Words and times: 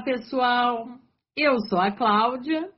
Olá, 0.00 0.04
pessoal. 0.04 0.86
Eu 1.36 1.58
sou 1.68 1.78
a 1.78 1.90
Cláudia 1.90 2.70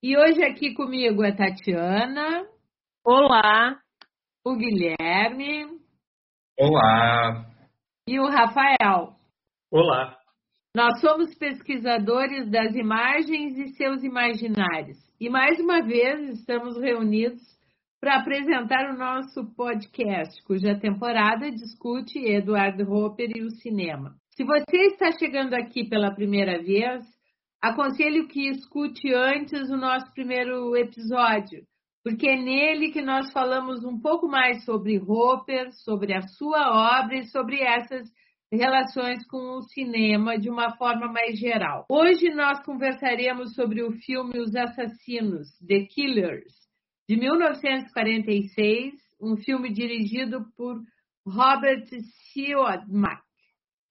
e 0.00 0.16
hoje 0.16 0.44
aqui 0.44 0.74
comigo 0.74 1.24
é 1.24 1.32
Tatiana. 1.32 2.46
Olá. 3.04 3.80
O 4.44 4.54
Guilherme. 4.54 5.66
Olá. 6.56 7.46
E 8.06 8.20
o 8.20 8.28
Rafael. 8.28 9.12
Olá. 9.72 10.16
Nós 10.72 11.00
somos 11.00 11.34
pesquisadores 11.34 12.48
das 12.48 12.72
imagens 12.76 13.58
e 13.58 13.74
seus 13.74 14.04
imaginários. 14.04 14.98
E 15.20 15.28
mais 15.28 15.58
uma 15.58 15.82
vez 15.82 16.38
estamos 16.38 16.78
reunidos 16.78 17.42
para 18.00 18.20
apresentar 18.20 18.88
o 18.90 18.96
nosso 18.96 19.52
podcast, 19.56 20.40
cuja 20.44 20.78
temporada 20.78 21.50
discute 21.50 22.20
Edward 22.20 22.80
Hopper 22.84 23.36
e 23.36 23.42
o 23.42 23.50
cinema. 23.50 24.14
Se 24.38 24.44
você 24.44 24.76
está 24.92 25.10
chegando 25.18 25.52
aqui 25.54 25.88
pela 25.88 26.14
primeira 26.14 26.62
vez, 26.62 27.04
aconselho 27.60 28.28
que 28.28 28.48
escute 28.48 29.12
antes 29.12 29.68
o 29.68 29.76
nosso 29.76 30.12
primeiro 30.12 30.76
episódio, 30.76 31.64
porque 32.04 32.28
é 32.28 32.36
nele 32.36 32.92
que 32.92 33.02
nós 33.02 33.32
falamos 33.32 33.84
um 33.84 33.98
pouco 33.98 34.28
mais 34.28 34.64
sobre 34.64 34.96
Hopper, 35.00 35.72
sobre 35.72 36.14
a 36.14 36.22
sua 36.22 37.02
obra 37.02 37.16
e 37.16 37.26
sobre 37.26 37.60
essas 37.60 38.08
relações 38.52 39.26
com 39.26 39.56
o 39.56 39.62
cinema 39.62 40.38
de 40.38 40.48
uma 40.48 40.70
forma 40.76 41.08
mais 41.08 41.36
geral. 41.36 41.84
Hoje 41.90 42.30
nós 42.32 42.64
conversaremos 42.64 43.56
sobre 43.56 43.82
o 43.82 43.90
filme 43.90 44.38
Os 44.38 44.54
Assassinos, 44.54 45.48
The 45.66 45.86
Killers, 45.86 46.54
de 47.08 47.16
1946, 47.16 48.94
um 49.20 49.36
filme 49.36 49.72
dirigido 49.72 50.46
por 50.56 50.80
Robert 51.26 51.88
Siodmak. 52.32 53.27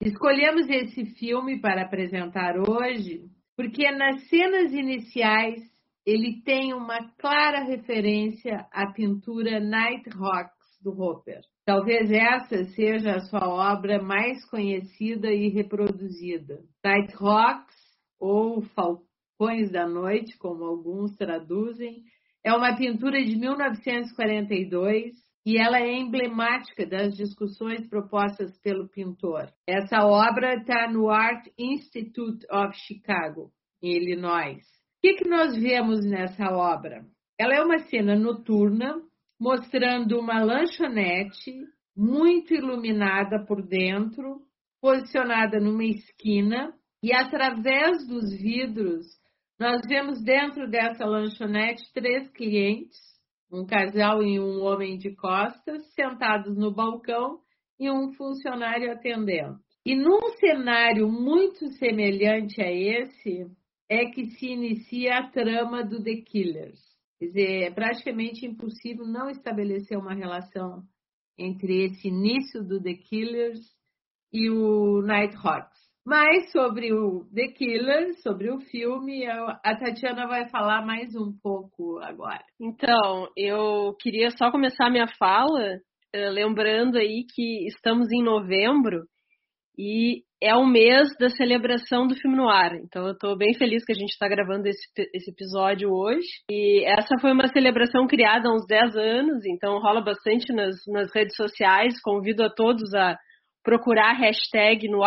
Escolhemos 0.01 0.69
esse 0.69 1.05
filme 1.15 1.59
para 1.59 1.83
apresentar 1.83 2.55
hoje 2.57 3.25
porque 3.55 3.89
nas 3.91 4.27
cenas 4.29 4.71
iniciais 4.71 5.59
ele 6.05 6.41
tem 6.43 6.73
uma 6.73 7.11
clara 7.17 7.63
referência 7.63 8.65
à 8.71 8.93
pintura 8.93 9.59
Night 9.59 10.07
Rocks 10.11 10.55
do 10.81 10.91
Hopper. 10.91 11.41
Talvez 11.65 12.09
essa 12.11 12.63
seja 12.75 13.15
a 13.15 13.19
sua 13.21 13.49
obra 13.73 14.01
mais 14.01 14.45
conhecida 14.49 15.33
e 15.33 15.49
reproduzida. 15.49 16.59
Night 16.85 17.13
Rocks, 17.15 17.75
ou 18.19 18.61
Falcões 18.61 19.71
da 19.71 19.85
Noite, 19.87 20.37
como 20.37 20.63
alguns 20.63 21.15
traduzem, 21.17 22.03
é 22.45 22.53
uma 22.53 22.77
pintura 22.77 23.21
de 23.21 23.35
1942 23.35 25.26
e 25.47 25.57
ela 25.57 25.79
é 25.79 25.93
emblemática 25.93 26.85
das 26.85 27.15
discussões 27.15 27.87
propostas 27.87 28.59
pelo 28.59 28.89
pintor. 28.89 29.49
Essa 29.65 30.05
obra 30.05 30.55
está 30.55 30.91
no 30.91 31.09
Art 31.09 31.47
Institute 31.57 32.45
of 32.51 32.77
Chicago, 32.77 33.49
em 33.81 33.95
Illinois. 33.95 34.57
O 34.57 35.01
que, 35.01 35.13
que 35.13 35.29
nós 35.29 35.55
vemos 35.55 36.05
nessa 36.05 36.51
obra? 36.51 37.05
Ela 37.39 37.55
é 37.55 37.63
uma 37.63 37.79
cena 37.79 38.13
noturna 38.13 39.01
mostrando 39.39 40.19
uma 40.19 40.43
lanchonete 40.43 41.53
muito 41.95 42.53
iluminada 42.53 43.45
por 43.45 43.65
dentro, 43.65 44.41
posicionada 44.81 45.61
numa 45.61 45.85
esquina, 45.85 46.73
e 47.01 47.13
através 47.13 48.05
dos 48.05 48.37
vidros 48.37 49.05
nós 49.57 49.79
vemos 49.87 50.21
dentro 50.21 50.69
dessa 50.69 51.05
lanchonete 51.05 51.89
três 51.93 52.29
clientes 52.31 53.16
um 53.51 53.65
casal 53.65 54.23
e 54.23 54.39
um 54.39 54.63
homem 54.63 54.97
de 54.97 55.15
costas 55.15 55.85
sentados 55.93 56.57
no 56.57 56.73
balcão 56.73 57.39
e 57.79 57.89
um 57.89 58.13
funcionário 58.13 58.91
atendendo. 58.91 59.57
E 59.85 59.95
num 59.95 60.29
cenário 60.39 61.09
muito 61.09 61.67
semelhante 61.73 62.61
a 62.61 62.71
esse, 62.71 63.45
é 63.89 64.05
que 64.05 64.25
se 64.31 64.47
inicia 64.47 65.19
a 65.19 65.29
trama 65.29 65.83
do 65.83 66.03
The 66.03 66.17
Killers. 66.25 66.79
Quer 67.17 67.25
dizer, 67.27 67.63
é 67.63 67.71
praticamente 67.71 68.45
impossível 68.45 69.05
não 69.05 69.29
estabelecer 69.29 69.97
uma 69.97 70.13
relação 70.13 70.83
entre 71.37 71.85
esse 71.85 72.09
início 72.09 72.63
do 72.63 72.81
The 72.81 72.95
Killers 72.95 73.59
e 74.33 74.49
o 74.49 75.01
Nighthawks. 75.01 75.76
Mas 76.07 76.49
sobre 76.53 76.93
o 76.93 77.25
The 77.35 77.49
Killer, 77.49 78.13
sobre 78.23 78.49
o 78.49 78.61
filme, 78.61 79.27
a 79.27 79.75
Tatiana 79.75 80.25
vai 80.25 80.47
falar 80.47 80.81
mais 80.85 81.13
um 81.13 81.33
pouco 81.43 81.99
agora. 81.99 82.45
Então, 82.61 83.27
eu 83.35 83.93
queria 83.99 84.31
só 84.31 84.49
começar 84.49 84.89
minha 84.89 85.09
fala 85.19 85.81
eh, 86.13 86.29
lembrando 86.29 86.97
aí 86.97 87.25
que 87.35 87.67
estamos 87.67 88.09
em 88.09 88.23
novembro 88.23 89.03
e 89.77 90.21
é 90.41 90.55
o 90.55 90.65
mês 90.65 91.09
da 91.19 91.27
celebração 91.27 92.07
do 92.07 92.15
filme 92.15 92.37
no 92.37 92.47
ar. 92.47 92.73
Então, 92.75 93.05
eu 93.05 93.11
estou 93.11 93.37
bem 93.37 93.53
feliz 93.55 93.83
que 93.83 93.91
a 93.91 93.95
gente 93.95 94.11
está 94.11 94.29
gravando 94.29 94.65
esse, 94.65 94.87
esse 95.13 95.29
episódio 95.29 95.89
hoje. 95.91 96.25
E 96.49 96.85
essa 96.85 97.19
foi 97.19 97.33
uma 97.33 97.49
celebração 97.49 98.07
criada 98.07 98.47
há 98.47 98.53
uns 98.53 98.65
10 98.65 98.95
anos, 98.95 99.45
então 99.45 99.77
rola 99.79 99.99
bastante 99.99 100.53
nas, 100.53 100.77
nas 100.87 101.13
redes 101.13 101.35
sociais. 101.35 101.99
Convido 102.01 102.43
a 102.43 102.49
todos 102.49 102.93
a 102.93 103.17
procurar 103.61 104.11
a 104.11 104.17
hashtag 104.17 104.87
no 104.87 105.03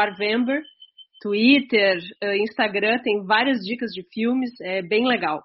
Twitter, 1.20 1.98
eh, 2.22 2.38
Instagram, 2.38 2.98
tem 3.03 3.25
várias 3.25 3.58
dicas 3.60 3.91
de 3.92 4.03
filmes, 4.12 4.50
é 4.60 4.82
bem 4.82 5.06
legal. 5.06 5.42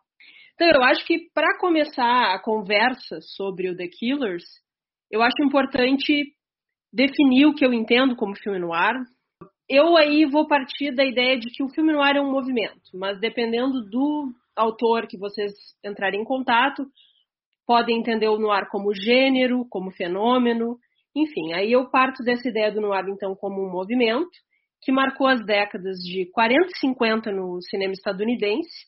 Então, 0.55 0.69
eu 0.69 0.83
acho 0.83 1.05
que 1.05 1.29
para 1.33 1.57
começar 1.59 2.33
a 2.33 2.41
conversa 2.41 3.19
sobre 3.21 3.69
o 3.69 3.75
The 3.75 3.87
Killers, 3.87 4.45
eu 5.11 5.21
acho 5.21 5.43
importante 5.43 6.33
definir 6.93 7.45
o 7.45 7.53
que 7.53 7.65
eu 7.65 7.73
entendo 7.73 8.15
como 8.15 8.37
filme 8.37 8.57
no 8.57 8.73
ar. 8.73 8.95
Eu 9.69 9.97
aí 9.97 10.25
vou 10.25 10.47
partir 10.47 10.95
da 10.95 11.03
ideia 11.03 11.37
de 11.37 11.49
que 11.49 11.61
o 11.61 11.69
filme 11.69 11.91
no 11.91 12.01
ar 12.01 12.15
é 12.15 12.21
um 12.21 12.31
movimento, 12.31 12.81
mas 12.93 13.19
dependendo 13.19 13.81
do 13.89 14.31
autor 14.55 15.07
que 15.07 15.17
vocês 15.17 15.51
entrarem 15.83 16.21
em 16.21 16.23
contato, 16.23 16.85
podem 17.67 17.99
entender 17.99 18.29
o 18.29 18.37
noir 18.37 18.69
como 18.69 18.93
gênero, 18.93 19.65
como 19.69 19.91
fenômeno, 19.91 20.77
enfim, 21.13 21.53
aí 21.53 21.71
eu 21.71 21.89
parto 21.89 22.23
dessa 22.23 22.47
ideia 22.47 22.71
do 22.71 22.79
noir 22.79 23.05
então 23.09 23.35
como 23.35 23.61
um 23.61 23.71
movimento 23.71 24.29
que 24.85 24.91
marcou 24.91 25.25
as 25.25 25.43
décadas 25.43 25.97
de 25.97 26.29
40 26.31 26.67
e 26.67 26.77
50 26.77 27.31
no 27.31 27.59
cinema 27.63 27.93
estadunidense. 27.93 28.85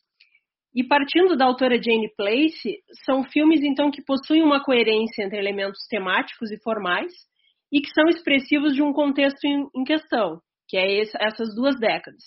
E 0.72 0.84
partindo 0.84 1.36
da 1.36 1.44
autora 1.44 1.82
Jane 1.82 2.08
Place, 2.16 2.78
são 3.04 3.24
filmes 3.24 3.64
então 3.64 3.90
que 3.90 4.04
possuem 4.04 4.40
uma 4.40 4.62
coerência 4.62 5.24
entre 5.24 5.38
elementos 5.38 5.80
temáticos 5.90 6.52
e 6.52 6.62
formais 6.62 7.12
e 7.72 7.80
que 7.80 7.90
são 7.92 8.04
expressivos 8.08 8.74
de 8.74 8.82
um 8.82 8.92
contexto 8.92 9.44
em, 9.44 9.84
questão, 9.84 10.38
que 10.68 10.76
é 10.76 11.00
esse, 11.00 11.16
essas 11.20 11.52
duas 11.56 11.76
décadas. 11.80 12.22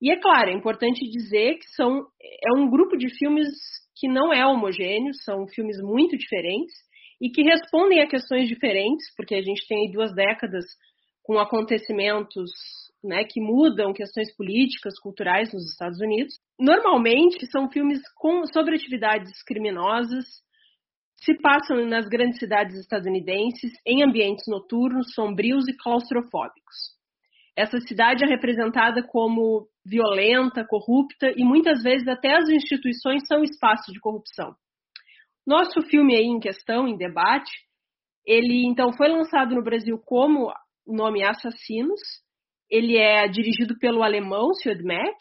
E 0.00 0.10
é 0.10 0.18
claro, 0.18 0.48
é 0.48 0.54
importante 0.54 1.06
dizer 1.10 1.58
que 1.58 1.66
são, 1.76 2.06
é 2.20 2.56
um 2.56 2.70
grupo 2.70 2.96
de 2.96 3.10
filmes 3.18 3.46
que 3.94 4.08
não 4.08 4.32
é 4.32 4.44
homogêneo, 4.46 5.12
são 5.22 5.46
filmes 5.48 5.76
muito 5.82 6.16
diferentes 6.16 6.74
e 7.20 7.28
que 7.28 7.42
respondem 7.42 8.00
a 8.00 8.08
questões 8.08 8.48
diferentes, 8.48 9.14
porque 9.14 9.34
a 9.34 9.42
gente 9.42 9.68
tem 9.68 9.92
duas 9.92 10.14
décadas 10.14 10.64
com 11.22 11.38
acontecimentos 11.38 12.50
né, 13.02 13.24
que 13.24 13.40
mudam 13.40 13.92
questões 13.92 14.34
políticas, 14.36 14.98
culturais 15.00 15.52
nos 15.52 15.70
Estados 15.70 16.00
Unidos. 16.00 16.34
Normalmente 16.58 17.46
são 17.50 17.68
filmes 17.70 18.00
com, 18.16 18.46
sobre 18.46 18.76
atividades 18.76 19.42
criminosas, 19.44 20.24
se 21.16 21.34
passam 21.40 21.86
nas 21.86 22.08
grandes 22.08 22.38
cidades 22.38 22.76
estadunidenses, 22.76 23.72
em 23.86 24.04
ambientes 24.04 24.44
noturnos, 24.48 25.14
sombrios 25.14 25.68
e 25.68 25.76
claustrofóbicos. 25.76 26.92
Essa 27.56 27.78
cidade 27.80 28.24
é 28.24 28.26
representada 28.26 29.02
como 29.06 29.68
violenta, 29.84 30.64
corrupta 30.66 31.32
e 31.36 31.44
muitas 31.44 31.82
vezes 31.82 32.08
até 32.08 32.34
as 32.34 32.48
instituições 32.48 33.22
são 33.26 33.42
espaços 33.42 33.92
de 33.92 34.00
corrupção. 34.00 34.54
Nosso 35.46 35.82
filme 35.82 36.16
aí 36.16 36.24
em 36.24 36.40
questão, 36.40 36.88
em 36.88 36.96
debate, 36.96 37.50
ele 38.24 38.64
então 38.66 38.92
foi 38.92 39.08
lançado 39.08 39.54
no 39.54 39.62
Brasil 39.62 39.98
como 40.04 40.52
o 40.86 40.96
nome 40.96 41.22
Assassinos 41.22 42.00
ele 42.72 42.96
é 42.96 43.28
dirigido 43.28 43.78
pelo 43.78 44.02
alemão 44.02 44.54
Sud 44.54 44.82
Mack, 44.82 45.18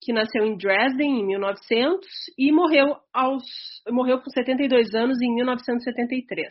que 0.00 0.10
nasceu 0.10 0.46
em 0.46 0.56
Dresden 0.56 1.20
em 1.20 1.26
1900 1.26 2.08
e 2.38 2.50
morreu, 2.50 2.96
aos, 3.12 3.44
morreu 3.90 4.18
com 4.22 4.30
72 4.30 4.94
anos 4.94 5.20
em 5.20 5.34
1973. 5.34 6.48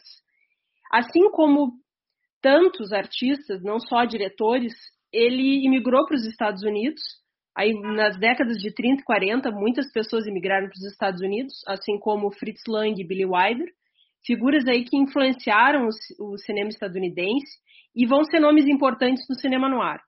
Assim 0.91 1.31
como 1.31 1.71
tantos 2.39 2.93
artistas, 2.93 3.63
não 3.63 3.79
só 3.79 4.05
diretores, 4.05 4.73
ele 5.11 5.65
imigrou 5.65 6.05
para 6.05 6.17
os 6.17 6.27
Estados 6.27 6.61
Unidos. 6.61 7.01
Aí, 7.57 7.73
nas 7.73 8.19
décadas 8.19 8.57
de 8.57 8.71
30 8.71 9.01
e 9.01 9.05
40, 9.05 9.51
muitas 9.51 9.91
pessoas 9.91 10.27
imigraram 10.27 10.67
para 10.67 10.77
os 10.77 10.85
Estados 10.85 11.19
Unidos, 11.21 11.63
assim 11.67 11.97
como 11.97 12.31
Fritz 12.31 12.61
Lang 12.67 13.01
e 13.01 13.07
Billy 13.07 13.25
Wilder, 13.25 13.71
figuras 14.23 14.67
aí 14.67 14.83
que 14.83 14.97
influenciaram 14.97 15.87
o 16.19 16.37
cinema 16.37 16.69
estadunidense 16.69 17.57
e 17.95 18.05
vão 18.05 18.23
ser 18.23 18.39
nomes 18.39 18.67
importantes 18.67 19.25
no 19.27 19.35
cinema 19.35 19.67
no 19.67 19.81
ar. 19.81 19.99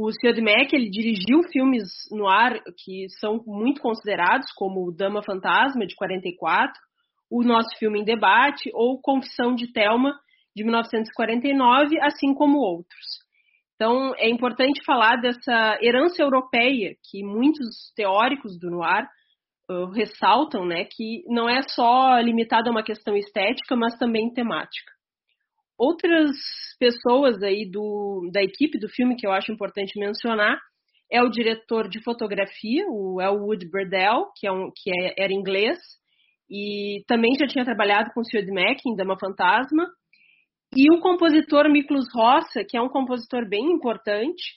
O 0.00 0.12
Sr. 0.12 0.40
Mack 0.40 0.72
ele 0.72 0.88
dirigiu 0.88 1.42
filmes 1.50 1.88
no 2.12 2.28
ar 2.28 2.62
que 2.84 3.08
são 3.18 3.42
muito 3.44 3.80
considerados, 3.80 4.52
como 4.52 4.92
Dama 4.92 5.24
Fantasma, 5.24 5.84
de 5.84 5.96
44, 5.96 6.72
o 7.28 7.42
nosso 7.42 7.76
filme 7.80 8.00
em 8.00 8.04
debate, 8.04 8.70
ou 8.74 9.00
Confissão 9.02 9.56
de 9.56 9.72
Thelma, 9.72 10.14
de 10.54 10.62
1949, 10.62 11.98
assim 12.00 12.32
como 12.32 12.58
outros. 12.58 13.06
Então, 13.74 14.14
é 14.18 14.30
importante 14.30 14.84
falar 14.84 15.16
dessa 15.16 15.76
herança 15.82 16.22
europeia 16.22 16.94
que 17.10 17.24
muitos 17.24 17.92
teóricos 17.96 18.56
do 18.56 18.70
noir 18.70 19.04
uh, 19.68 19.86
ressaltam, 19.86 20.64
né, 20.64 20.84
que 20.84 21.24
não 21.26 21.48
é 21.48 21.62
só 21.62 22.20
limitada 22.20 22.70
a 22.70 22.72
uma 22.72 22.84
questão 22.84 23.16
estética, 23.16 23.74
mas 23.74 23.98
também 23.98 24.32
temática. 24.32 24.97
Outras 25.78 26.30
pessoas 26.78 27.40
aí 27.42 27.70
do, 27.70 28.28
da 28.32 28.42
equipe 28.42 28.78
do 28.78 28.88
filme 28.88 29.14
que 29.14 29.26
eu 29.26 29.32
acho 29.32 29.52
importante 29.52 29.98
mencionar 29.98 30.58
é 31.10 31.22
o 31.22 31.30
diretor 31.30 31.88
de 31.88 32.02
fotografia, 32.02 32.84
o 32.88 33.20
Elwood 33.20 33.66
Burdell, 33.70 34.26
que, 34.36 34.46
é 34.46 34.52
um, 34.52 34.70
que 34.74 34.90
é, 34.90 35.14
era 35.16 35.32
inglês, 35.32 35.78
e 36.50 37.02
também 37.06 37.34
já 37.38 37.46
tinha 37.46 37.64
trabalhado 37.64 38.10
com 38.12 38.20
o 38.20 38.24
Sr. 38.24 38.52
Mack 38.52 38.80
em 38.86 38.96
Dama 38.96 39.16
Fantasma, 39.18 39.86
e 40.76 40.92
o 40.92 41.00
compositor 41.00 41.70
Miklos 41.70 42.06
Rossa, 42.14 42.62
que 42.68 42.76
é 42.76 42.82
um 42.82 42.90
compositor 42.90 43.48
bem 43.48 43.72
importante, 43.72 44.56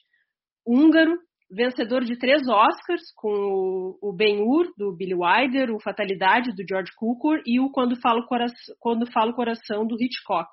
húngaro, 0.65 1.18
vencedor 1.50 2.03
de 2.03 2.18
três 2.18 2.41
Oscars, 2.47 3.13
com 3.15 3.97
o 4.01 4.13
Ben-Hur, 4.13 4.73
do 4.77 4.95
Billy 4.95 5.15
Wilder, 5.15 5.73
o 5.73 5.81
Fatalidade, 5.81 6.53
do 6.53 6.63
George 6.68 6.91
Cukor, 6.97 7.41
e 7.45 7.59
o 7.59 7.69
Quando 7.71 8.00
Falo 8.01 8.25
Coração, 8.25 8.75
Quando 8.79 9.12
Falo 9.12 9.33
Coração 9.33 9.85
do 9.85 9.95
Hitchcock. 10.01 10.50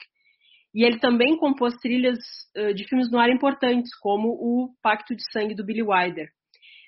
E 0.75 0.85
ele 0.85 0.99
também 0.99 1.37
compôs 1.37 1.75
trilhas 1.77 2.19
de 2.75 2.85
filmes 2.89 3.11
no 3.11 3.19
ar 3.19 3.31
importantes, 3.31 3.91
como 4.01 4.29
o 4.29 4.71
Pacto 4.83 5.15
de 5.15 5.23
Sangue 5.33 5.55
do 5.55 5.65
Billy 5.65 5.83
Wilder. 5.83 6.29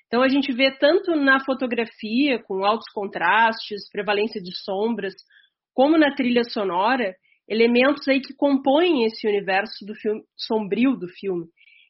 Então 0.07 0.21
a 0.21 0.27
gente 0.27 0.51
vê 0.51 0.71
tanto 0.71 1.15
na 1.15 1.43
fotografia, 1.43 2.41
com 2.43 2.65
altos 2.65 2.91
contrastes, 2.93 3.89
prevalência 3.91 4.41
de 4.41 4.55
sombras, 4.55 5.13
como 5.73 5.97
na 5.97 6.13
trilha 6.13 6.43
sonora, 6.43 7.15
elementos 7.47 8.07
aí 8.07 8.19
que 8.19 8.33
compõem 8.33 9.05
esse 9.05 9.27
universo 9.27 9.85
do 9.85 9.95
filme, 9.95 10.21
sombrio 10.37 10.95
do 10.95 11.07
filme. 11.07 11.45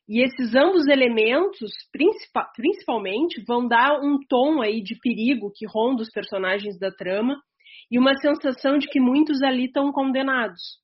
E 0.07 0.23
esses 0.23 0.55
ambos 0.55 0.87
elementos, 0.87 1.71
principalmente, 2.55 3.43
vão 3.47 3.67
dar 3.67 3.99
um 4.01 4.17
tom 4.27 4.61
aí 4.61 4.81
de 4.81 4.99
perigo 4.99 5.51
que 5.55 5.65
ronda 5.65 6.03
os 6.03 6.11
personagens 6.11 6.77
da 6.77 6.91
trama 6.91 7.35
e 7.89 7.97
uma 7.97 8.15
sensação 8.17 8.77
de 8.77 8.87
que 8.87 8.99
muitos 8.99 9.41
ali 9.41 9.65
estão 9.65 9.91
condenados. 9.91 10.79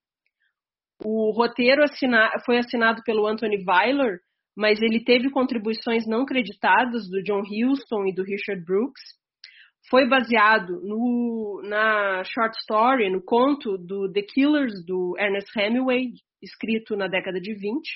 O 1.03 1.31
roteiro 1.31 1.83
assina, 1.83 2.29
foi 2.45 2.57
assinado 2.57 3.01
pelo 3.03 3.27
Anthony 3.27 3.63
Weiler, 3.67 4.19
mas 4.55 4.81
ele 4.81 5.03
teve 5.03 5.29
contribuições 5.29 6.07
não 6.07 6.25
creditadas 6.25 7.07
do 7.09 7.21
John 7.21 7.41
Huston 7.41 8.07
e 8.07 8.13
do 8.13 8.23
Richard 8.23 8.63
Brooks. 8.65 9.01
Foi 9.89 10.07
baseado 10.07 10.81
no, 10.81 11.61
na 11.63 12.23
short 12.23 12.57
story, 12.59 13.09
no 13.09 13.23
conto 13.23 13.77
do 13.77 14.11
The 14.11 14.23
Killers, 14.23 14.73
do 14.85 15.15
Ernest 15.17 15.47
Hemingway, 15.57 16.09
escrito 16.41 16.95
na 16.95 17.07
década 17.07 17.39
de 17.39 17.53
20. 17.53 17.87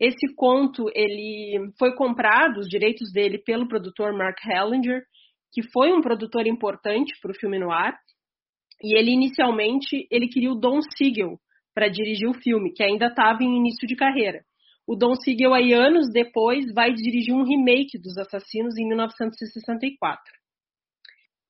Esse 0.00 0.34
conto 0.34 0.90
ele 0.94 1.70
foi 1.78 1.94
comprado, 1.94 2.58
os 2.58 2.68
direitos 2.68 3.12
dele, 3.12 3.38
pelo 3.38 3.68
produtor 3.68 4.12
Mark 4.12 4.38
Hellinger, 4.44 5.02
que 5.52 5.62
foi 5.70 5.92
um 5.92 6.00
produtor 6.00 6.46
importante 6.46 7.12
para 7.20 7.30
o 7.30 7.38
filme 7.38 7.58
no 7.58 7.70
ar. 7.70 7.96
E 8.82 8.98
ele 8.98 9.10
inicialmente 9.10 10.06
ele 10.10 10.28
queria 10.28 10.50
o 10.50 10.58
Don 10.58 10.80
Siegel, 10.96 11.38
para 11.76 11.88
dirigir 11.88 12.26
o 12.26 12.32
filme, 12.32 12.72
que 12.72 12.82
ainda 12.82 13.08
estava 13.08 13.42
em 13.42 13.54
início 13.54 13.86
de 13.86 13.94
carreira. 13.94 14.40
O 14.88 14.96
Don 14.96 15.14
Siegel, 15.14 15.52
aí 15.52 15.74
anos 15.74 16.10
depois, 16.10 16.72
vai 16.72 16.90
dirigir 16.90 17.34
um 17.34 17.44
remake 17.44 17.98
dos 17.98 18.16
Assassinos 18.16 18.78
em 18.78 18.88
1964. 18.88 20.22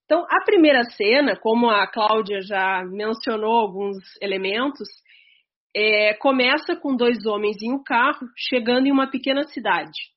Então, 0.04 0.26
a 0.28 0.44
primeira 0.44 0.82
cena, 0.82 1.36
como 1.36 1.70
a 1.70 1.86
Cláudia 1.86 2.40
já 2.40 2.84
mencionou 2.84 3.52
alguns 3.52 3.98
elementos, 4.20 4.88
é, 5.76 6.14
começa 6.14 6.74
com 6.74 6.96
dois 6.96 7.24
homens 7.24 7.62
em 7.62 7.72
um 7.72 7.82
carro 7.84 8.26
chegando 8.36 8.88
em 8.88 8.92
uma 8.92 9.08
pequena 9.08 9.44
cidade. 9.44 10.10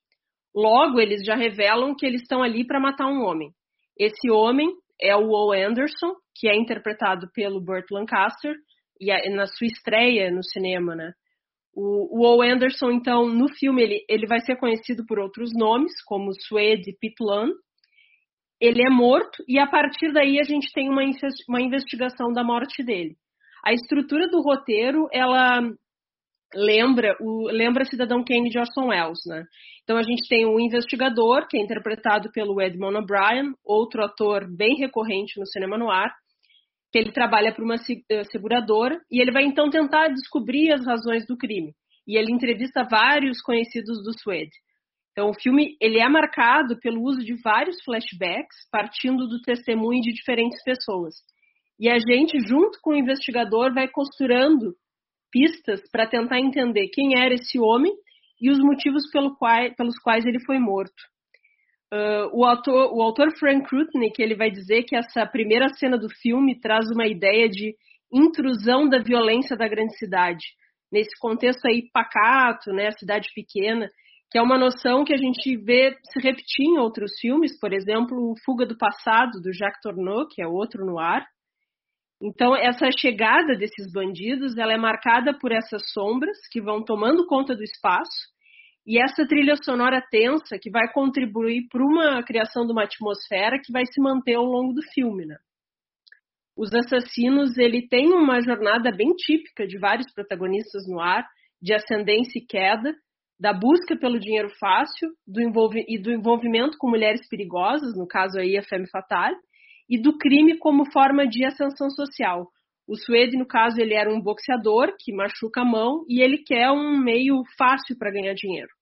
Logo, 0.52 0.98
eles 0.98 1.24
já 1.24 1.36
revelam 1.36 1.94
que 1.94 2.04
eles 2.04 2.22
estão 2.22 2.42
ali 2.42 2.66
para 2.66 2.80
matar 2.80 3.06
um 3.06 3.22
homem. 3.22 3.50
Esse 3.96 4.28
homem 4.28 4.70
é 5.00 5.14
o 5.14 5.28
Will 5.28 5.68
Anderson, 5.68 6.14
que 6.34 6.48
é 6.48 6.56
interpretado 6.56 7.28
pelo 7.32 7.60
Burt 7.60 7.88
Lancaster, 7.92 8.56
e 9.00 9.30
na 9.30 9.46
sua 9.46 9.66
estreia 9.66 10.30
no 10.30 10.44
cinema, 10.44 10.94
né? 10.94 11.12
O, 11.74 12.18
o 12.18 12.40
Will 12.40 12.52
Anderson, 12.52 12.90
então, 12.90 13.26
no 13.26 13.48
filme, 13.48 13.82
ele, 13.82 14.04
ele 14.08 14.26
vai 14.26 14.40
ser 14.40 14.56
conhecido 14.56 15.04
por 15.06 15.18
outros 15.18 15.50
nomes, 15.54 15.92
como 16.04 16.32
Suede 16.34 16.96
Pitlan. 17.00 17.48
Ele 18.60 18.82
é 18.82 18.90
morto 18.90 19.42
e 19.48 19.58
a 19.58 19.66
partir 19.66 20.12
daí 20.12 20.38
a 20.38 20.42
gente 20.42 20.70
tem 20.72 20.90
uma, 20.90 21.02
uma 21.48 21.60
investigação 21.62 22.32
da 22.32 22.44
morte 22.44 22.82
dele. 22.82 23.16
A 23.64 23.72
estrutura 23.72 24.28
do 24.28 24.42
roteiro, 24.42 25.08
ela 25.12 25.62
lembra 26.54 27.16
o 27.20 27.48
lembra 27.50 27.84
Cidadão 27.84 28.24
Kane 28.24 28.50
de 28.50 28.58
Orson 28.58 28.88
Welles, 28.88 29.20
né? 29.26 29.44
Então 29.82 29.96
a 29.96 30.02
gente 30.02 30.28
tem 30.28 30.44
o 30.46 30.58
investigador, 30.60 31.46
que 31.48 31.56
é 31.56 31.60
interpretado 31.60 32.30
pelo 32.32 32.60
Edmond 32.60 32.96
O'Brien, 32.98 33.52
outro 33.64 34.04
ator 34.04 34.46
bem 34.54 34.76
recorrente 34.76 35.38
no 35.38 35.46
cinema 35.46 35.78
noir, 35.78 36.12
que 36.90 36.98
ele 36.98 37.12
trabalha 37.12 37.52
para 37.54 37.64
uma 37.64 37.76
eh, 37.76 38.24
seguradora 38.24 39.00
e 39.10 39.20
ele 39.20 39.30
vai 39.30 39.44
então 39.44 39.70
tentar 39.70 40.08
descobrir 40.08 40.72
as 40.72 40.84
razões 40.84 41.26
do 41.26 41.36
crime. 41.36 41.72
E 42.06 42.18
ele 42.18 42.32
entrevista 42.32 42.82
vários 42.82 43.40
conhecidos 43.40 44.02
do 44.02 44.12
Suede. 44.18 44.50
Então 45.12 45.30
o 45.30 45.34
filme 45.34 45.76
ele 45.80 46.00
é 46.00 46.08
marcado 46.08 46.78
pelo 46.80 47.02
uso 47.02 47.20
de 47.20 47.34
vários 47.42 47.82
flashbacks 47.84 48.56
partindo 48.70 49.26
do 49.28 49.40
testemunho 49.42 50.00
de 50.00 50.12
diferentes 50.12 50.62
pessoas. 50.64 51.14
E 51.78 51.88
a 51.88 51.98
gente 51.98 52.38
junto 52.40 52.78
com 52.82 52.90
o 52.90 52.96
investigador 52.96 53.72
vai 53.72 53.88
costurando 53.88 54.74
pistas 55.30 55.80
para 55.90 56.08
tentar 56.08 56.40
entender 56.40 56.88
quem 56.88 57.18
era 57.18 57.34
esse 57.34 57.58
homem 57.58 57.92
e 58.40 58.50
os 58.50 58.58
motivos 58.58 59.08
pelo 59.12 59.36
qual, 59.36 59.72
pelos 59.76 59.98
quais 59.98 60.24
ele 60.26 60.40
foi 60.44 60.58
morto. 60.58 61.09
Uh, 61.92 62.30
o, 62.32 62.44
autor, 62.44 62.92
o 62.94 63.02
autor 63.02 63.36
Frank 63.36 63.66
Krutnik 63.68 64.22
ele 64.22 64.36
vai 64.36 64.48
dizer 64.48 64.84
que 64.84 64.94
essa 64.94 65.26
primeira 65.26 65.68
cena 65.70 65.98
do 65.98 66.08
filme 66.08 66.58
traz 66.60 66.88
uma 66.88 67.04
ideia 67.04 67.48
de 67.48 67.74
intrusão 68.12 68.88
da 68.88 68.98
violência 68.98 69.56
da 69.56 69.66
grande 69.66 69.96
cidade, 69.98 70.44
nesse 70.92 71.18
contexto 71.18 71.66
aí 71.66 71.90
pacato, 71.92 72.72
né, 72.72 72.92
cidade 72.92 73.28
pequena, 73.34 73.88
que 74.30 74.38
é 74.38 74.42
uma 74.42 74.56
noção 74.56 75.04
que 75.04 75.12
a 75.12 75.16
gente 75.16 75.56
vê 75.56 75.96
se 76.12 76.20
repetir 76.20 76.64
em 76.64 76.78
outros 76.78 77.10
filmes, 77.20 77.58
por 77.58 77.72
exemplo, 77.72 78.34
Fuga 78.44 78.64
do 78.64 78.78
Passado, 78.78 79.40
do 79.40 79.52
Jacques 79.52 79.80
Tourneur, 79.82 80.28
que 80.28 80.40
é 80.40 80.46
outro 80.46 80.86
no 80.86 81.00
ar. 81.00 81.26
Então, 82.22 82.54
essa 82.54 82.88
chegada 82.96 83.56
desses 83.56 83.90
bandidos, 83.92 84.56
ela 84.56 84.72
é 84.72 84.76
marcada 84.76 85.36
por 85.36 85.50
essas 85.50 85.90
sombras 85.92 86.36
que 86.52 86.60
vão 86.60 86.84
tomando 86.84 87.26
conta 87.26 87.56
do 87.56 87.64
espaço 87.64 88.28
e 88.90 89.00
essa 89.00 89.24
trilha 89.24 89.54
sonora 89.62 90.04
tensa 90.10 90.58
que 90.60 90.68
vai 90.68 90.92
contribuir 90.92 91.68
para 91.70 91.80
uma 91.80 92.24
criação 92.24 92.66
de 92.66 92.72
uma 92.72 92.82
atmosfera 92.82 93.60
que 93.62 93.72
vai 93.72 93.86
se 93.86 94.00
manter 94.02 94.34
ao 94.34 94.44
longo 94.44 94.72
do 94.72 94.82
filme, 94.92 95.24
né? 95.24 95.36
Os 96.56 96.74
Assassinos, 96.74 97.56
ele 97.56 97.86
tem 97.86 98.12
uma 98.12 98.40
jornada 98.40 98.90
bem 98.90 99.14
típica 99.14 99.64
de 99.64 99.78
vários 99.78 100.12
protagonistas 100.12 100.88
no 100.88 100.98
ar, 100.98 101.24
de 101.62 101.72
ascendência 101.72 102.40
e 102.40 102.44
queda, 102.44 102.92
da 103.38 103.52
busca 103.52 103.96
pelo 103.96 104.18
dinheiro 104.18 104.50
fácil 104.58 105.08
do 105.24 105.40
e 105.86 105.96
do 105.96 106.10
envolvimento 106.10 106.76
com 106.76 106.90
mulheres 106.90 107.28
perigosas, 107.28 107.96
no 107.96 108.08
caso 108.08 108.40
aí 108.40 108.58
a 108.58 108.62
femme 108.64 108.90
fatale, 108.90 109.36
e 109.88 110.02
do 110.02 110.18
crime 110.18 110.58
como 110.58 110.90
forma 110.90 111.28
de 111.28 111.44
ascensão 111.44 111.90
social, 111.90 112.48
o 112.90 112.96
Suede, 112.96 113.38
no 113.38 113.46
caso, 113.46 113.80
ele 113.80 113.94
era 113.94 114.12
um 114.12 114.20
boxeador 114.20 114.96
que 114.98 115.12
machuca 115.12 115.60
a 115.60 115.64
mão 115.64 116.04
e 116.08 116.20
ele 116.20 116.38
quer 116.38 116.72
um 116.72 116.98
meio 116.98 117.44
fácil 117.56 117.96
para 117.96 118.10
ganhar 118.10 118.34
dinheiro. 118.34 118.79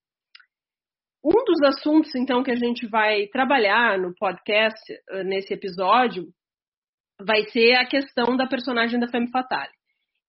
Um 1.29 1.45
dos 1.45 1.63
assuntos, 1.63 2.15
então, 2.15 2.43
que 2.43 2.51
a 2.51 2.57
gente 2.57 2.87
vai 2.87 3.27
trabalhar 3.27 3.99
no 3.99 4.15
podcast, 4.15 4.81
eh, 5.11 5.25
nesse 5.25 5.53
episódio, 5.53 6.25
vai 7.21 7.43
ser 7.51 7.75
a 7.75 7.85
questão 7.85 8.35
da 8.35 8.47
personagem 8.47 8.99
da 8.99 9.09
Femme 9.09 9.31
Fatale, 9.31 9.73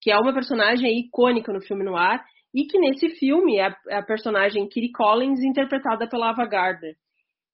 que 0.01 0.11
é 0.11 0.17
uma 0.17 0.33
personagem 0.33 0.99
icônica 0.99 1.53
no 1.53 1.61
filme 1.61 1.85
noir 1.85 2.21
e 2.53 2.65
que 2.65 2.77
nesse 2.77 3.11
filme 3.11 3.59
é 3.59 3.73
a 3.95 4.03
personagem 4.03 4.67
Kitty 4.67 4.91
Collins 4.91 5.39
interpretada 5.41 6.05
pela 6.09 6.31
Ava 6.31 6.45
Gardner. 6.45 6.95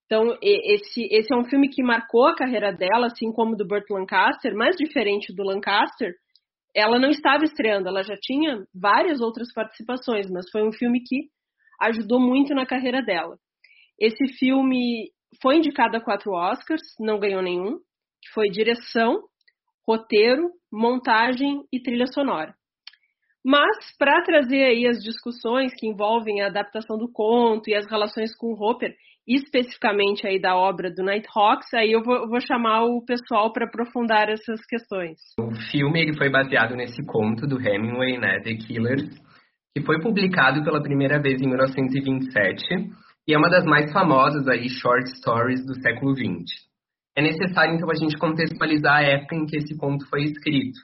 Então, 0.08 0.36
esse, 0.42 1.08
esse 1.12 1.32
é 1.32 1.38
um 1.38 1.46
filme 1.46 1.70
que 1.70 1.84
marcou 1.84 2.26
a 2.26 2.36
carreira 2.36 2.74
dela, 2.74 3.08
assim 3.08 3.32
como 3.32 3.56
do 3.56 3.68
Burt 3.68 3.88
Lancaster, 3.92 4.56
mas 4.56 4.76
diferente 4.76 5.32
do 5.36 5.44
Lancaster, 5.44 6.16
ela 6.76 6.98
não 6.98 7.10
estava 7.10 7.44
estreando, 7.44 7.90
ela 7.90 8.02
já 8.02 8.16
tinha 8.20 8.66
várias 8.74 9.22
outras 9.22 9.54
participações, 9.54 10.32
mas 10.32 10.50
foi 10.50 10.68
um 10.68 10.72
filme 10.72 11.02
que 11.02 11.30
ajudou 11.82 12.20
muito 12.20 12.54
na 12.54 12.66
carreira 12.66 13.02
dela. 13.02 13.38
Esse 14.00 14.28
filme 14.38 15.10
foi 15.42 15.58
indicado 15.58 15.98
a 15.98 16.02
quatro 16.02 16.32
Oscars, 16.32 16.82
não 17.00 17.20
ganhou 17.20 17.42
nenhum, 17.42 17.78
que 18.22 18.30
foi 18.34 18.50
direção, 18.50 19.22
roteiro, 19.88 20.50
montagem 20.72 21.64
e 21.72 21.82
trilha 21.82 22.08
sonora. 22.08 22.54
Mas, 23.44 23.96
para 24.00 24.24
trazer 24.24 24.64
aí 24.64 24.88
as 24.88 24.98
discussões 25.04 25.72
que 25.76 25.88
envolvem 25.88 26.42
a 26.42 26.48
adaptação 26.48 26.98
do 26.98 27.12
conto 27.12 27.70
e 27.70 27.76
as 27.76 27.86
relações 27.88 28.36
com 28.36 28.48
o 28.48 28.60
Hopper, 28.60 28.96
especificamente 29.28 30.26
aí 30.26 30.40
da 30.40 30.56
obra 30.56 30.92
do 30.92 31.04
Nighthawks, 31.04 31.72
aí 31.76 31.92
eu 31.92 32.02
vou, 32.04 32.28
vou 32.28 32.42
chamar 32.42 32.86
o 32.86 33.06
pessoal 33.06 33.54
para 33.54 33.66
aprofundar 33.66 34.30
essas 34.30 34.66
questões. 34.66 35.20
O 35.40 35.54
filme 35.72 36.02
ele 36.02 36.18
foi 36.18 36.30
baseado 36.30 36.76
nesse 36.76 37.06
conto 37.06 37.46
do 37.46 37.60
Hemingway, 37.60 38.18
né, 38.18 38.40
The 38.44 38.56
Killers, 38.56 39.04
que 39.76 39.84
foi 39.84 40.00
publicado 40.00 40.64
pela 40.64 40.82
primeira 40.82 41.22
vez 41.22 41.42
em 41.42 41.48
1927 41.48 42.64
e 43.28 43.34
é 43.34 43.38
uma 43.38 43.50
das 43.50 43.66
mais 43.66 43.92
famosas 43.92 44.48
aí 44.48 44.70
short 44.70 45.06
stories 45.18 45.66
do 45.66 45.76
século 45.82 46.16
XX. 46.16 46.46
É 47.14 47.22
necessário 47.22 47.76
então 47.76 47.92
a 47.92 47.96
gente 47.96 48.18
contextualizar 48.18 48.98
a 48.98 49.04
época 49.04 49.36
em 49.36 49.46
que 49.46 49.58
esse 49.58 49.76
conto 49.78 50.08
foi 50.08 50.24
escrito. 50.24 50.80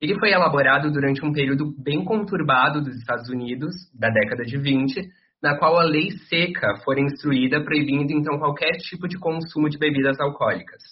Ele 0.00 0.16
foi 0.20 0.30
elaborado 0.30 0.92
durante 0.92 1.24
um 1.24 1.32
período 1.32 1.74
bem 1.82 2.04
conturbado 2.04 2.80
dos 2.80 2.94
Estados 2.96 3.28
Unidos, 3.28 3.74
da 3.92 4.08
década 4.08 4.44
de 4.44 4.56
20, 4.56 5.02
na 5.42 5.58
qual 5.58 5.76
a 5.76 5.82
lei 5.82 6.12
seca 6.28 6.76
foi 6.84 7.00
instruída 7.00 7.64
proibindo 7.64 8.12
então 8.12 8.38
qualquer 8.38 8.76
tipo 8.78 9.08
de 9.08 9.18
consumo 9.18 9.68
de 9.68 9.78
bebidas 9.78 10.20
alcoólicas. 10.20 10.82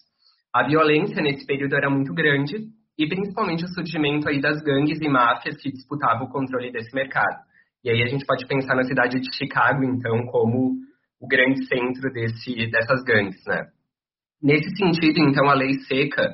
A 0.52 0.66
violência 0.66 1.22
nesse 1.22 1.46
período 1.46 1.76
era 1.76 1.88
muito 1.88 2.12
grande 2.12 2.56
e 3.00 3.08
principalmente 3.08 3.64
o 3.64 3.68
surgimento 3.68 4.28
aí 4.28 4.42
das 4.42 4.60
gangues 4.60 5.00
e 5.00 5.08
máfias 5.08 5.56
que 5.56 5.72
disputavam 5.72 6.26
o 6.26 6.30
controle 6.30 6.70
desse 6.70 6.94
mercado. 6.94 7.40
E 7.82 7.88
aí 7.88 8.02
a 8.02 8.06
gente 8.06 8.26
pode 8.26 8.46
pensar 8.46 8.74
na 8.74 8.84
cidade 8.84 9.18
de 9.18 9.34
Chicago, 9.34 9.82
então, 9.82 10.26
como 10.26 10.74
o 11.18 11.26
grande 11.26 11.64
centro 11.64 12.12
desse, 12.12 12.70
dessas 12.70 13.02
gangues, 13.02 13.42
né? 13.46 13.68
Nesse 14.42 14.76
sentido, 14.76 15.18
então, 15.18 15.48
a 15.48 15.54
lei 15.54 15.78
seca 15.88 16.28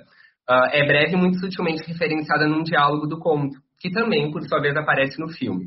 uh, 0.51 0.67
é 0.73 0.85
breve 0.85 1.15
e 1.15 1.17
muito 1.17 1.39
sutilmente 1.39 1.87
referenciada 1.87 2.49
num 2.49 2.65
diálogo 2.65 3.07
do 3.07 3.21
conto, 3.21 3.57
que 3.79 3.89
também, 3.89 4.33
por 4.33 4.43
sua 4.43 4.61
vez, 4.61 4.77
aparece 4.77 5.21
no 5.21 5.29
filme. 5.29 5.67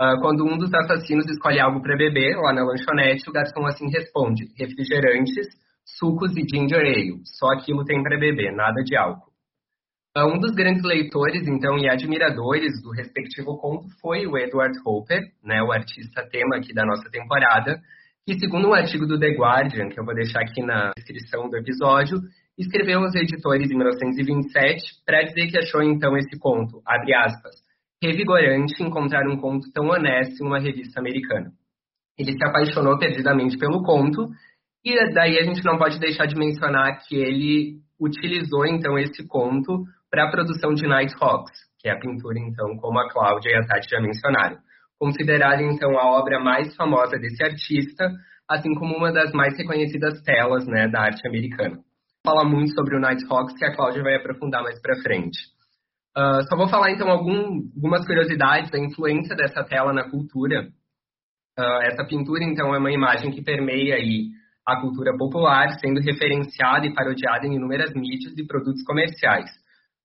Uh, 0.00 0.20
quando 0.20 0.44
um 0.44 0.56
dos 0.56 0.72
assassinos 0.72 1.26
escolhe 1.26 1.58
algo 1.58 1.82
para 1.82 1.96
beber, 1.96 2.36
lá 2.36 2.52
na 2.52 2.62
lanchonete, 2.62 3.28
o 3.28 3.32
garçom 3.32 3.66
assim 3.66 3.90
responde: 3.90 4.44
refrigerantes, 4.56 5.48
sucos 5.98 6.36
e 6.36 6.42
ginger 6.48 6.78
ale. 6.78 7.20
Só 7.24 7.48
aquilo 7.48 7.84
tem 7.84 8.00
para 8.04 8.16
beber, 8.16 8.54
nada 8.54 8.84
de 8.84 8.96
álcool. 8.96 9.27
Uh, 10.18 10.34
um 10.34 10.38
dos 10.38 10.50
grandes 10.52 10.82
leitores, 10.82 11.46
então, 11.46 11.78
e 11.78 11.88
admiradores 11.88 12.82
do 12.82 12.90
respectivo 12.90 13.56
conto 13.56 13.86
foi 14.00 14.26
o 14.26 14.36
Edward 14.36 14.76
Hopper, 14.84 15.20
né, 15.44 15.62
o 15.62 15.70
artista 15.70 16.26
tema 16.28 16.56
aqui 16.56 16.74
da 16.74 16.84
nossa 16.84 17.08
temporada, 17.08 17.80
que, 18.26 18.36
segundo 18.38 18.68
um 18.68 18.74
artigo 18.74 19.06
do 19.06 19.18
The 19.18 19.36
Guardian, 19.36 19.90
que 19.90 20.00
eu 20.00 20.04
vou 20.04 20.14
deixar 20.14 20.40
aqui 20.40 20.60
na 20.60 20.90
descrição 20.96 21.48
do 21.48 21.56
episódio, 21.56 22.18
escreveu 22.58 22.98
aos 22.98 23.14
editores 23.14 23.70
em 23.70 23.76
1927 23.76 25.04
para 25.06 25.22
dizer 25.22 25.46
que 25.52 25.58
achou 25.58 25.82
então 25.82 26.16
esse 26.16 26.36
conto, 26.36 26.82
abre 26.84 27.14
aspas, 27.14 27.54
revigorante 28.02 28.82
encontrar 28.82 29.24
um 29.28 29.36
conto 29.36 29.70
tão 29.72 29.86
honesto 29.86 30.42
em 30.42 30.46
uma 30.46 30.58
revista 30.58 30.98
americana. 30.98 31.52
Ele 32.18 32.32
se 32.32 32.44
apaixonou 32.44 32.98
perdidamente 32.98 33.56
pelo 33.56 33.84
conto 33.84 34.28
e 34.84 34.96
daí 35.12 35.38
a 35.38 35.44
gente 35.44 35.64
não 35.64 35.78
pode 35.78 36.00
deixar 36.00 36.26
de 36.26 36.34
mencionar 36.34 37.04
que 37.06 37.14
ele 37.14 37.78
utilizou 38.00 38.66
então 38.66 38.98
esse 38.98 39.26
conto 39.26 39.84
para 40.10 40.24
a 40.24 40.30
produção 40.30 40.74
de 40.74 40.86
Nighthawks, 40.86 41.58
que 41.80 41.88
é 41.88 41.92
a 41.92 41.98
pintura 41.98 42.38
então 42.38 42.76
como 42.78 42.98
a 42.98 43.08
Cláudia 43.10 43.50
e 43.50 43.54
a 43.56 43.66
Tati 43.66 43.90
já 43.90 44.00
mencionaram 44.00 44.58
considerada 44.98 45.62
então 45.62 45.96
a 45.98 46.10
obra 46.18 46.40
mais 46.40 46.74
famosa 46.74 47.18
desse 47.18 47.42
artista, 47.42 48.10
assim 48.48 48.74
como 48.74 48.96
uma 48.96 49.12
das 49.12 49.32
mais 49.32 49.56
reconhecidas 49.56 50.20
telas 50.22 50.66
né, 50.66 50.88
da 50.88 51.02
arte 51.02 51.26
americana. 51.26 51.78
Fala 52.26 52.44
muito 52.44 52.74
sobre 52.74 52.96
o 52.96 53.00
Nighthawks, 53.00 53.56
que 53.56 53.64
a 53.64 53.74
Cláudia 53.74 54.02
vai 54.02 54.16
aprofundar 54.16 54.62
mais 54.62 54.80
para 54.82 55.00
frente. 55.00 55.38
Uh, 56.16 56.42
só 56.48 56.56
vou 56.56 56.68
falar 56.68 56.90
então 56.90 57.08
algum, 57.08 57.62
algumas 57.76 58.04
curiosidades 58.04 58.70
da 58.70 58.78
influência 58.78 59.36
dessa 59.36 59.62
tela 59.62 59.92
na 59.92 60.10
cultura. 60.10 60.68
Uh, 61.56 61.82
essa 61.82 62.04
pintura 62.04 62.42
então 62.42 62.74
é 62.74 62.78
uma 62.78 62.90
imagem 62.90 63.30
que 63.30 63.42
permeia 63.42 63.94
aí 63.94 64.30
a 64.66 64.80
cultura 64.80 65.16
popular, 65.16 65.70
sendo 65.78 66.00
referenciada 66.00 66.86
e 66.86 66.92
parodiada 66.92 67.46
em 67.46 67.54
inúmeras 67.54 67.94
mídias 67.94 68.36
e 68.36 68.46
produtos 68.46 68.82
comerciais. 68.84 69.48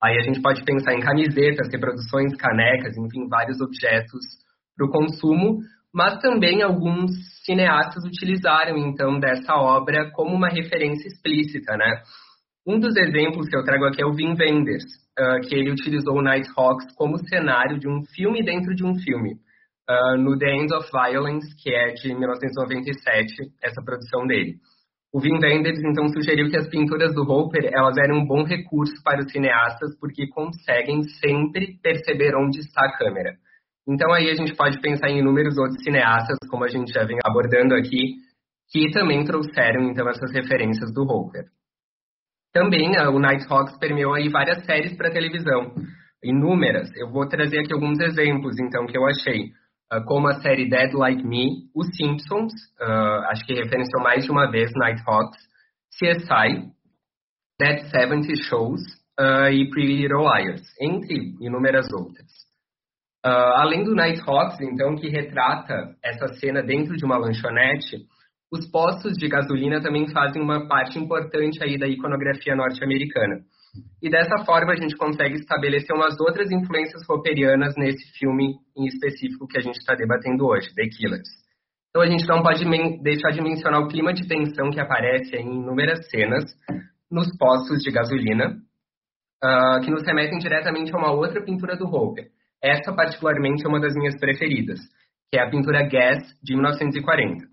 Aí 0.03 0.17
a 0.17 0.21
gente 0.21 0.41
pode 0.41 0.65
pensar 0.65 0.93
em 0.93 0.99
camisetas, 0.99 1.71
reproduções, 1.71 2.35
canecas, 2.35 2.97
enfim, 2.97 3.29
vários 3.29 3.61
objetos 3.61 4.19
para 4.75 4.85
o 4.85 4.91
consumo, 4.91 5.59
mas 5.93 6.19
também 6.19 6.61
alguns 6.61 7.11
cineastas 7.45 8.03
utilizaram 8.03 8.77
então 8.77 9.17
dessa 9.17 9.55
obra 9.55 10.11
como 10.11 10.35
uma 10.35 10.49
referência 10.49 11.07
explícita, 11.07 11.77
né? 11.77 12.01
Um 12.67 12.79
dos 12.79 12.97
exemplos 12.97 13.47
que 13.47 13.55
eu 13.55 13.63
trago 13.63 13.85
aqui 13.85 14.01
é 14.01 14.05
o 14.05 14.13
Wim 14.13 14.35
Wenders, 14.37 14.83
uh, 15.19 15.47
que 15.47 15.55
ele 15.55 15.71
utilizou 15.71 16.17
o 16.17 16.21
Nighthawks 16.21 16.93
como 16.95 17.17
cenário 17.27 17.79
de 17.79 17.87
um 17.87 18.03
filme 18.13 18.43
dentro 18.43 18.75
de 18.75 18.83
um 18.83 18.95
filme, 18.95 19.35
uh, 19.89 20.17
no 20.17 20.37
The 20.37 20.49
End 20.49 20.73
of 20.73 20.89
Violence, 20.91 21.55
que 21.61 21.73
é 21.73 21.93
de 21.93 22.13
1997, 22.13 23.51
essa 23.61 23.81
produção 23.81 24.25
dele. 24.27 24.55
O 25.13 25.19
Wim 25.19 25.37
Wenders 25.39 25.79
então 25.83 26.07
sugeriu 26.07 26.49
que 26.49 26.57
as 26.57 26.67
pinturas 26.67 27.13
do 27.13 27.21
Hopper 27.21 27.69
elas 27.71 27.95
eram 27.97 28.17
um 28.17 28.25
bom 28.25 28.43
recurso 28.43 28.95
para 29.03 29.19
os 29.19 29.31
cineastas 29.31 29.95
porque 29.99 30.27
conseguem 30.27 31.03
sempre 31.03 31.77
perceber 31.83 32.35
onde 32.35 32.59
está 32.59 32.83
a 32.83 32.97
câmera. 32.97 33.35
Então 33.87 34.11
aí 34.11 34.31
a 34.31 34.33
gente 34.33 34.55
pode 34.55 34.81
pensar 34.81 35.09
em 35.09 35.19
inúmeros 35.19 35.55
outros 35.55 35.83
cineastas, 35.83 36.37
como 36.49 36.63
a 36.63 36.67
gente 36.67 36.91
já 36.91 37.05
vem 37.05 37.19
abordando 37.23 37.75
aqui, 37.75 38.15
que 38.71 38.89
também 38.91 39.23
trouxeram 39.23 39.83
então 39.83 40.09
essas 40.09 40.31
referências 40.33 40.91
do 40.91 41.03
Hopper. 41.03 41.45
Também 42.51 42.97
o 42.97 43.19
Nighthawks 43.19 43.77
permeou 43.77 44.15
aí 44.15 44.29
várias 44.29 44.65
séries 44.65 44.97
para 44.97 45.11
televisão, 45.11 45.75
inúmeras. 46.23 46.89
Eu 46.95 47.11
vou 47.11 47.27
trazer 47.27 47.59
aqui 47.59 47.73
alguns 47.73 47.99
exemplos 47.99 48.59
então 48.59 48.87
que 48.87 48.97
eu 48.97 49.05
achei, 49.05 49.51
ah, 49.93 50.01
como 50.01 50.27
a 50.27 50.41
série 50.41 50.67
Dead 50.67 50.91
Like 50.91 51.23
Me, 51.23 51.69
Os 51.75 51.87
Simpsons, 51.95 52.51
uh, 52.81 53.25
acho 53.29 53.45
que 53.45 53.53
referenciou 53.53 54.01
mais 54.01 54.25
de 54.25 54.31
uma 54.31 54.49
vez 54.49 54.71
Nighthawks, 54.75 55.37
CSI, 55.99 56.71
Dead 57.59 57.83
70 57.91 58.35
Shows 58.49 58.81
uh, 59.19 59.49
e 59.51 59.69
Pretty 59.69 60.01
Little 60.01 60.23
Liars, 60.23 60.63
entre 60.81 61.35
inúmeras 61.39 61.85
outras. 61.93 62.25
Além 63.23 63.85
do 63.85 63.95
Nighthawks, 63.95 64.59
então, 64.59 64.97
que 64.97 65.07
retrata 65.07 65.95
essa 66.03 66.27
cena 66.39 66.61
dentro 66.61 66.97
de 66.97 67.05
uma 67.05 67.15
lanchonete, 67.15 68.05
os 68.51 68.69
postos 68.69 69.13
de 69.13 69.29
gasolina 69.29 69.81
também 69.81 70.09
fazem 70.09 70.41
uma 70.41 70.67
parte 70.67 70.99
importante 70.99 71.63
aí 71.63 71.77
da 71.77 71.87
iconografia 71.87 72.53
norte-americana. 72.53 73.37
E 74.01 74.09
dessa 74.09 74.43
forma 74.45 74.73
a 74.73 74.75
gente 74.75 74.95
consegue 74.95 75.35
estabelecer 75.35 75.95
umas 75.95 76.19
outras 76.19 76.51
influências 76.51 77.01
roperianas 77.07 77.73
nesse 77.77 78.05
filme 78.17 78.55
em 78.77 78.85
específico 78.85 79.47
que 79.47 79.57
a 79.57 79.61
gente 79.61 79.77
está 79.77 79.95
debatendo 79.95 80.45
hoje, 80.45 80.73
The 80.75 80.83
Killers. 80.87 81.29
Então 81.89 82.01
a 82.01 82.07
gente 82.07 82.27
não 82.27 82.41
pode 82.41 82.65
deixar 83.01 83.31
de 83.31 83.41
mencionar 83.41 83.81
o 83.81 83.87
clima 83.87 84.13
de 84.13 84.27
tensão 84.27 84.69
que 84.71 84.79
aparece 84.79 85.35
em 85.35 85.47
inúmeras 85.47 86.07
cenas 86.09 86.43
nos 87.09 87.27
postos 87.37 87.81
de 87.81 87.91
gasolina, 87.91 88.57
uh, 89.43 89.81
que 89.83 89.91
nos 89.91 90.03
remetem 90.03 90.39
diretamente 90.39 90.93
a 90.93 90.97
uma 90.97 91.11
outra 91.11 91.43
pintura 91.43 91.77
do 91.77 91.85
Hopper, 91.85 92.25
essa, 92.63 92.93
particularmente, 92.93 93.65
é 93.65 93.67
uma 93.67 93.81
das 93.81 93.93
minhas 93.93 94.17
preferidas, 94.17 94.79
que 95.29 95.37
é 95.37 95.43
a 95.43 95.49
pintura 95.49 95.83
Gas, 95.83 96.23
de 96.41 96.53
1940. 96.55 97.45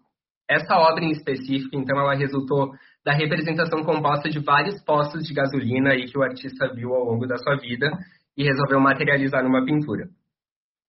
Essa 0.48 0.76
obra 0.76 1.04
em 1.04 1.10
específico, 1.10 1.74
então, 1.74 1.98
ela 1.98 2.14
resultou 2.14 2.70
da 3.04 3.12
representação 3.12 3.82
composta 3.82 4.28
de 4.28 4.38
vários 4.38 4.82
postos 4.84 5.24
de 5.24 5.32
gasolina 5.32 5.92
aí 5.92 6.06
que 6.06 6.18
o 6.18 6.22
artista 6.22 6.72
viu 6.74 6.94
ao 6.94 7.04
longo 7.04 7.26
da 7.26 7.36
sua 7.38 7.56
vida 7.56 7.90
e 8.36 8.44
resolveu 8.44 8.80
materializar 8.80 9.42
numa 9.42 9.64
pintura. 9.64 10.08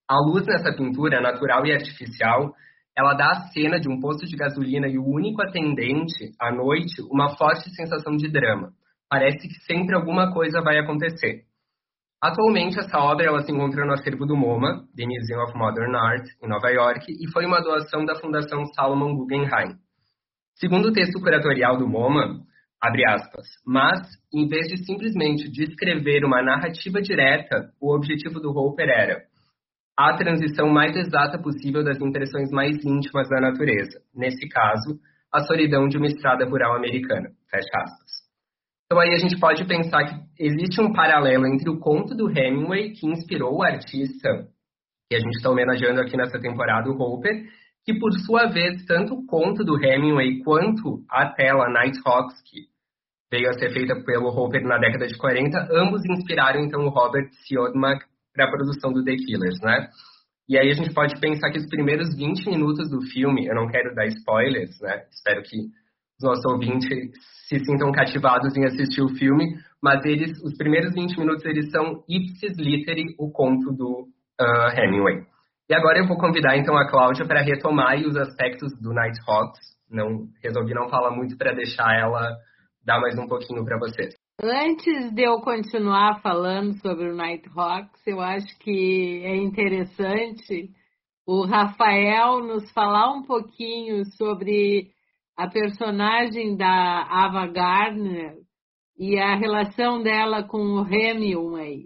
A 0.09 0.15
luz 0.19 0.45
nessa 0.45 0.75
pintura, 0.75 1.21
natural 1.21 1.65
e 1.65 1.71
artificial, 1.71 2.53
ela 2.97 3.13
dá 3.13 3.31
à 3.31 3.35
cena 3.53 3.79
de 3.79 3.87
um 3.87 3.99
posto 3.99 4.25
de 4.25 4.35
gasolina 4.35 4.87
e 4.87 4.97
o 4.97 5.05
único 5.05 5.41
atendente, 5.41 6.33
à 6.39 6.51
noite, 6.51 7.01
uma 7.09 7.35
forte 7.37 7.69
sensação 7.73 8.17
de 8.17 8.29
drama. 8.29 8.73
Parece 9.09 9.47
que 9.47 9.55
sempre 9.65 9.95
alguma 9.95 10.33
coisa 10.33 10.61
vai 10.61 10.77
acontecer. 10.77 11.43
Atualmente, 12.21 12.77
essa 12.77 12.99
obra 12.99 13.25
ela 13.25 13.41
se 13.41 13.51
encontra 13.51 13.85
no 13.85 13.93
acervo 13.93 14.25
do 14.25 14.35
MoMA, 14.35 14.85
The 14.95 15.05
Museum 15.05 15.43
of 15.43 15.57
Modern 15.57 15.95
Art, 15.95 16.27
em 16.43 16.47
Nova 16.47 16.69
York, 16.69 17.05
e 17.09 17.31
foi 17.31 17.45
uma 17.45 17.61
doação 17.61 18.05
da 18.05 18.15
Fundação 18.15 18.63
Salomon 18.75 19.15
Guggenheim. 19.15 19.75
Segundo 20.61 20.89
o 20.89 20.93
texto 20.93 21.19
curatorial 21.19 21.75
do 21.75 21.89
MoMA, 21.89 22.39
abre 22.79 23.03
aspas, 23.09 23.47
mas, 23.65 23.99
em 24.31 24.47
vez 24.47 24.67
de 24.67 24.85
simplesmente 24.85 25.49
descrever 25.49 26.23
uma 26.23 26.43
narrativa 26.43 27.01
direta, 27.01 27.71
o 27.81 27.91
objetivo 27.95 28.39
do 28.39 28.51
Hopper 28.51 28.87
era 28.87 29.23
a 29.97 30.15
transição 30.15 30.69
mais 30.69 30.95
exata 30.95 31.41
possível 31.41 31.83
das 31.83 31.99
impressões 31.99 32.51
mais 32.51 32.77
íntimas 32.85 33.27
da 33.27 33.41
natureza, 33.41 34.01
nesse 34.13 34.47
caso, 34.47 34.99
a 35.33 35.39
solidão 35.39 35.87
de 35.87 35.97
uma 35.97 36.05
estrada 36.05 36.45
rural 36.45 36.75
americana. 36.75 37.29
Fecha 37.49 37.81
aspas. 37.81 38.11
Então 38.85 38.99
aí 38.99 39.15
a 39.15 39.17
gente 39.17 39.39
pode 39.39 39.65
pensar 39.65 40.05
que 40.05 40.43
existe 40.45 40.79
um 40.79 40.93
paralelo 40.93 41.47
entre 41.47 41.71
o 41.71 41.79
conto 41.79 42.13
do 42.13 42.29
Hemingway, 42.29 42.91
que 42.91 43.07
inspirou 43.07 43.57
o 43.57 43.63
artista 43.63 44.29
que 45.09 45.15
a 45.15 45.19
gente 45.19 45.37
está 45.37 45.49
homenageando 45.49 46.01
aqui 46.01 46.15
nessa 46.15 46.39
temporada, 46.39 46.87
o 46.87 47.01
Hopper, 47.01 47.45
que 47.85 47.97
por 47.97 48.13
sua 48.13 48.47
vez, 48.47 48.85
tanto 48.85 49.13
o 49.13 49.25
conto 49.25 49.63
do 49.63 49.77
Hemingway 49.83 50.39
quanto 50.43 51.03
a 51.09 51.27
tela 51.27 51.69
Nighthawks, 51.69 52.41
que 52.43 52.71
veio 53.31 53.49
a 53.49 53.53
ser 53.53 53.71
feita 53.71 53.95
pelo 54.03 54.27
Hopper 54.27 54.63
na 54.63 54.77
década 54.77 55.07
de 55.07 55.17
40, 55.17 55.69
ambos 55.71 56.03
inspiraram 56.05 56.61
então 56.61 56.81
o 56.81 56.89
Robert 56.89 57.29
Siodmak 57.31 58.05
para 58.33 58.45
a 58.45 58.51
produção 58.51 58.91
do 58.91 59.03
The 59.03 59.15
Killers, 59.15 59.59
né? 59.61 59.89
E 60.47 60.57
aí 60.57 60.69
a 60.69 60.73
gente 60.73 60.93
pode 60.93 61.19
pensar 61.19 61.49
que 61.49 61.59
os 61.59 61.67
primeiros 61.67 62.15
20 62.15 62.49
minutos 62.49 62.89
do 62.89 63.01
filme, 63.01 63.47
eu 63.47 63.55
não 63.55 63.67
quero 63.67 63.95
dar 63.95 64.05
spoilers, 64.07 64.79
né? 64.81 65.05
Espero 65.09 65.41
que 65.43 65.57
os 65.57 66.23
nossos 66.23 66.45
ouvintes 66.45 66.87
se 67.47 67.59
sintam 67.59 67.91
cativados 67.91 68.55
em 68.55 68.65
assistir 68.65 69.01
o 69.01 69.15
filme, 69.15 69.55
mas 69.81 70.03
eles, 70.05 70.39
os 70.43 70.55
primeiros 70.57 70.93
20 70.93 71.17
minutos, 71.17 71.45
eles 71.45 71.71
são 71.71 72.03
ipsis 72.07 72.57
literi 72.57 73.15
o 73.17 73.31
conto 73.31 73.71
do 73.71 74.07
uh, 74.39 74.77
Hemingway. 74.77 75.23
E 75.71 75.73
agora 75.73 75.99
eu 75.99 76.05
vou 76.05 76.17
convidar 76.17 76.57
então 76.57 76.75
a 76.75 76.85
Cláudia 76.85 77.25
para 77.25 77.41
retomar 77.41 77.95
os 78.05 78.17
aspectos 78.17 78.73
do 78.81 78.91
Nighthawks. 78.93 79.57
Não 79.89 80.27
resolvi 80.43 80.73
não 80.73 80.89
falar 80.89 81.11
muito 81.11 81.37
para 81.37 81.53
deixar 81.53 81.97
ela 81.97 82.35
dar 82.85 82.99
mais 82.99 83.17
um 83.17 83.25
pouquinho 83.25 83.63
para 83.63 83.79
vocês. 83.79 84.13
Antes 84.43 85.13
de 85.13 85.23
eu 85.23 85.39
continuar 85.39 86.19
falando 86.21 86.73
sobre 86.81 87.09
o 87.09 87.15
Nighthawks, 87.15 88.05
eu 88.05 88.19
acho 88.19 88.47
que 88.59 89.21
é 89.23 89.33
interessante 89.37 90.71
o 91.25 91.45
Rafael 91.45 92.41
nos 92.41 92.69
falar 92.73 93.09
um 93.13 93.23
pouquinho 93.23 94.03
sobre 94.17 94.89
a 95.37 95.47
personagem 95.47 96.57
da 96.57 97.07
Ava 97.09 97.47
Gardner 97.47 98.33
e 98.99 99.17
a 99.17 99.37
relação 99.37 100.03
dela 100.03 100.43
com 100.43 100.57
o 100.57 100.85
Hemingway. 100.85 101.85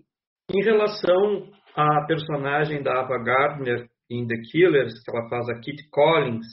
Em 0.51 0.63
relação 0.63 1.53
à 1.75 2.05
personagem 2.05 2.81
da 2.81 3.01
Ava 3.01 3.17
Gardner 3.17 3.87
em 4.09 4.25
The 4.25 4.35
Killers, 4.51 4.93
que 5.03 5.11
ela 5.11 5.27
faz 5.29 5.49
a 5.49 5.59
Kit 5.59 5.89
Collins, 5.89 6.45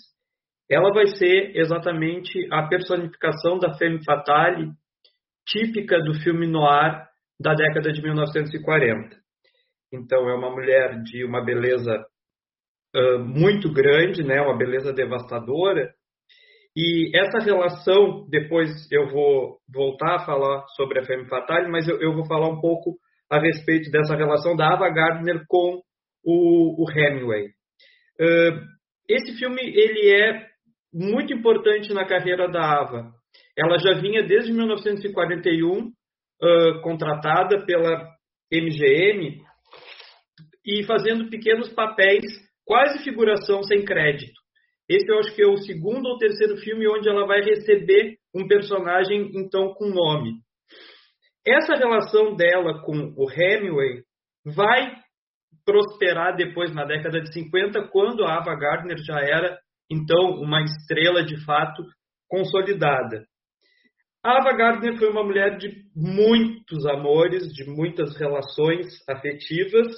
ela 0.71 0.93
vai 0.93 1.07
ser 1.07 1.57
exatamente 1.57 2.49
a 2.50 2.67
personificação 2.67 3.59
da 3.59 3.75
femme 3.76 4.02
fatale 4.05 4.71
típica 5.47 5.99
do 6.02 6.14
filme 6.14 6.47
noir 6.47 7.07
da 7.41 7.55
década 7.55 7.93
de 7.93 8.02
1940. 8.02 9.17
Então, 9.93 10.29
é 10.29 10.35
uma 10.35 10.50
mulher 10.50 11.02
de 11.02 11.25
uma 11.25 11.45
beleza 11.45 12.05
uh, 12.97 13.19
muito 13.19 13.71
grande, 13.73 14.23
né, 14.23 14.41
uma 14.41 14.57
beleza 14.57 14.93
devastadora, 14.93 15.93
e 16.75 17.14
essa 17.14 17.38
relação, 17.38 18.26
depois 18.31 18.71
eu 18.91 19.11
vou 19.11 19.59
voltar 19.69 20.17
a 20.17 20.25
falar 20.25 20.64
sobre 20.69 21.00
a 21.00 21.05
Femme 21.05 21.29
Fatale, 21.29 21.69
mas 21.71 21.87
eu, 21.87 22.00
eu 22.00 22.14
vou 22.14 22.25
falar 22.25 22.49
um 22.49 22.61
pouco 22.61 22.97
a 23.32 23.40
respeito 23.40 23.90
dessa 23.90 24.14
relação 24.14 24.54
da 24.54 24.74
Ava 24.74 24.90
Gardner 24.90 25.42
com 25.48 25.80
o, 26.22 26.84
o 26.84 26.90
Hemingway. 26.90 27.46
Uh, 28.20 28.60
esse 29.08 29.38
filme 29.38 29.62
ele 29.62 30.14
é 30.14 30.46
muito 30.92 31.32
importante 31.32 31.94
na 31.94 32.04
carreira 32.04 32.46
da 32.46 32.60
Ava. 32.62 33.10
Ela 33.56 33.78
já 33.78 33.94
vinha 33.94 34.22
desde 34.22 34.52
1941 34.52 35.86
uh, 35.86 36.82
contratada 36.82 37.64
pela 37.64 38.06
MGM 38.52 39.40
e 40.66 40.84
fazendo 40.84 41.30
pequenos 41.30 41.72
papéis, 41.72 42.22
quase 42.66 43.02
figuração 43.02 43.62
sem 43.62 43.82
crédito. 43.82 44.38
Esse 44.86 45.10
eu 45.10 45.20
acho 45.20 45.34
que 45.34 45.42
é 45.42 45.46
o 45.46 45.56
segundo 45.56 46.06
ou 46.06 46.18
terceiro 46.18 46.58
filme 46.58 46.86
onde 46.86 47.08
ela 47.08 47.26
vai 47.26 47.40
receber 47.40 48.18
um 48.34 48.46
personagem 48.46 49.30
então 49.34 49.72
com 49.72 49.88
nome. 49.88 50.34
Essa 51.46 51.75
relação 51.75 52.37
dela 52.37 52.82
com 52.82 53.12
o 53.16 53.30
Hemingway 53.30 54.02
vai 54.44 54.94
prosperar 55.64 56.37
depois 56.37 56.72
na 56.75 56.84
década 56.84 57.20
de 57.20 57.32
50, 57.32 57.88
quando 57.88 58.25
a 58.25 58.38
Ava 58.38 58.54
Gardner 58.54 58.99
já 58.99 59.20
era 59.20 59.58
então 59.90 60.40
uma 60.40 60.62
estrela 60.62 61.25
de 61.25 61.44
fato 61.44 61.82
consolidada. 62.28 63.25
A 64.25 64.38
Ava 64.38 64.56
Gardner 64.56 64.96
foi 64.99 65.11
uma 65.11 65.25
mulher 65.25 65.58
de 65.58 65.68
muitos 65.96 66.87
amores, 66.87 67.52
de 67.52 67.68
muitas 67.68 68.16
relações 68.16 68.87
afetivas, 69.08 69.88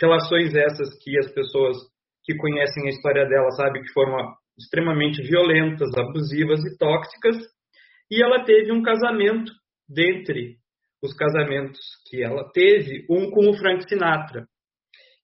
relações 0.00 0.54
essas 0.54 0.88
que 1.02 1.16
as 1.18 1.32
pessoas 1.32 1.76
que 2.24 2.36
conhecem 2.36 2.86
a 2.86 2.90
história 2.90 3.26
dela 3.26 3.50
sabem 3.52 3.82
que 3.82 3.92
foram 3.92 4.16
extremamente 4.58 5.22
violentas, 5.22 5.88
abusivas 5.96 6.64
e 6.64 6.76
tóxicas. 6.76 7.36
E 8.10 8.22
ela 8.22 8.44
teve 8.44 8.72
um 8.72 8.82
casamento, 8.82 9.52
dentre 9.88 10.59
os 11.02 11.14
casamentos 11.14 11.78
que 12.06 12.22
ela 12.22 12.48
teve, 12.52 13.06
um 13.08 13.30
com 13.30 13.48
o 13.48 13.54
Frank 13.54 13.88
Sinatra. 13.88 14.46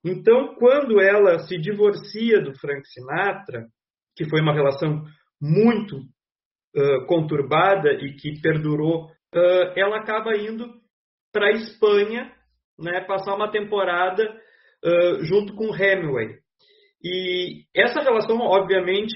Então, 0.05 0.55
quando 0.55 1.01
ela 1.01 1.41
se 1.41 1.59
divorcia 1.59 2.41
do 2.41 2.57
Frank 2.59 2.87
Sinatra, 2.89 3.67
que 4.17 4.29
foi 4.29 4.41
uma 4.41 4.55
relação 4.55 5.03
muito 5.41 5.97
uh, 5.97 7.07
conturbada 7.07 7.93
e 7.93 8.15
que 8.15 8.41
perdurou, 8.41 9.07
uh, 9.07 9.73
ela 9.77 9.99
acaba 9.99 10.37
indo 10.37 10.73
para 11.33 11.49
a 11.49 11.53
Espanha, 11.53 12.33
né, 12.79 13.01
passar 13.03 13.35
uma 13.35 13.51
temporada 13.51 14.23
uh, 14.25 15.25
junto 15.25 15.55
com 15.55 15.75
Hemingway. 15.75 16.39
E 17.03 17.65
essa 17.75 18.01
relação, 18.01 18.39
obviamente, 18.39 19.15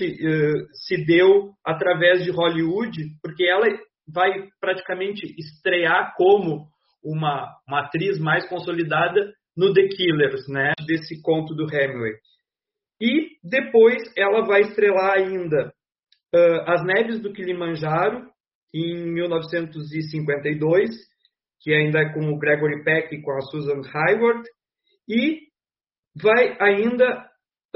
se 0.73 1.05
deu 1.07 1.55
através 1.65 2.23
de 2.23 2.31
Hollywood, 2.31 2.93
porque 3.23 3.45
ela 3.45 3.67
vai 4.13 4.49
praticamente 4.61 5.27
estrear 5.39 6.15
como 6.17 6.67
uma, 7.03 7.49
uma 7.67 7.81
atriz 7.87 8.19
mais 8.19 8.49
consolidada 8.49 9.33
no 9.57 9.73
The 9.73 9.89
Killers, 9.89 10.49
né, 10.49 10.73
desse 10.87 11.21
conto 11.23 11.55
do 11.55 11.65
Hemingway. 11.65 12.15
E 13.01 13.39
depois 13.43 14.03
ela 14.17 14.45
vai 14.45 14.61
estrelar 14.63 15.19
ainda 15.19 15.73
uh, 16.35 16.71
As 16.71 16.85
Neves 16.85 17.21
do 17.21 17.33
Kilimanjaro, 17.33 18.29
em 18.75 19.13
1952, 19.13 20.91
que 21.61 21.75
ainda 21.75 22.01
é 22.01 22.13
com 22.13 22.31
o 22.31 22.39
Gregory 22.39 22.85
Peck 22.85 23.15
e 23.15 23.23
com 23.23 23.33
a 23.33 23.41
Susan 23.41 23.83
Hayward, 23.93 24.43
e 25.09 25.41
vai 26.15 26.57
ainda 26.61 27.27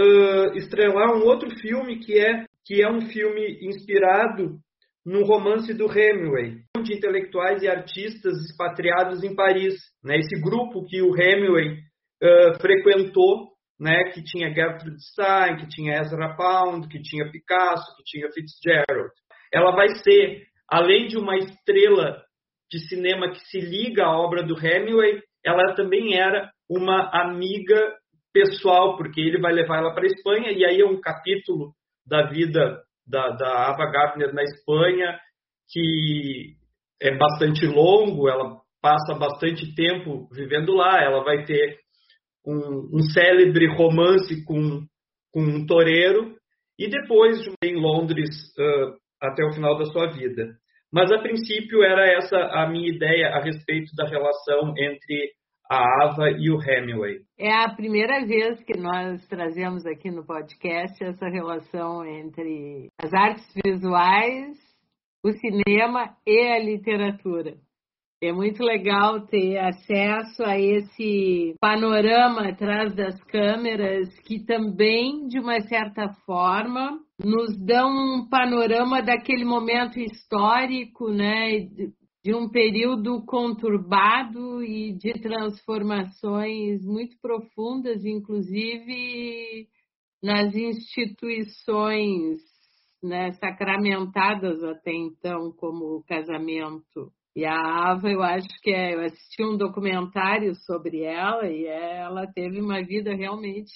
uh, 0.01 0.57
estrelar 0.57 1.16
um 1.16 1.25
outro 1.25 1.51
filme 1.59 1.99
que 1.99 2.18
é, 2.18 2.44
que 2.64 2.83
é 2.83 2.90
um 2.90 3.01
filme 3.09 3.59
inspirado 3.62 4.59
no 5.05 5.25
romance 5.25 5.73
do 5.75 5.87
Hemingway, 5.87 6.62
de 6.83 6.95
intelectuais 6.95 7.62
e 7.62 7.69
artistas 7.69 8.38
expatriados 8.45 9.23
em 9.23 9.35
Paris. 9.35 9.75
Né? 10.03 10.17
Esse 10.19 10.40
grupo 10.40 10.85
que 10.87 11.03
o 11.03 11.14
Hemingway 11.14 11.79
uh, 12.23 12.61
frequentou, 12.61 13.51
né? 13.79 14.05
que 14.12 14.23
tinha 14.23 14.53
Gertrude 14.53 15.03
Stein, 15.03 15.57
que 15.59 15.69
tinha 15.69 16.01
Ezra 16.01 16.35
Pound, 16.37 16.88
que 16.88 17.03
tinha 17.03 17.31
Picasso, 17.31 17.95
que 17.97 18.05
tinha 18.05 18.31
Fitzgerald. 18.33 19.11
Ela 19.53 19.73
vai 19.73 19.88
ser, 19.97 20.47
além 20.69 21.07
de 21.07 21.19
uma 21.19 21.37
estrela 21.37 22.23
de 22.71 22.79
cinema 22.88 23.31
que 23.31 23.40
se 23.40 23.61
liga 23.61 24.05
à 24.05 24.19
obra 24.19 24.43
do 24.43 24.59
Hemingway, 24.59 25.21
ela 25.45 25.75
também 25.75 26.17
era 26.17 26.51
uma 26.69 27.11
amiga 27.12 27.95
pessoal, 28.33 28.97
porque 28.97 29.21
ele 29.21 29.40
vai 29.40 29.53
levar 29.53 29.79
ela 29.79 29.95
para 29.95 30.05
a 30.05 30.07
Espanha, 30.07 30.51
e 30.51 30.64
aí 30.64 30.81
é 30.81 30.87
um 30.87 31.01
capítulo 31.01 31.73
da 32.07 32.27
vida 32.29 32.83
da, 33.07 33.31
da 33.31 33.69
Ava 33.69 33.90
Gardner 33.90 34.33
na 34.33 34.43
Espanha, 34.43 35.19
que 35.71 36.55
é 37.01 37.17
bastante 37.17 37.67
longo, 37.67 38.29
ela 38.29 38.61
passa 38.81 39.14
bastante 39.14 39.75
tempo 39.75 40.29
vivendo 40.33 40.75
lá, 40.75 41.03
ela 41.03 41.25
vai 41.25 41.45
ter 41.45 41.79
um, 42.47 42.99
um 42.99 43.03
célebre 43.12 43.67
romance 43.67 44.45
com, 44.45 44.85
com 45.33 45.40
um 45.40 45.67
toureiro, 45.67 46.37
e 46.79 46.88
depois 46.88 47.38
em 47.62 47.77
Londres 47.77 48.29
uh, 48.59 48.95
até 49.23 49.45
o 49.45 49.53
final 49.53 49.79
da 49.79 49.87
sua 49.87 50.11
vida. 50.11 50.55
Mas 50.93 51.11
a 51.11 51.19
princípio 51.19 51.83
era 51.83 52.07
essa 52.07 52.37
a 52.37 52.69
minha 52.69 52.88
ideia 52.88 53.29
a 53.29 53.43
respeito 53.43 53.95
da 53.97 54.07
relação 54.07 54.75
entre 54.77 55.33
a 55.70 56.05
Ava 56.05 56.31
e 56.31 56.50
o 56.50 56.61
Hemingway. 56.61 57.20
É 57.38 57.53
a 57.53 57.74
primeira 57.74 58.24
vez 58.27 58.62
que 58.64 58.79
nós 58.79 59.27
trazemos 59.27 59.85
aqui 59.87 60.11
no 60.11 60.24
podcast 60.24 61.03
essa 61.03 61.29
relação 61.29 62.05
entre 62.05 62.88
as 63.00 63.12
artes 63.12 63.46
visuais, 63.64 64.57
o 65.24 65.33
cinema 65.33 66.14
e 66.27 66.53
a 66.53 66.59
literatura. 66.59 67.55
É 68.22 68.33
muito 68.33 68.62
legal 68.62 69.27
ter 69.27 69.59
acesso 69.59 70.44
a 70.44 70.59
esse 70.59 71.55
panorama 71.61 72.48
atrás 72.48 72.94
das 72.94 73.22
câmeras 73.24 74.09
que 74.20 74.44
também, 74.46 75.27
de 75.27 75.38
uma 75.38 75.61
certa 75.61 76.09
forma, 76.24 76.98
nos 77.22 77.55
dão 77.59 77.90
um 77.90 78.29
panorama 78.29 79.03
daquele 79.03 79.44
momento 79.44 79.98
histórico, 79.98 81.11
né, 81.11 81.66
de 82.25 82.35
um 82.35 82.49
período 82.49 83.23
conturbado 83.27 84.65
e 84.65 84.95
de 84.95 85.13
transformações 85.21 86.83
muito 86.83 87.19
profundas, 87.21 88.03
inclusive 88.03 89.69
nas 90.23 90.55
instituições 90.55 92.41
né, 93.03 93.33
sacramentadas 93.33 94.65
até 94.65 94.95
então, 94.95 95.53
como 95.53 95.97
o 95.97 96.05
casamento. 96.05 97.13
E 97.37 97.45
a 97.45 97.91
Ava, 97.91 98.09
eu 98.09 98.23
acho 98.23 98.49
que 98.63 98.71
é, 98.71 98.95
eu 98.95 99.01
assisti 99.01 99.45
um 99.45 99.59
documentário 99.59 100.55
sobre 100.55 101.03
ela 101.03 101.47
e 101.47 101.67
ela 101.67 102.27
teve 102.27 102.59
uma 102.59 102.83
vida 102.83 103.15
realmente 103.15 103.71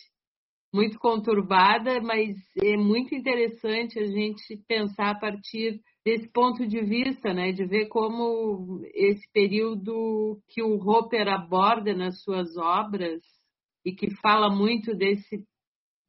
muito 0.72 0.98
conturbada, 0.98 2.00
mas 2.00 2.34
é 2.62 2.78
muito 2.78 3.14
interessante 3.14 3.98
a 3.98 4.06
gente 4.06 4.56
pensar 4.66 5.10
a 5.10 5.18
partir 5.18 5.82
desse 6.08 6.26
ponto 6.32 6.66
de 6.66 6.80
vista, 6.80 7.34
né, 7.34 7.52
de 7.52 7.66
ver 7.66 7.88
como 7.88 8.80
esse 8.94 9.30
período 9.30 10.40
que 10.48 10.62
o 10.62 10.76
Hopper 10.76 11.28
aborda 11.28 11.94
nas 11.94 12.22
suas 12.22 12.56
obras 12.56 13.20
e 13.84 13.92
que 13.92 14.10
fala 14.22 14.48
muito 14.48 14.94
desse 14.94 15.44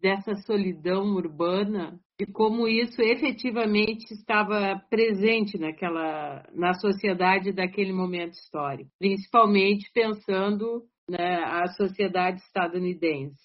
dessa 0.01 0.33
solidão 0.45 1.13
urbana 1.15 1.99
e 2.17 2.25
como 2.25 2.69
isso 2.69 3.01
efetivamente 3.01 4.13
estava 4.13 4.81
presente 4.89 5.57
naquela 5.57 6.47
na 6.53 6.73
sociedade 6.75 7.51
daquele 7.51 7.91
momento 7.91 8.35
histórico, 8.35 8.89
principalmente 8.97 9.91
pensando 9.93 10.83
né, 11.09 11.43
a 11.43 11.67
sociedade 11.67 12.39
estadunidense. 12.39 13.43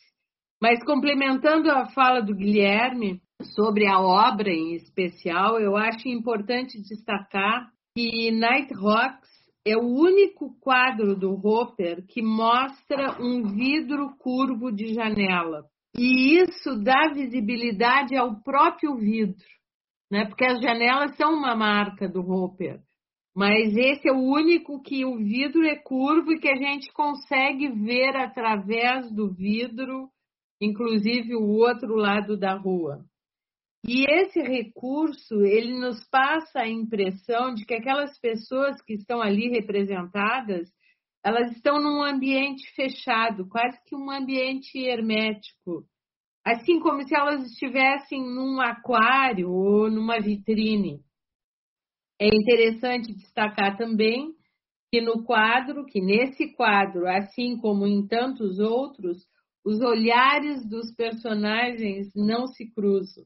Mas 0.63 0.85
complementando 0.85 1.69
a 1.69 1.87
fala 1.87 2.21
do 2.21 2.33
Guilherme 2.33 3.21
sobre 3.43 3.87
a 3.87 4.01
obra 4.01 4.51
em 4.51 4.75
especial, 4.75 5.59
eu 5.61 5.77
acho 5.77 6.09
importante 6.09 6.81
destacar 6.81 7.71
que 7.97 8.31
Night 8.31 8.73
Rocks 8.75 9.31
é 9.67 9.77
o 9.77 9.87
único 9.87 10.55
quadro 10.61 11.17
do 11.17 11.33
Hopper 11.33 12.05
que 12.07 12.23
mostra 12.23 13.21
um 13.21 13.55
vidro 13.55 14.15
curvo 14.19 14.71
de 14.71 14.93
janela. 14.95 15.65
E 15.97 16.41
isso 16.41 16.77
dá 16.83 17.13
visibilidade 17.13 18.17
ao 18.17 18.41
próprio 18.43 18.97
vidro, 18.97 19.47
né? 20.11 20.27
porque 20.27 20.45
as 20.45 20.61
janelas 20.61 21.17
são 21.17 21.33
uma 21.33 21.55
marca 21.55 22.09
do 22.09 22.21
Hopper. 22.21 22.81
Mas 23.35 23.77
esse 23.77 24.09
é 24.09 24.13
o 24.13 24.21
único 24.21 24.81
que 24.81 25.05
o 25.05 25.17
vidro 25.17 25.65
é 25.65 25.77
curvo 25.77 26.33
e 26.33 26.39
que 26.39 26.49
a 26.49 26.57
gente 26.57 26.93
consegue 26.93 27.69
ver 27.69 28.17
através 28.17 29.11
do 29.13 29.33
vidro, 29.33 30.09
inclusive 30.61 31.35
o 31.35 31.49
outro 31.49 31.97
lado 31.97 32.37
da 32.37 32.55
rua. 32.55 33.05
E 33.87 34.07
esse 34.11 34.41
recurso, 34.41 35.43
ele 35.43 35.79
nos 35.79 36.03
passa 36.09 36.61
a 36.61 36.69
impressão 36.69 37.53
de 37.55 37.67
que 37.67 37.75
aquelas 37.75 38.19
pessoas 38.19 38.81
que 38.81 38.95
estão 38.95 39.21
ali 39.21 39.51
representadas, 39.51 40.73
elas 41.23 41.53
estão 41.53 41.79
num 41.79 42.03
ambiente 42.03 42.67
fechado, 42.75 43.47
quase 43.47 43.79
que 43.85 43.95
um 43.95 44.11
ambiente 44.11 44.79
hermético, 44.79 45.85
assim 46.43 46.81
como 46.81 47.03
se 47.07 47.15
elas 47.15 47.45
estivessem 47.45 48.23
num 48.23 48.59
aquário 48.59 49.51
ou 49.51 49.91
numa 49.91 50.19
vitrine. 50.19 51.03
É 52.19 52.29
interessante 52.29 53.13
destacar 53.13 53.77
também 53.77 54.35
que 54.91 55.03
no 55.03 55.25
quadro, 55.25 55.85
que 55.85 56.01
nesse 56.01 56.55
quadro, 56.55 57.07
assim 57.07 57.59
como 57.59 57.87
em 57.87 58.07
tantos 58.07 58.59
outros, 58.61 59.27
os 59.63 59.81
olhares 59.81 60.67
dos 60.69 60.95
personagens 60.95 62.13
não 62.15 62.47
se 62.47 62.71
cruzam, 62.73 63.25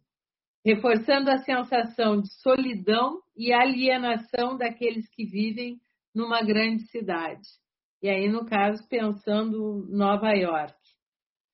reforçando 0.69 1.31
a 1.31 1.39
sensação 1.39 2.21
de 2.21 2.31
solidão 2.43 3.23
e 3.35 3.55
alienação 3.55 4.55
daqueles 4.55 5.09
que 5.09 5.25
vivem 5.25 5.81
numa 6.15 6.43
grande 6.43 6.83
cidade. 6.89 7.49
E 8.03 8.09
aí, 8.11 8.29
no 8.29 8.45
caso, 8.45 8.87
pensando 8.87 9.87
Nova 9.89 10.31
York. 10.33 10.75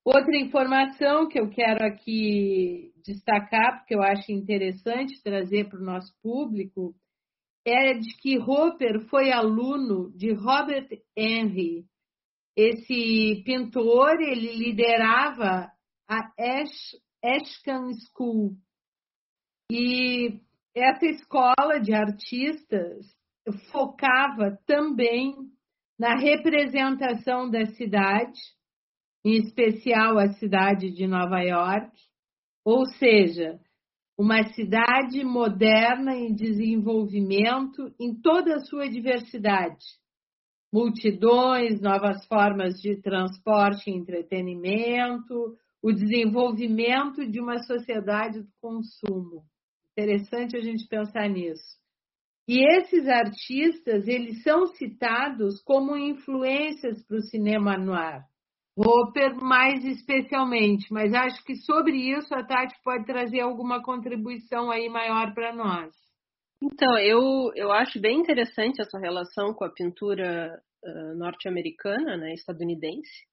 Outra 0.04 0.36
informação 0.36 1.28
que 1.28 1.38
eu 1.38 1.48
quero 1.48 1.86
aqui 1.86 2.92
destacar, 3.04 3.78
porque 3.78 3.94
eu 3.94 4.02
acho 4.02 4.32
interessante 4.32 5.22
trazer 5.22 5.68
para 5.68 5.78
o 5.78 5.84
nosso 5.84 6.12
público, 6.20 6.92
é 7.64 7.94
de 7.94 8.16
que 8.16 8.36
Hopper 8.36 9.06
foi 9.08 9.30
aluno 9.30 10.10
de 10.16 10.32
Robert 10.32 10.88
Henry. 11.16 11.84
Esse 12.56 13.42
pintor, 13.44 14.20
ele 14.20 14.56
liderava 14.56 15.70
a 16.08 16.32
Ash, 16.36 16.96
Ashcan 17.24 17.92
School. 18.10 18.56
E 19.76 20.38
essa 20.72 21.04
escola 21.04 21.80
de 21.82 21.92
artistas 21.92 23.04
focava 23.72 24.56
também 24.64 25.34
na 25.98 26.14
representação 26.14 27.50
da 27.50 27.66
cidade, 27.66 28.38
em 29.24 29.32
especial 29.38 30.16
a 30.16 30.28
cidade 30.34 30.92
de 30.92 31.08
Nova 31.08 31.40
York, 31.40 31.90
ou 32.64 32.86
seja, 32.86 33.58
uma 34.16 34.44
cidade 34.52 35.24
moderna 35.24 36.14
em 36.14 36.32
desenvolvimento 36.32 37.92
em 37.98 38.14
toda 38.14 38.54
a 38.54 38.60
sua 38.60 38.88
diversidade. 38.88 39.84
Multidões, 40.72 41.80
novas 41.80 42.24
formas 42.26 42.74
de 42.74 43.02
transporte 43.02 43.90
e 43.90 43.92
entretenimento, 43.92 45.58
o 45.82 45.92
desenvolvimento 45.92 47.28
de 47.28 47.40
uma 47.40 47.58
sociedade 47.64 48.40
do 48.40 48.48
consumo. 48.60 49.42
Interessante 49.96 50.56
a 50.56 50.60
gente 50.60 50.88
pensar 50.88 51.28
nisso. 51.28 51.78
E 52.48 52.62
esses 52.76 53.08
artistas, 53.08 54.06
eles 54.06 54.42
são 54.42 54.66
citados 54.66 55.62
como 55.62 55.96
influências 55.96 57.02
para 57.06 57.16
o 57.16 57.22
cinema 57.22 57.78
noir. 57.78 58.22
Roper 58.76 59.36
mais 59.36 59.84
especialmente, 59.84 60.92
mas 60.92 61.14
acho 61.14 61.42
que 61.44 61.54
sobre 61.54 61.96
isso 61.96 62.34
a 62.34 62.44
Tati 62.44 62.74
pode 62.82 63.06
trazer 63.06 63.40
alguma 63.40 63.80
contribuição 63.80 64.68
aí 64.70 64.88
maior 64.88 65.32
para 65.32 65.54
nós. 65.54 65.94
Então, 66.60 66.98
eu, 66.98 67.52
eu 67.54 67.70
acho 67.70 68.00
bem 68.00 68.18
interessante 68.18 68.80
essa 68.80 68.98
relação 68.98 69.54
com 69.54 69.64
a 69.64 69.72
pintura 69.72 70.60
uh, 70.82 71.16
norte-americana, 71.16 72.16
né, 72.16 72.34
estadunidense, 72.34 73.26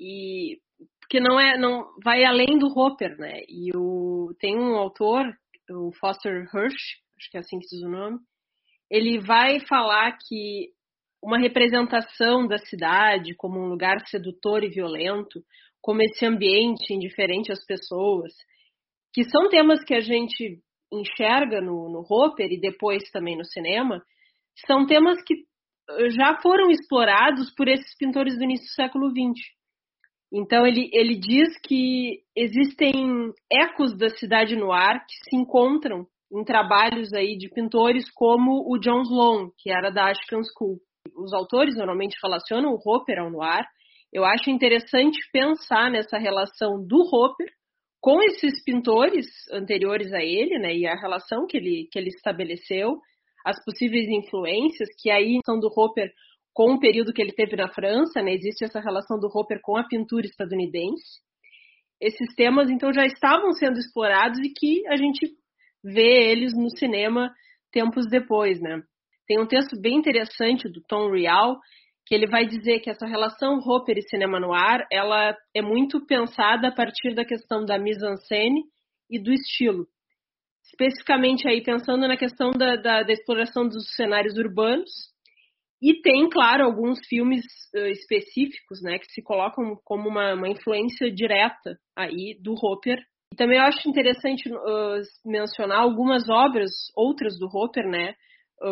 e 0.00 0.58
porque 1.00 1.20
não 1.20 1.38
é, 1.38 1.56
não 1.56 1.86
vai 2.04 2.24
além 2.24 2.58
do 2.58 2.68
Roper, 2.68 3.16
né? 3.18 3.40
E 3.48 3.70
o, 3.76 4.34
tem 4.38 4.58
um 4.58 4.76
autor, 4.76 5.24
o 5.70 5.92
Foster 5.92 6.44
Hirsch, 6.44 6.98
acho 7.18 7.30
que 7.30 7.36
é 7.36 7.40
assim 7.40 7.58
que 7.58 7.66
diz 7.66 7.82
o 7.82 7.88
nome, 7.88 8.18
ele 8.90 9.18
vai 9.18 9.60
falar 9.60 10.16
que 10.26 10.70
uma 11.22 11.38
representação 11.38 12.46
da 12.46 12.58
cidade 12.58 13.34
como 13.34 13.58
um 13.58 13.68
lugar 13.68 14.06
sedutor 14.06 14.62
e 14.62 14.68
violento, 14.68 15.42
como 15.80 16.02
esse 16.02 16.24
ambiente 16.24 16.92
indiferente 16.92 17.52
às 17.52 17.64
pessoas, 17.64 18.32
que 19.12 19.24
são 19.24 19.48
temas 19.48 19.82
que 19.84 19.94
a 19.94 20.00
gente 20.00 20.60
enxerga 20.92 21.60
no, 21.60 21.90
no 21.90 22.06
Hopper 22.08 22.50
e 22.50 22.60
depois 22.60 23.10
também 23.10 23.36
no 23.36 23.44
cinema, 23.44 24.02
são 24.66 24.86
temas 24.86 25.22
que 25.22 25.46
já 26.10 26.40
foram 26.40 26.70
explorados 26.70 27.52
por 27.54 27.68
esses 27.68 27.96
pintores 27.96 28.36
do 28.36 28.44
início 28.44 28.66
do 28.66 28.74
século 28.74 29.10
XX. 29.10 29.57
Então 30.32 30.66
ele, 30.66 30.90
ele 30.92 31.16
diz 31.16 31.58
que 31.60 32.20
existem 32.36 33.32
ecos 33.50 33.96
da 33.96 34.10
cidade 34.10 34.56
no 34.56 34.72
ar 34.72 35.04
que 35.06 35.14
se 35.30 35.36
encontram 35.36 36.06
em 36.30 36.44
trabalhos 36.44 37.12
aí 37.14 37.36
de 37.38 37.48
pintores 37.48 38.10
como 38.10 38.70
o 38.70 38.78
John 38.78 39.02
Sloan, 39.02 39.50
que 39.58 39.70
era 39.70 39.90
da 39.90 40.10
Ashcan 40.10 40.42
School 40.42 40.78
os 41.16 41.32
autores 41.32 41.76
normalmente 41.76 42.16
relacionam 42.22 42.72
o 42.72 42.80
Hopper 42.84 43.18
ao 43.18 43.30
noir. 43.30 43.64
Eu 44.12 44.24
acho 44.24 44.50
interessante 44.50 45.18
pensar 45.32 45.90
nessa 45.90 46.18
relação 46.18 46.84
do 46.84 47.00
Hopper 47.12 47.48
com 48.00 48.22
esses 48.22 48.62
pintores 48.64 49.26
anteriores 49.52 50.12
a 50.12 50.22
ele, 50.22 50.58
né, 50.58 50.74
e 50.74 50.86
a 50.86 50.94
relação 50.94 51.46
que 51.46 51.56
ele, 51.56 51.88
que 51.90 51.98
ele 51.98 52.08
estabeleceu, 52.08 52.96
as 53.44 53.62
possíveis 53.64 54.08
influências, 54.08 54.88
que 55.00 55.10
aí 55.10 55.38
são 55.44 55.58
do 55.58 55.68
Hopper 55.68 56.12
com 56.58 56.72
o 56.72 56.80
período 56.80 57.12
que 57.12 57.22
ele 57.22 57.30
teve 57.30 57.54
na 57.54 57.68
França, 57.68 58.20
né, 58.20 58.34
existe 58.34 58.64
essa 58.64 58.80
relação 58.80 59.16
do 59.16 59.28
Hopper 59.28 59.60
com 59.62 59.76
a 59.76 59.86
pintura 59.86 60.26
estadunidense. 60.26 61.20
Esses 62.00 62.34
temas, 62.34 62.68
então, 62.68 62.92
já 62.92 63.06
estavam 63.06 63.52
sendo 63.52 63.78
explorados 63.78 64.40
e 64.40 64.52
que 64.52 64.84
a 64.88 64.96
gente 64.96 65.24
vê 65.84 66.32
eles 66.32 66.52
no 66.56 66.68
cinema 66.76 67.32
tempos 67.70 68.08
depois, 68.10 68.60
né. 68.60 68.82
Tem 69.24 69.40
um 69.40 69.46
texto 69.46 69.80
bem 69.80 69.98
interessante 69.98 70.68
do 70.68 70.82
Tom 70.82 71.12
Real, 71.12 71.60
que 72.04 72.12
ele 72.12 72.26
vai 72.26 72.44
dizer 72.44 72.80
que 72.80 72.90
essa 72.90 73.06
relação 73.06 73.60
Hopper 73.60 73.96
e 73.96 74.08
cinema 74.08 74.40
no 74.40 74.52
ar, 74.52 74.84
ela 74.90 75.36
é 75.54 75.62
muito 75.62 76.04
pensada 76.06 76.66
a 76.66 76.74
partir 76.74 77.14
da 77.14 77.24
questão 77.24 77.64
da 77.64 77.78
mise-en-scène 77.78 78.64
e 79.08 79.22
do 79.22 79.32
estilo. 79.32 79.86
Especificamente 80.64 81.46
aí 81.46 81.62
pensando 81.62 82.08
na 82.08 82.16
questão 82.16 82.50
da, 82.50 82.74
da, 82.74 83.04
da 83.04 83.12
exploração 83.12 83.68
dos 83.68 83.94
cenários 83.94 84.36
urbanos, 84.36 84.90
e 85.80 86.00
tem, 86.00 86.28
claro, 86.28 86.64
alguns 86.64 86.98
filmes 87.06 87.44
uh, 87.74 87.86
específicos, 87.86 88.82
né, 88.82 88.98
que 88.98 89.06
se 89.12 89.22
colocam 89.22 89.76
como 89.84 90.08
uma, 90.08 90.34
uma, 90.34 90.48
influência 90.48 91.10
direta 91.10 91.78
aí 91.96 92.36
do 92.42 92.54
Hopper. 92.54 92.98
E 93.32 93.36
também 93.36 93.58
eu 93.58 93.64
acho 93.64 93.88
interessante 93.88 94.48
uh, 94.48 95.00
mencionar 95.24 95.80
algumas 95.80 96.28
obras, 96.28 96.70
outras 96.96 97.38
do 97.38 97.46
Hopper, 97.46 97.88
né, 97.88 98.14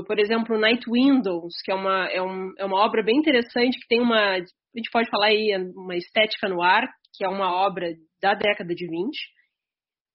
por 0.06 0.18
exemplo, 0.18 0.58
Night 0.58 0.82
Windows, 0.90 1.54
que 1.64 1.70
é 1.70 1.74
uma, 1.74 2.08
é, 2.08 2.20
um, 2.20 2.52
é 2.58 2.64
uma 2.64 2.84
obra 2.84 3.04
bem 3.04 3.18
interessante, 3.18 3.78
que 3.78 3.86
tem 3.86 4.00
uma, 4.00 4.32
a 4.32 4.38
gente 4.38 4.90
pode 4.92 5.08
falar 5.08 5.26
aí, 5.26 5.56
uma 5.76 5.96
estética 5.96 6.48
no 6.48 6.60
ar, 6.60 6.88
que 7.14 7.24
é 7.24 7.28
uma 7.28 7.54
obra 7.54 7.94
da 8.20 8.34
década 8.34 8.74
de 8.74 8.86
20. 8.86 9.16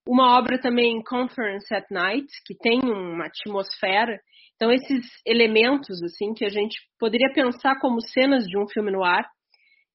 Uma 0.07 0.37
obra 0.37 0.59
também, 0.59 1.01
Conference 1.03 1.73
at 1.73 1.85
Night, 1.89 2.27
que 2.45 2.55
tem 2.55 2.81
uma 2.83 3.27
atmosfera. 3.27 4.19
Então, 4.61 4.71
esses 4.71 5.07
elementos, 5.25 6.03
assim, 6.03 6.35
que 6.35 6.45
a 6.45 6.49
gente 6.49 6.77
poderia 6.99 7.33
pensar 7.33 7.79
como 7.79 7.99
cenas 7.99 8.45
de 8.45 8.59
um 8.59 8.67
filme 8.67 8.91
no 8.91 9.03
ar, 9.03 9.27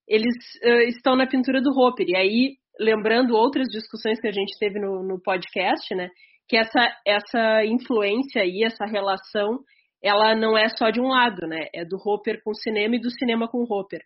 eles 0.08 0.34
uh, 0.64 0.88
estão 0.88 1.14
na 1.14 1.24
pintura 1.24 1.62
do 1.62 1.70
Hopper. 1.70 2.04
E 2.08 2.16
aí, 2.16 2.56
lembrando 2.80 3.36
outras 3.36 3.68
discussões 3.68 4.20
que 4.20 4.26
a 4.26 4.32
gente 4.32 4.58
teve 4.58 4.80
no, 4.80 5.04
no 5.04 5.22
podcast, 5.22 5.94
né? 5.94 6.08
que 6.48 6.56
essa, 6.56 6.84
essa 7.06 7.64
influência 7.64 8.44
e 8.44 8.64
essa 8.64 8.84
relação, 8.86 9.60
ela 10.02 10.34
não 10.34 10.58
é 10.58 10.68
só 10.68 10.90
de 10.90 11.00
um 11.00 11.10
lado, 11.10 11.46
né? 11.46 11.68
É 11.72 11.84
do 11.84 11.96
Hopper 12.04 12.40
com 12.42 12.50
o 12.50 12.56
cinema 12.56 12.96
e 12.96 13.00
do 13.00 13.10
cinema 13.10 13.46
com 13.46 13.58
o 13.58 13.72
Hopper. 13.72 14.00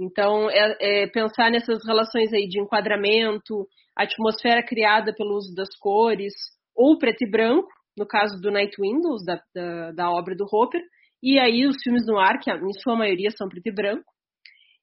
Então, 0.00 0.50
é, 0.50 0.76
é 0.80 1.06
pensar 1.06 1.48
nessas 1.48 1.78
relações 1.86 2.32
aí 2.32 2.48
de 2.48 2.60
enquadramento, 2.60 3.68
atmosfera 3.96 4.66
criada 4.66 5.14
pelo 5.14 5.36
uso 5.36 5.54
das 5.54 5.68
cores, 5.78 6.34
ou 6.74 6.98
preto 6.98 7.22
e 7.22 7.30
branco, 7.30 7.68
no 7.96 8.06
caso 8.06 8.40
do 8.40 8.50
Night 8.50 8.74
Windows, 8.80 9.24
da, 9.24 9.40
da, 9.54 9.92
da 9.92 10.10
obra 10.10 10.34
do 10.34 10.44
Hopper, 10.44 10.82
e 11.22 11.38
aí 11.38 11.66
os 11.66 11.76
filmes 11.82 12.06
no 12.06 12.18
ar, 12.18 12.38
que 12.38 12.50
em 12.50 12.72
sua 12.82 12.96
maioria 12.96 13.30
são 13.30 13.48
preto 13.48 13.66
e 13.66 13.74
branco. 13.74 14.04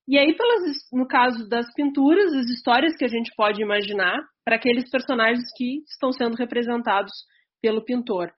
E 0.07 0.17
aí, 0.17 0.35
pelas, 0.35 0.61
no 0.91 1.07
caso 1.07 1.47
das 1.47 1.71
pinturas, 1.73 2.33
as 2.33 2.49
histórias 2.49 2.95
que 2.97 3.05
a 3.05 3.07
gente 3.07 3.31
pode 3.37 3.61
imaginar 3.61 4.19
para 4.43 4.57
aqueles 4.57 4.89
personagens 4.89 5.45
que 5.55 5.81
estão 5.87 6.11
sendo 6.11 6.35
representados 6.35 7.13
pelo 7.61 7.85
pintor. 7.85 8.29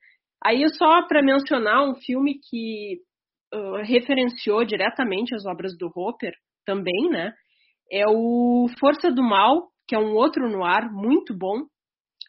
Aí, 0.43 0.63
só 0.69 1.07
para 1.07 1.23
mencionar 1.23 1.89
um 1.89 1.95
filme 1.95 2.39
que 2.39 2.99
uh, 3.53 3.81
referenciou 3.83 4.63
diretamente 4.63 5.33
as 5.33 5.45
obras 5.45 5.75
do 5.75 5.89
Hopper, 5.95 6.33
também, 6.65 7.09
né? 7.09 7.31
É 7.91 8.03
o 8.07 8.67
Força 8.79 9.11
do 9.11 9.23
Mal, 9.23 9.69
que 9.87 9.95
é 9.95 9.99
um 9.99 10.13
outro 10.13 10.49
noir 10.49 10.91
muito 10.91 11.35
bom, 11.37 11.63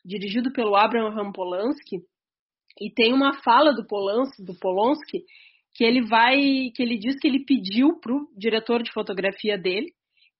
dirigido 0.04 0.52
pelo 0.52 0.76
Abraham 0.76 1.32
Polanski, 1.32 2.02
e 2.80 2.90
tem 2.90 3.12
uma 3.12 3.34
fala 3.42 3.72
do 3.72 3.86
Polanski, 3.86 4.44
do 4.44 4.54
Polanski 4.58 5.24
que 5.74 5.84
ele 5.84 6.06
vai, 6.06 6.36
que 6.74 6.82
ele 6.82 6.98
diz 6.98 7.18
que 7.20 7.28
ele 7.28 7.44
pediu 7.44 8.00
para 8.00 8.14
o 8.14 8.28
diretor 8.36 8.82
de 8.82 8.92
fotografia 8.92 9.58
dele 9.58 9.88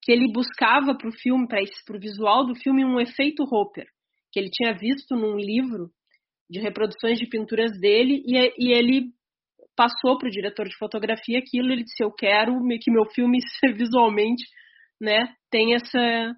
que 0.07 0.13
ele 0.13 0.31
buscava 0.33 0.97
para 0.97 1.09
o 1.09 1.13
filme, 1.13 1.49
para 1.49 1.97
o 1.97 2.01
visual 2.01 2.47
do 2.47 2.55
filme, 2.55 2.85
um 2.85 3.01
efeito 3.01 3.43
Hopper, 3.43 3.87
que 4.33 4.39
ele 4.39 4.49
tinha 4.51 4.73
visto 4.73 5.17
num 5.17 5.37
livro 5.37 5.91
de 6.49 6.61
reproduções 6.61 7.19
de 7.19 7.27
pinturas 7.27 7.73
dele 7.81 8.23
e, 8.25 8.37
e 8.57 8.73
ele 8.73 9.11
passou 9.77 10.17
para 10.17 10.29
o 10.29 10.31
diretor 10.31 10.69
de 10.69 10.77
fotografia 10.77 11.41
aquilo. 11.41 11.73
Ele 11.73 11.83
disse: 11.83 12.05
Eu 12.05 12.13
quero 12.13 12.53
que 12.81 12.91
meu 12.91 13.05
filme 13.07 13.39
visualmente, 13.77 14.45
né, 15.01 15.35
tenha 15.51 15.75
essa 15.75 16.33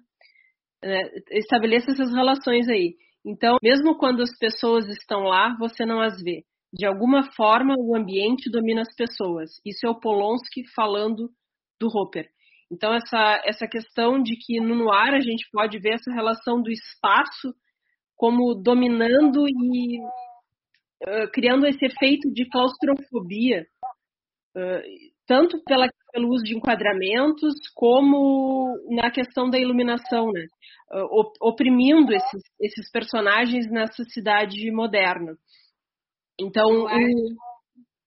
é, 0.83 1.37
estabeleça 1.37 1.91
essas 1.91 2.11
relações 2.11 2.67
aí. 2.67 2.95
Então, 3.25 3.57
mesmo 3.61 3.97
quando 3.97 4.21
as 4.21 4.37
pessoas 4.37 4.87
estão 4.87 5.23
lá, 5.23 5.55
você 5.59 5.85
não 5.85 6.01
as 6.01 6.21
vê. 6.21 6.43
De 6.71 6.85
alguma 6.85 7.31
forma, 7.33 7.75
o 7.77 7.95
ambiente 7.95 8.49
domina 8.49 8.81
as 8.81 8.95
pessoas. 8.95 9.49
Isso 9.65 9.85
é 9.85 9.89
o 9.89 9.99
Polonsky 9.99 10.63
falando 10.75 11.29
do 11.79 11.87
Hopper. 11.87 12.29
Então, 12.71 12.93
essa, 12.93 13.41
essa 13.45 13.67
questão 13.67 14.21
de 14.21 14.35
que 14.35 14.59
no 14.59 14.75
noir 14.75 15.13
a 15.13 15.19
gente 15.19 15.49
pode 15.51 15.79
ver 15.79 15.95
essa 15.95 16.11
relação 16.13 16.61
do 16.61 16.69
espaço 16.69 17.53
como 18.15 18.53
dominando 18.53 19.47
e 19.47 19.99
uh, 21.07 21.31
criando 21.33 21.65
esse 21.65 21.83
efeito 21.83 22.31
de 22.31 22.47
claustrofobia, 22.49 23.65
uh, 24.55 24.81
tanto 25.29 25.63
pela, 25.63 25.87
pelo 26.11 26.29
uso 26.29 26.43
de 26.43 26.57
enquadramentos, 26.57 27.53
como 27.75 28.75
na 28.89 29.11
questão 29.11 29.47
da 29.47 29.59
iluminação, 29.59 30.31
né? 30.31 30.47
Oprimindo 31.39 32.11
esses, 32.11 32.41
esses 32.59 32.91
personagens 32.91 33.69
nessa 33.69 34.03
cidade 34.05 34.71
moderna. 34.71 35.37
Então, 36.41 36.87
acho... 36.87 37.35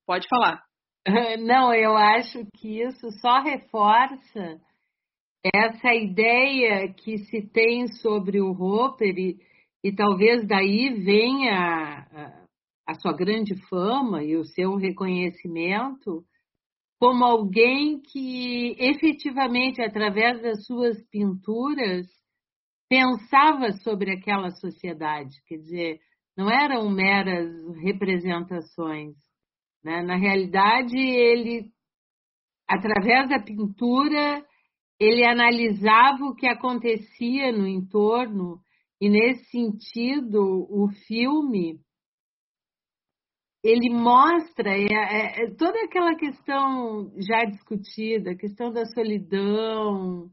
pode 0.05 0.27
falar. 0.29 0.65
Não, 1.47 1.73
eu 1.73 1.97
acho 1.97 2.45
que 2.57 2.83
isso 2.83 3.09
só 3.21 3.41
reforça 3.41 4.61
essa 5.55 5.95
ideia 5.95 6.93
que 6.93 7.19
se 7.19 7.41
tem 7.53 7.87
sobre 7.87 8.41
o 8.41 8.51
Hopper 8.51 9.17
e, 9.17 9.39
e 9.85 9.95
talvez 9.95 10.45
daí 10.49 10.93
venha 11.05 11.55
a, 11.55 12.45
a, 12.89 12.95
sua 12.95 13.13
grande 13.13 13.55
fama 13.69 14.25
e 14.25 14.37
o 14.37 14.45
seu 14.45 14.75
reconhecimento 14.75 16.25
como 17.03 17.25
alguém 17.25 18.01
que 18.01 18.77
efetivamente, 18.79 19.83
através 19.83 20.41
das 20.41 20.65
suas 20.65 21.03
pinturas, 21.11 22.07
pensava 22.89 23.73
sobre 23.73 24.13
aquela 24.13 24.53
sociedade. 24.53 25.35
Quer 25.49 25.57
dizer, 25.57 26.01
não 26.37 26.49
eram 26.49 26.89
meras 26.89 27.51
representações. 27.83 29.17
Né? 29.83 30.01
Na 30.03 30.15
realidade, 30.15 30.97
ele, 30.97 31.73
através 32.69 33.29
da 33.29 33.41
pintura, 33.41 34.41
ele 35.01 35.25
analisava 35.25 36.25
o 36.27 36.37
que 36.37 36.47
acontecia 36.47 37.51
no 37.51 37.67
entorno, 37.67 38.61
e 39.01 39.09
nesse 39.09 39.51
sentido, 39.51 40.69
o 40.71 40.87
filme 41.09 41.81
ele 43.63 43.91
mostra 43.91 44.71
é, 44.71 44.87
é, 44.91 45.45
é 45.45 45.55
toda 45.57 45.79
aquela 45.85 46.15
questão 46.17 47.13
já 47.17 47.45
discutida, 47.45 48.33
a 48.33 48.37
questão 48.37 48.73
da 48.73 48.85
solidão, 48.87 50.29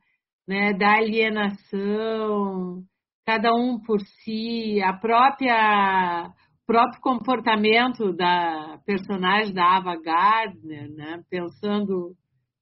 né, 0.47 0.73
da 0.73 0.95
alienação, 0.95 2.83
cada 3.25 3.53
um 3.53 3.79
por 3.79 3.99
si, 4.01 4.81
a 4.81 4.93
própria 4.93 6.33
próprio 6.65 7.01
comportamento 7.01 8.13
da 8.13 8.79
personagem 8.85 9.51
da 9.51 9.77
Ava 9.77 9.95
Gardner, 9.99 10.87
né? 10.91 11.19
pensando 11.27 12.15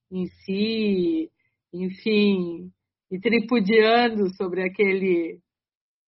em 0.10 0.26
si, 0.28 1.30
enfim, 1.74 2.72
e 3.12 3.20
tripudiando 3.20 4.34
sobre 4.36 4.64
aquele 4.64 5.40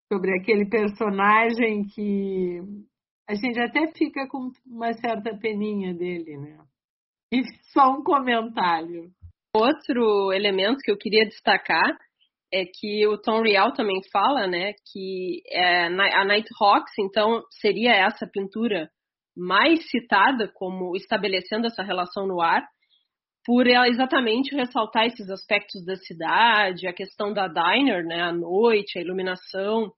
sobre 0.07 0.31
aquele 0.39 0.65
personagem 0.69 1.83
que 1.93 2.61
a 3.29 3.35
gente 3.35 3.59
até 3.59 3.91
fica 3.93 4.27
com 4.27 4.51
uma 4.65 4.91
certa 4.93 5.37
peninha 5.37 5.93
dele, 5.93 6.35
né? 6.35 6.57
E 7.31 7.43
só 7.71 7.91
um 7.91 8.03
comentário. 8.03 9.11
Outro 9.55 10.33
elemento 10.33 10.79
que 10.79 10.89
eu 10.89 10.97
queria 10.97 11.25
destacar 11.25 11.95
é 12.51 12.65
que 12.65 13.05
o 13.05 13.21
Tom 13.21 13.43
Real 13.43 13.71
também 13.73 14.01
fala, 14.11 14.47
né, 14.47 14.73
que 14.91 15.43
é, 15.51 15.85
a 15.85 16.25
Nighthawks, 16.25 16.93
então, 16.97 17.43
seria 17.61 17.91
essa 17.91 18.25
pintura 18.25 18.89
mais 19.37 19.87
citada 19.91 20.51
como 20.51 20.95
estabelecendo 20.95 21.67
essa 21.67 21.83
relação 21.83 22.25
no 22.25 22.41
ar, 22.41 22.67
por 23.45 23.67
ela 23.67 23.87
exatamente 23.87 24.55
ressaltar 24.55 25.05
esses 25.05 25.29
aspectos 25.29 25.85
da 25.85 25.95
cidade, 25.95 26.87
a 26.87 26.93
questão 26.93 27.31
da 27.31 27.47
diner, 27.47 28.03
né, 28.03 28.21
a 28.23 28.33
noite, 28.33 28.97
a 28.97 29.01
iluminação, 29.01 29.91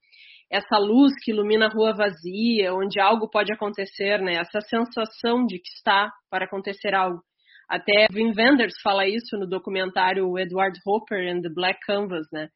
essa 0.51 0.77
luz 0.77 1.13
que 1.23 1.31
ilumina 1.31 1.67
a 1.67 1.69
rua 1.69 1.93
vazia, 1.93 2.73
onde 2.73 2.99
algo 2.99 3.29
pode 3.29 3.53
acontecer, 3.53 4.21
né, 4.21 4.33
essa 4.33 4.59
sensação 4.59 5.45
de 5.45 5.57
que 5.57 5.69
está 5.69 6.11
para 6.29 6.45
acontecer 6.45 6.93
algo. 6.93 7.21
Até 7.69 8.07
Wim 8.13 8.33
Wenders 8.37 8.73
fala 8.83 9.07
isso 9.07 9.37
no 9.37 9.47
documentário 9.47 10.37
Edward 10.37 10.77
Hopper 10.85 11.33
and 11.33 11.41
the 11.41 11.49
Black 11.49 11.79
Canvas, 11.85 12.27
né? 12.33 12.49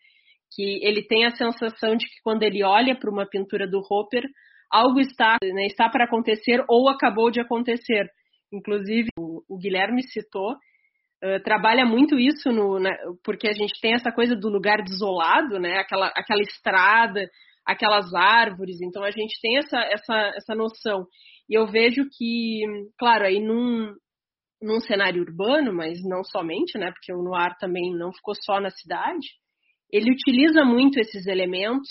Que 0.54 0.86
ele 0.86 1.04
tem 1.08 1.26
a 1.26 1.32
sensação 1.32 1.96
de 1.96 2.06
que 2.06 2.22
quando 2.22 2.44
ele 2.44 2.66
olha 2.66 3.00
para 3.00 3.10
uma 3.10 3.26
pintura 3.26 3.66
do 3.66 3.80
Hopper, 3.90 4.24
algo 4.70 5.00
está, 5.00 5.38
né, 5.42 5.68
está 5.68 5.88
para 5.88 6.04
acontecer 6.04 6.62
ou 6.68 6.90
acabou 6.90 7.32
de 7.32 7.40
acontecer. 7.40 8.10
Inclusive, 8.52 9.08
o, 9.18 9.58
Guilherme 9.58 10.04
citou, 10.04 10.52
uh, 10.52 11.42
trabalha 11.46 11.86
muito 11.86 12.20
isso, 12.20 12.52
no, 12.52 12.78
né, 12.78 12.92
porque 13.24 13.48
a 13.48 13.54
gente 13.54 13.80
tem 13.82 13.94
essa 13.94 14.12
coisa 14.12 14.36
do 14.36 14.50
lugar 14.50 14.84
desolado, 14.84 15.60
né? 15.60 15.78
Aquela, 15.78 16.08
aquela 16.08 16.42
estrada, 16.42 17.26
aquelas 17.66 18.14
árvores. 18.14 18.82
Então, 18.82 19.04
a 19.04 19.12
gente 19.12 19.40
tem 19.42 19.58
essa, 19.58 19.80
essa, 19.80 20.34
essa 20.36 20.56
noção. 20.56 21.06
E 21.50 21.58
eu 21.58 21.68
vejo 21.68 22.08
que, 22.12 22.62
claro, 22.98 23.26
aí 23.26 23.40
num, 23.40 23.94
num 24.62 24.80
cenário 24.80 25.22
urbano, 25.22 25.74
mas 25.74 26.00
não 26.04 26.24
somente, 26.24 26.78
né? 26.78 26.92
Porque 26.92 27.14
o 27.14 27.24
Noir 27.24 27.56
também 27.60 27.94
não 27.96 28.12
ficou 28.14 28.36
só 28.36 28.60
na 28.60 28.70
cidade. 28.70 29.28
Ele 29.92 30.12
utiliza 30.12 30.64
muito 30.64 31.00
esses 31.00 31.28
elementos. 31.28 31.90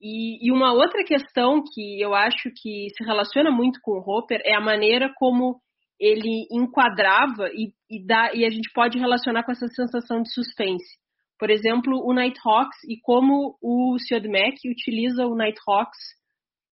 E, 0.00 0.46
e 0.46 0.50
uma 0.50 0.72
outra 0.72 1.04
questão 1.04 1.62
que 1.62 2.00
eu 2.00 2.14
acho 2.14 2.50
que 2.60 2.88
se 2.96 3.04
relaciona 3.04 3.50
muito 3.50 3.78
com 3.82 3.92
o 3.92 4.02
Hopper 4.04 4.40
é 4.44 4.54
a 4.54 4.60
maneira 4.60 5.12
como 5.16 5.60
ele 6.00 6.48
enquadrava 6.50 7.48
e, 7.52 7.72
e, 7.88 8.04
dá, 8.04 8.32
e 8.34 8.44
a 8.44 8.50
gente 8.50 8.72
pode 8.74 8.98
relacionar 8.98 9.44
com 9.44 9.52
essa 9.52 9.68
sensação 9.68 10.20
de 10.20 10.32
suspense. 10.32 11.01
Por 11.42 11.50
exemplo, 11.50 12.00
o 12.06 12.14
Nighthawks 12.14 12.84
e 12.88 13.00
como 13.02 13.58
o 13.60 13.96
Mac 14.30 14.54
utiliza 14.64 15.26
o 15.26 15.34
Nighthawks 15.34 15.98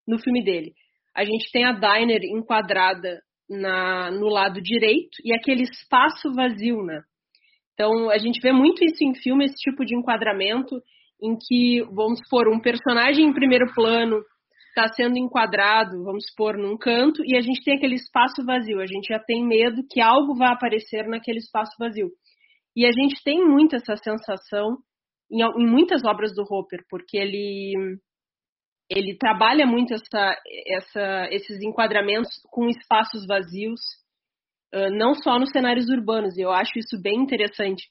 no 0.07 0.17
filme 0.17 0.45
dele. 0.45 0.75
A 1.13 1.25
gente 1.25 1.51
tem 1.51 1.65
a 1.65 1.73
Diner 1.73 2.21
enquadrada 2.23 3.21
na, 3.49 4.13
no 4.13 4.29
lado 4.29 4.63
direito 4.63 5.19
e 5.25 5.35
aquele 5.35 5.65
espaço 5.65 6.33
vazio, 6.33 6.85
né? 6.85 7.03
Então, 7.75 8.11
a 8.11 8.19
gente 8.19 8.41
vê 8.41 8.53
muito 8.53 8.85
isso 8.85 9.03
em 9.03 9.13
filme, 9.13 9.47
esse 9.47 9.57
tipo 9.57 9.85
de 9.85 9.97
enquadramento, 9.97 10.81
em 11.21 11.37
que, 11.37 11.83
vamos 11.93 12.21
supor, 12.21 12.47
um 12.47 12.61
personagem 12.61 13.25
em 13.25 13.35
primeiro 13.35 13.75
plano 13.75 14.23
está 14.69 14.87
sendo 14.95 15.19
enquadrado, 15.19 16.05
vamos 16.05 16.27
supor, 16.29 16.57
num 16.57 16.79
canto, 16.79 17.25
e 17.25 17.37
a 17.37 17.41
gente 17.41 17.65
tem 17.65 17.75
aquele 17.75 17.97
espaço 17.97 18.47
vazio. 18.47 18.81
A 18.81 18.87
gente 18.87 19.09
já 19.09 19.19
tem 19.19 19.45
medo 19.45 19.83
que 19.91 20.01
algo 20.01 20.37
vai 20.37 20.53
aparecer 20.53 21.09
naquele 21.09 21.39
espaço 21.39 21.73
vazio. 21.77 22.09
E 22.77 22.87
a 22.87 22.93
gente 22.93 23.23
tem 23.25 23.45
muito 23.45 23.77
essa 23.77 23.97
sensação 23.97 24.79
em, 25.31 25.43
em 25.43 25.67
muitas 25.67 26.05
obras 26.05 26.35
do 26.35 26.43
Hopper, 26.43 26.85
porque 26.89 27.17
ele 27.17 27.99
ele 28.91 29.17
trabalha 29.17 29.65
muito 29.65 29.95
essa, 29.95 30.37
essa, 30.67 31.29
esses 31.31 31.63
enquadramentos 31.63 32.29
com 32.51 32.69
espaços 32.69 33.25
vazios, 33.25 33.81
não 34.93 35.15
só 35.15 35.39
nos 35.39 35.51
cenários 35.51 35.89
urbanos, 35.89 36.37
eu 36.37 36.51
acho 36.51 36.77
isso 36.77 37.01
bem 37.01 37.21
interessante. 37.21 37.85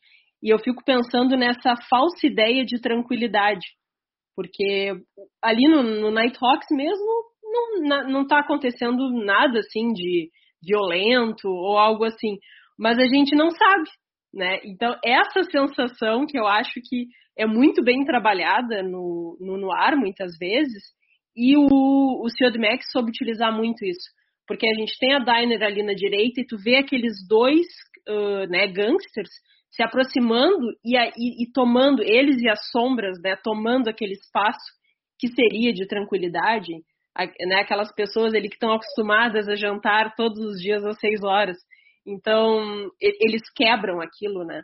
E 0.43 0.53
eu 0.53 0.59
fico 0.59 0.83
pensando 0.83 1.37
nessa 1.37 1.75
falsa 1.89 2.27
ideia 2.27 2.65
de 2.65 2.81
tranquilidade, 2.81 3.65
porque 4.35 4.91
ali 5.41 5.69
no, 5.69 5.83
no 5.83 6.11
Nighthawks 6.11 6.67
mesmo 6.69 7.29
não 8.09 8.23
está 8.23 8.39
acontecendo 8.39 9.09
nada 9.23 9.59
assim 9.59 9.93
de 9.93 10.29
violento 10.61 11.47
ou 11.47 11.77
algo 11.77 12.03
assim, 12.03 12.37
mas 12.77 12.97
a 12.97 13.05
gente 13.05 13.35
não 13.35 13.51
sabe, 13.51 13.89
né? 14.33 14.59
Então, 14.63 14.95
essa 15.03 15.43
sensação 15.43 16.25
que 16.25 16.37
eu 16.37 16.47
acho 16.47 16.79
que 16.87 17.07
é 17.37 17.45
muito 17.45 17.83
bem 17.83 18.03
trabalhada 18.03 18.83
no, 18.83 19.37
no 19.39 19.57
noir, 19.57 19.97
muitas 19.97 20.37
vezes, 20.37 20.83
e 21.35 21.55
o, 21.57 21.67
o 22.21 22.29
Sr. 22.29 22.59
Max 22.59 22.85
soube 22.91 23.09
utilizar 23.09 23.55
muito 23.55 23.85
isso. 23.85 24.09
Porque 24.47 24.67
a 24.67 24.73
gente 24.73 24.97
tem 24.99 25.13
a 25.13 25.19
Diner 25.19 25.61
ali 25.63 25.83
na 25.83 25.93
direita 25.93 26.41
e 26.41 26.45
tu 26.45 26.57
vê 26.57 26.77
aqueles 26.77 27.25
dois 27.27 27.65
uh, 28.09 28.49
né, 28.49 28.67
gangsters 28.67 29.29
se 29.71 29.83
aproximando 29.83 30.65
e, 30.83 30.97
e, 30.97 31.43
e, 31.43 31.51
tomando, 31.53 32.01
eles 32.01 32.41
e 32.41 32.49
as 32.49 32.59
sombras, 32.71 33.21
né, 33.23 33.35
tomando 33.43 33.87
aquele 33.87 34.13
espaço 34.13 34.65
que 35.19 35.27
seria 35.27 35.71
de 35.71 35.87
tranquilidade, 35.87 36.73
né, 37.47 37.61
aquelas 37.61 37.93
pessoas 37.93 38.33
ali 38.33 38.49
que 38.49 38.55
estão 38.55 38.73
acostumadas 38.73 39.47
a 39.47 39.55
jantar 39.55 40.15
todos 40.15 40.39
os 40.39 40.59
dias 40.59 40.83
às 40.83 40.99
seis 40.99 41.23
horas. 41.23 41.57
Então, 42.09 42.89
eles 42.99 43.43
quebram 43.55 44.01
aquilo, 44.01 44.43
né? 44.43 44.61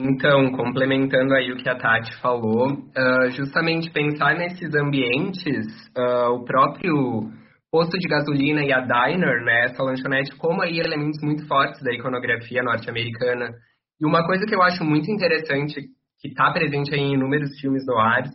Então, 0.00 0.50
complementando 0.52 1.32
aí 1.34 1.52
o 1.52 1.56
que 1.56 1.68
a 1.68 1.76
Tati 1.76 2.12
falou, 2.20 2.72
uh, 2.72 3.30
justamente 3.30 3.92
pensar 3.92 4.34
nesses 4.34 4.74
ambientes, 4.74 5.66
uh, 5.96 6.32
o 6.32 6.44
próprio 6.44 7.30
posto 7.70 7.96
de 7.98 8.08
gasolina 8.08 8.64
e 8.64 8.72
a 8.72 8.80
diner, 8.80 9.44
né, 9.44 9.66
essa 9.66 9.82
lanchonete, 9.82 10.36
como 10.36 10.60
aí 10.60 10.78
elementos 10.78 11.22
muito 11.22 11.46
fortes 11.46 11.80
da 11.82 11.92
iconografia 11.92 12.62
norte-americana. 12.62 13.50
E 14.00 14.04
uma 14.04 14.26
coisa 14.26 14.44
que 14.44 14.54
eu 14.54 14.62
acho 14.62 14.82
muito 14.84 15.10
interessante, 15.10 15.80
que 16.20 16.28
está 16.28 16.52
presente 16.52 16.94
em 16.94 17.14
inúmeros 17.14 17.50
filmes 17.60 17.86
do 17.86 17.96
Ares, 17.96 18.34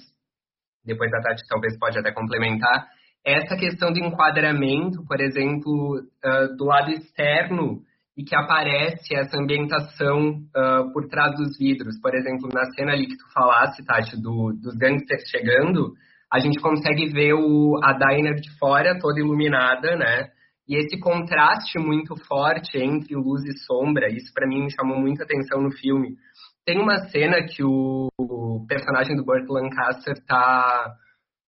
depois 0.85 1.11
a 1.13 1.21
Tati 1.21 1.41
talvez 1.49 1.77
pode 1.77 1.99
até 1.99 2.13
complementar, 2.13 2.87
é 3.25 3.43
essa 3.43 3.57
questão 3.57 3.91
do 3.91 3.99
enquadramento, 3.99 5.03
por 5.05 5.19
exemplo, 5.19 5.99
uh, 6.23 6.55
do 6.55 6.65
lado 6.65 6.91
externo 6.91 7.81
e 8.17 8.23
que 8.23 8.35
aparece 8.35 9.15
essa 9.15 9.37
ambientação 9.37 10.29
uh, 10.31 10.91
por 10.91 11.07
trás 11.07 11.35
dos 11.37 11.55
vidros. 11.55 11.99
Por 12.01 12.15
exemplo, 12.15 12.49
na 12.51 12.65
cena 12.71 12.93
ali 12.93 13.05
que 13.05 13.15
tu 13.15 13.31
falasse, 13.31 13.85
Tati, 13.85 14.19
do, 14.19 14.53
dos 14.53 14.75
gangsters 14.75 15.29
chegando, 15.29 15.93
a 16.33 16.39
gente 16.39 16.59
consegue 16.59 17.07
ver 17.09 17.33
o, 17.35 17.79
a 17.83 17.93
diner 17.93 18.33
de 18.35 18.49
fora 18.57 18.97
toda 18.99 19.19
iluminada, 19.19 19.95
né? 19.95 20.29
E 20.67 20.75
esse 20.75 20.99
contraste 20.99 21.79
muito 21.79 22.15
forte 22.25 22.77
entre 22.77 23.15
luz 23.15 23.43
e 23.45 23.57
sombra, 23.65 24.11
isso 24.11 24.33
para 24.33 24.47
mim 24.47 24.67
chamou 24.69 24.99
muita 24.99 25.23
atenção 25.23 25.61
no 25.61 25.71
filme. 25.71 26.17
Tem 26.65 26.81
uma 26.81 26.97
cena 27.09 27.45
que 27.45 27.63
o, 27.63 28.09
o 28.19 28.65
personagem 28.67 29.15
do 29.15 29.23
Burt 29.23 29.47
Lancaster 29.47 30.15
tá 30.25 30.91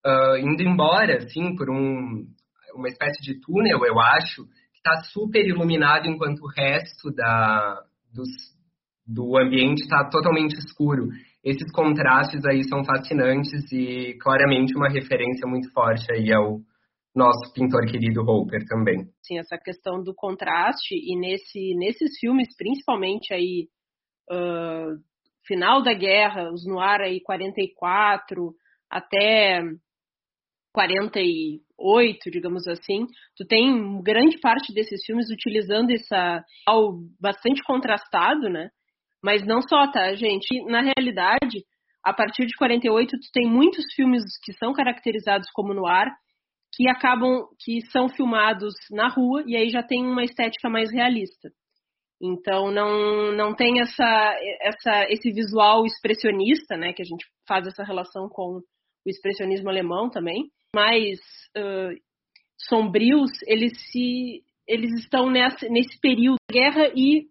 uh, 0.05 0.37
indo 0.37 0.61
embora, 0.61 1.17
assim, 1.17 1.55
por 1.55 1.69
um, 1.69 2.25
uma 2.75 2.87
espécie 2.87 3.21
de 3.21 3.41
túnel, 3.41 3.83
eu 3.85 3.99
acho, 3.99 4.43
está 4.79 5.03
super 5.03 5.45
iluminado 5.45 6.07
enquanto 6.07 6.39
o 6.41 6.47
resto 6.47 7.11
da, 7.11 7.83
dos, 8.13 8.29
do 9.05 9.37
ambiente 9.37 9.81
está 9.81 10.09
totalmente 10.09 10.53
escuro. 10.57 11.09
Esses 11.43 11.71
contrastes 11.71 12.43
aí 12.45 12.63
são 12.63 12.83
fascinantes 12.83 13.71
e 13.71 14.17
claramente 14.21 14.75
uma 14.75 14.89
referência 14.89 15.47
muito 15.47 15.71
forte 15.71 16.11
aí 16.11 16.33
ao 16.33 16.59
nosso 17.15 17.51
pintor 17.53 17.85
querido 17.85 18.21
Hopper 18.21 18.65
também. 18.65 19.05
Sim, 19.21 19.39
essa 19.39 19.57
questão 19.57 20.01
do 20.03 20.13
contraste 20.13 20.95
e 20.95 21.17
nesse, 21.17 21.75
nesses 21.75 22.17
filmes, 22.19 22.47
principalmente 22.57 23.33
aí 23.33 23.67
uh, 24.31 24.97
final 25.45 25.81
da 25.81 25.93
guerra, 25.93 26.51
os 26.51 26.65
noir 26.65 27.01
aí 27.01 27.21
44 27.21 28.53
até 28.89 29.61
48, 31.79 32.29
digamos 32.29 32.67
assim, 32.67 33.07
tu 33.35 33.45
tem 33.45 34.01
grande 34.01 34.39
parte 34.39 34.73
desses 34.73 35.03
filmes 35.05 35.29
utilizando 35.29 35.91
essa 35.91 36.43
algo 36.67 37.07
bastante 37.19 37.63
contrastado, 37.63 38.49
né? 38.49 38.69
Mas 39.23 39.45
não 39.45 39.61
só, 39.61 39.89
tá, 39.91 40.13
gente? 40.15 40.63
Na 40.65 40.81
realidade, 40.81 41.63
a 42.03 42.13
partir 42.13 42.45
de 42.45 42.55
48 42.55 43.11
tu 43.11 43.31
tem 43.33 43.47
muitos 43.47 43.85
filmes 43.95 44.23
que 44.43 44.53
são 44.53 44.73
caracterizados 44.73 45.49
como 45.53 45.73
noir 45.73 46.09
que 46.73 46.87
acabam 46.87 47.47
que 47.59 47.81
são 47.91 48.07
filmados 48.07 48.73
na 48.91 49.09
rua 49.09 49.43
e 49.47 49.55
aí 49.55 49.69
já 49.69 49.81
tem 49.81 50.05
uma 50.05 50.23
estética 50.23 50.69
mais 50.69 50.91
realista. 50.91 51.49
Então 52.21 52.71
não 52.71 53.31
não 53.33 53.55
tem 53.55 53.81
essa 53.81 54.35
essa 54.61 55.05
esse 55.09 55.31
visual 55.31 55.85
expressionista, 55.85 56.77
né, 56.77 56.93
que 56.93 57.01
a 57.01 57.05
gente 57.05 57.25
faz 57.47 57.65
essa 57.65 57.83
relação 57.83 58.29
com 58.29 58.61
expressionismo 59.09 59.69
alemão 59.69 60.09
também 60.09 60.49
mais 60.73 61.19
uh, 61.57 61.95
sombrios, 62.67 63.31
eles 63.47 63.73
se 63.91 64.43
eles 64.67 64.91
estão 64.99 65.31
nessa, 65.31 65.67
nesse 65.67 65.99
período 65.99 66.37
de 66.49 66.59
guerra 66.59 66.91
e 66.95 67.25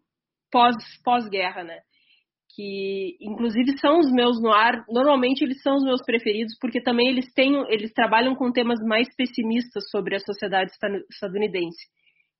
pós 0.50 0.74
pós-guerra, 1.04 1.62
né? 1.62 1.78
Que 2.56 3.16
inclusive 3.20 3.78
são 3.78 4.00
os 4.00 4.10
meus 4.10 4.42
no 4.42 4.52
ar. 4.52 4.84
Normalmente 4.88 5.44
eles 5.44 5.62
são 5.62 5.76
os 5.76 5.84
meus 5.84 6.02
preferidos 6.04 6.56
porque 6.60 6.82
também 6.82 7.08
eles 7.08 7.32
têm 7.32 7.54
eles 7.68 7.92
trabalham 7.92 8.34
com 8.34 8.50
temas 8.50 8.80
mais 8.84 9.06
pessimistas 9.14 9.88
sobre 9.90 10.16
a 10.16 10.20
sociedade 10.20 10.72
estadunidense. 11.10 11.86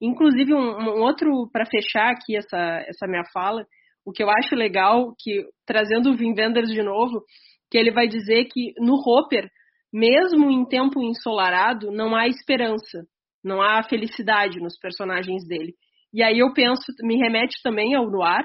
Inclusive 0.01 0.53
um, 0.53 0.79
um 0.79 1.03
outro 1.03 1.49
para 1.53 1.67
fechar 1.67 2.11
aqui 2.11 2.37
essa 2.37 2.85
essa 2.89 3.07
minha 3.07 3.25
fala, 3.33 3.65
o 4.05 4.11
que 4.11 4.23
eu 4.23 4.31
acho 4.31 4.57
legal 4.57 5.15
que 5.17 5.45
trazendo 5.65 6.11
o 6.11 6.17
Vin 6.17 6.35
Wenders 6.37 6.71
de 6.71 6.83
novo, 6.83 7.23
que 7.71 7.79
ele 7.79 7.91
vai 7.91 8.09
dizer 8.09 8.47
que 8.47 8.73
no 8.79 8.95
Hopper 8.95 9.49
mesmo 9.93 10.51
em 10.51 10.67
tempo 10.67 11.03
ensolarado, 11.03 11.91
não 11.91 12.15
há 12.15 12.27
esperança, 12.27 13.05
não 13.43 13.63
há 13.63 13.83
felicidade 13.83 14.61
nos 14.61 14.79
personagens 14.79 15.47
dele. 15.47 15.75
E 16.13 16.23
aí 16.23 16.39
eu 16.39 16.53
penso, 16.53 16.93
me 17.03 17.17
remete 17.17 17.61
também 17.63 17.95
ao 17.95 18.11
noir, 18.11 18.45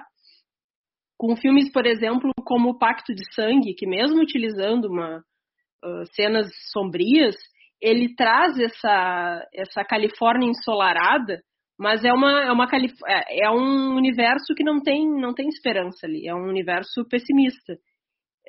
com 1.17 1.35
filmes, 1.35 1.71
por 1.71 1.85
exemplo, 1.85 2.31
como 2.45 2.69
O 2.69 2.77
Pacto 2.77 3.13
de 3.13 3.23
Sangue, 3.33 3.75
que 3.75 3.87
mesmo 3.87 4.21
utilizando 4.21 4.85
uma, 4.85 5.17
uh, 5.17 6.05
cenas 6.13 6.47
sombrias, 6.71 7.35
ele 7.81 8.13
traz 8.15 8.57
essa, 8.57 9.45
essa 9.53 9.83
Califórnia 9.83 10.49
ensolarada, 10.49 11.41
mas 11.77 12.03
é 12.03 12.13
uma, 12.13 12.43
é 12.43 12.51
uma 12.51 12.67
é, 13.07 13.45
é 13.45 13.49
um 13.49 13.95
universo 13.95 14.53
que 14.55 14.63
não 14.63 14.81
tem 14.81 15.09
não 15.19 15.33
tem 15.33 15.47
esperança 15.47 16.05
ali, 16.05 16.27
é 16.27 16.33
um 16.33 16.47
universo 16.47 17.05
pessimista. 17.09 17.73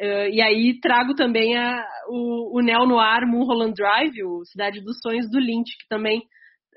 Uh, 0.00 0.28
e 0.33 0.42
aí 0.42 0.80
trago 0.80 1.14
também 1.14 1.57
a, 1.57 1.87
o, 2.09 2.59
o 2.59 2.62
neo-noir 2.62 3.26
Mulholland 3.26 3.74
Drive, 3.74 4.24
o 4.24 4.44
Cidade 4.44 4.80
dos 4.80 4.98
Sonhos 5.00 5.30
do 5.30 5.38
Lynch, 5.38 5.76
que 5.78 5.87
também 5.88 6.20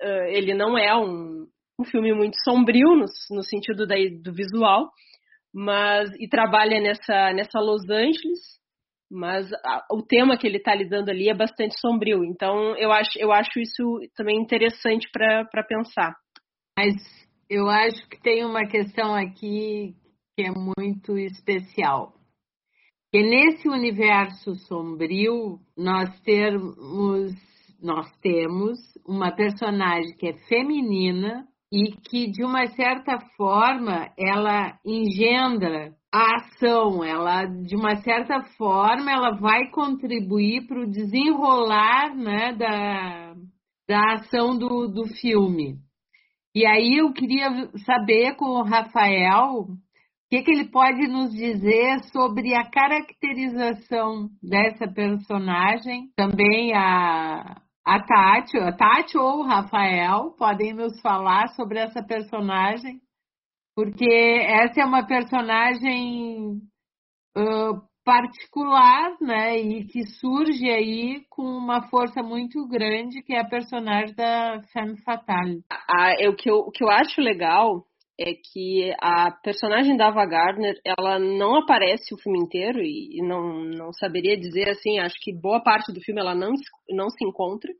uh, 0.01 0.27
ele 0.29 0.53
não 0.53 0.77
é 0.77 0.95
um, 0.95 1.47
um 1.79 1.83
filme 1.83 2.13
muito 2.13 2.37
sombrio 2.43 2.95
no, 2.95 3.05
no 3.31 3.43
sentido 3.43 3.87
da, 3.87 3.95
do 4.21 4.31
visual, 4.31 4.91
mas 5.51 6.11
e 6.19 6.27
trabalha 6.27 6.79
nessa, 6.79 7.33
nessa 7.33 7.59
Los 7.59 7.89
Angeles, 7.89 8.59
mas 9.09 9.51
a, 9.65 9.87
o 9.91 10.03
tema 10.03 10.37
que 10.37 10.45
ele 10.45 10.57
está 10.57 10.75
lidando 10.75 11.09
ali 11.09 11.27
é 11.27 11.33
bastante 11.33 11.79
sombrio. 11.79 12.23
Então 12.23 12.77
eu 12.77 12.91
acho, 12.91 13.17
eu 13.17 13.31
acho 13.31 13.59
isso 13.59 13.99
também 14.15 14.39
interessante 14.39 15.09
para 15.11 15.63
pensar. 15.67 16.15
Mas 16.77 16.93
eu 17.49 17.67
acho 17.67 18.07
que 18.09 18.21
tem 18.21 18.45
uma 18.45 18.67
questão 18.67 19.15
aqui 19.15 19.95
que 20.37 20.45
é 20.45 20.51
muito 20.51 21.17
especial 21.17 22.16
que 23.11 23.21
nesse 23.21 23.69
universo 23.69 24.55
sombrio 24.67 25.59
nós 25.77 26.19
termos 26.21 27.33
nós 27.81 28.11
temos 28.21 28.79
uma 29.07 29.31
personagem 29.31 30.15
que 30.17 30.27
é 30.27 30.37
feminina 30.47 31.47
e 31.71 31.91
que 32.09 32.31
de 32.31 32.43
uma 32.43 32.65
certa 32.67 33.19
forma 33.35 34.09
ela 34.17 34.79
engendra 34.85 35.93
a 36.11 36.37
ação, 36.37 37.03
ela 37.03 37.45
de 37.45 37.75
uma 37.75 37.97
certa 37.97 38.41
forma 38.57 39.11
ela 39.11 39.35
vai 39.37 39.69
contribuir 39.69 40.65
para 40.65 40.81
o 40.81 40.89
desenrolar 40.89 42.15
né, 42.15 42.53
da, 42.53 43.35
da 43.87 44.13
ação 44.13 44.57
do, 44.57 44.87
do 44.87 45.05
filme. 45.19 45.75
E 46.55 46.65
aí 46.65 46.97
eu 46.97 47.13
queria 47.13 47.69
saber 47.85 48.35
com 48.35 48.45
o 48.45 48.63
Rafael 48.63 49.67
que, 50.29 50.41
que, 50.41 50.51
ele 50.51 50.69
pode 50.69 51.07
nos 51.07 51.31
dizer 51.31 51.99
sobre 52.11 52.53
a 52.53 52.69
caracterização 52.69 54.29
dessa 54.43 54.87
personagem? 54.87 56.09
Também 56.15 56.73
a, 56.73 57.61
a 57.85 57.99
Tati, 58.03 58.57
a 58.57 58.73
Tati 58.73 59.17
ou 59.17 59.39
o 59.39 59.43
Rafael 59.43 60.31
podem 60.37 60.73
nos 60.73 60.99
falar 61.01 61.47
sobre 61.49 61.79
essa 61.79 62.03
personagem, 62.03 62.99
porque 63.75 64.09
essa 64.45 64.81
é 64.81 64.85
uma 64.85 65.05
personagem 65.05 66.59
uh, 67.37 67.87
particular, 68.03 69.17
né, 69.21 69.59
e 69.59 69.85
que 69.85 70.01
surge 70.05 70.69
aí 70.69 71.25
com 71.29 71.43
uma 71.43 71.89
força 71.89 72.23
muito 72.23 72.65
grande, 72.67 73.21
que 73.21 73.33
é 73.33 73.41
a 73.41 73.47
personagem 73.47 74.15
da 74.15 74.61
Femme 74.73 74.97
Fatale. 75.03 75.61
Ah, 75.69 76.13
que 76.37 76.49
eu, 76.49 76.59
o 76.59 76.71
que 76.71 76.83
eu 76.83 76.89
acho 76.89 77.19
legal 77.21 77.85
é 78.19 78.33
que 78.33 78.93
a 78.99 79.31
personagem 79.31 79.95
da 79.95 80.07
Ava 80.07 80.25
Gardner, 80.25 80.75
ela 80.83 81.19
não 81.19 81.55
aparece 81.55 82.13
o 82.13 82.17
filme 82.17 82.39
inteiro 82.39 82.79
e 82.81 83.21
não, 83.21 83.63
não 83.63 83.93
saberia 83.93 84.35
dizer 84.35 84.69
assim, 84.69 84.99
acho 84.99 85.15
que 85.21 85.31
boa 85.31 85.61
parte 85.61 85.93
do 85.93 86.01
filme 86.01 86.19
ela 86.19 86.33
não, 86.33 86.51
não 86.89 87.09
se 87.09 87.23
encontra, 87.23 87.71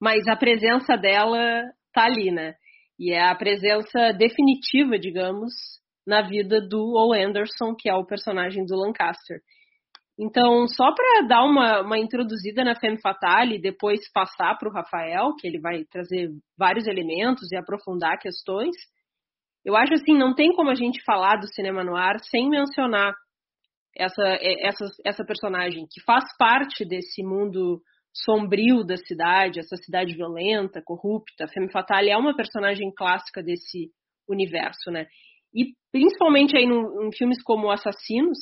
mas 0.00 0.26
a 0.28 0.36
presença 0.36 0.96
dela 0.96 1.62
tá 1.92 2.04
ali, 2.04 2.30
né? 2.30 2.54
E 2.98 3.12
é 3.12 3.20
a 3.20 3.34
presença 3.34 4.12
definitiva, 4.12 4.98
digamos, 4.98 5.52
na 6.06 6.22
vida 6.22 6.60
do 6.60 6.94
O. 6.94 7.12
Anderson, 7.12 7.74
que 7.76 7.88
é 7.88 7.94
o 7.94 8.06
personagem 8.06 8.64
do 8.64 8.76
Lancaster. 8.76 9.40
Então, 10.18 10.68
só 10.68 10.94
para 10.94 11.26
dar 11.26 11.44
uma, 11.44 11.80
uma, 11.80 11.98
introduzida 11.98 12.62
na 12.62 12.78
Femme 12.78 13.00
Fatale 13.00 13.56
e 13.56 13.60
depois 13.60 14.00
passar 14.12 14.56
para 14.58 14.68
o 14.68 14.72
Rafael, 14.72 15.34
que 15.36 15.46
ele 15.46 15.58
vai 15.58 15.84
trazer 15.84 16.28
vários 16.56 16.86
elementos 16.86 17.50
e 17.50 17.56
aprofundar 17.56 18.18
questões, 18.18 18.76
eu 19.64 19.76
acho 19.76 19.94
assim, 19.94 20.16
não 20.16 20.34
tem 20.34 20.52
como 20.52 20.70
a 20.70 20.74
gente 20.74 21.02
falar 21.04 21.36
do 21.36 21.46
cinema 21.46 21.84
no 21.84 21.96
ar 21.96 22.18
sem 22.20 22.48
mencionar 22.48 23.14
essa, 23.96 24.38
essa, 24.40 24.86
essa 25.04 25.24
personagem 25.24 25.86
que 25.90 26.02
faz 26.02 26.24
parte 26.38 26.84
desse 26.84 27.22
mundo 27.22 27.80
sombrio 28.12 28.84
da 28.84 28.96
cidade, 28.96 29.60
essa 29.60 29.76
cidade 29.76 30.14
violenta, 30.14 30.82
corrupta. 30.84 31.44
A 31.44 31.48
Femme 31.48 31.70
Fatale 31.70 32.10
é 32.10 32.16
uma 32.16 32.36
personagem 32.36 32.92
clássica 32.94 33.42
desse 33.42 33.90
universo, 34.28 34.90
né? 34.90 35.06
E 35.54 35.72
principalmente 35.90 36.56
aí 36.56 36.64
em 36.64 37.12
filmes 37.16 37.42
como 37.42 37.70
Assassinos, 37.70 38.38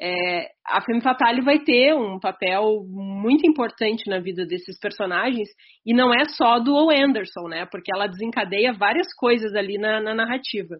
é, 0.00 0.48
a 0.66 0.80
Femme 0.82 1.00
Fatale 1.00 1.40
vai 1.40 1.60
ter 1.60 1.94
um 1.94 2.18
papel 2.18 2.84
muito 2.88 3.48
importante 3.48 4.08
na 4.08 4.18
vida 4.18 4.44
desses 4.44 4.78
personagens 4.78 5.48
e 5.86 5.94
não 5.94 6.12
é 6.12 6.24
só 6.28 6.58
do 6.58 6.74
O. 6.74 6.90
Anderson, 6.90 7.48
né? 7.48 7.66
Porque 7.70 7.92
ela 7.94 8.08
desencadeia 8.08 8.72
várias 8.72 9.06
coisas 9.14 9.54
ali 9.54 9.78
na, 9.78 10.00
na 10.00 10.14
narrativa. 10.14 10.76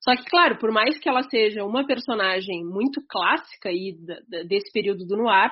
Só 0.00 0.14
que, 0.14 0.24
claro, 0.30 0.58
por 0.58 0.70
mais 0.70 0.98
que 0.98 1.08
ela 1.08 1.22
seja 1.24 1.64
uma 1.64 1.86
personagem 1.86 2.64
muito 2.64 3.02
clássica 3.08 3.68
aí 3.68 3.96
desse 4.46 4.72
período 4.72 5.04
do 5.04 5.16
noir, 5.16 5.50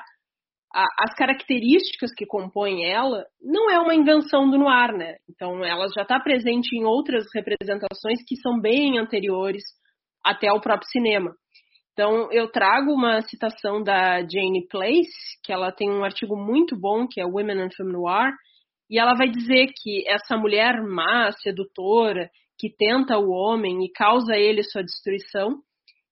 as 0.73 1.15
características 1.15 2.13
que 2.17 2.27
compõem 2.27 2.85
ela 2.85 3.25
não 3.41 3.71
é 3.71 3.79
uma 3.79 3.95
invenção 3.95 4.51
do 4.51 4.59
noir, 4.59 4.93
né? 4.93 5.17
Então, 5.29 5.65
ela 5.65 5.87
já 5.95 6.03
está 6.03 6.19
presente 6.19 6.75
em 6.77 6.85
outras 6.85 7.25
representações 7.35 8.19
que 8.27 8.37
são 8.37 8.61
bem 8.61 8.99
anteriores 8.99 9.63
até 10.25 10.49
ao 10.49 10.61
próprio 10.61 10.89
cinema. 10.89 11.33
Então, 11.95 12.29
eu 12.33 12.51
trago 12.51 12.93
uma 12.93 13.23
citação 13.23 13.81
da 13.81 14.19
Jane 14.19 14.67
Place, 14.69 15.39
que 15.45 15.53
ela 15.53 15.71
tem 15.71 15.89
um 15.89 16.03
artigo 16.03 16.37
muito 16.37 16.77
bom, 16.77 17.07
que 17.07 17.21
é 17.21 17.25
Women 17.25 17.67
in 17.67 17.71
Film 17.71 17.93
Noir, 17.93 18.33
e 18.91 18.99
ela 18.99 19.15
vai 19.15 19.29
dizer 19.29 19.69
que 19.77 20.03
essa 20.09 20.37
mulher 20.37 20.83
má, 20.83 21.31
sedutora, 21.31 22.29
que 22.59 22.69
tenta 22.69 23.17
o 23.17 23.31
homem 23.31 23.85
e 23.85 23.93
causa 23.93 24.35
a 24.35 24.39
ele 24.39 24.65
sua 24.65 24.83
destruição, 24.83 25.61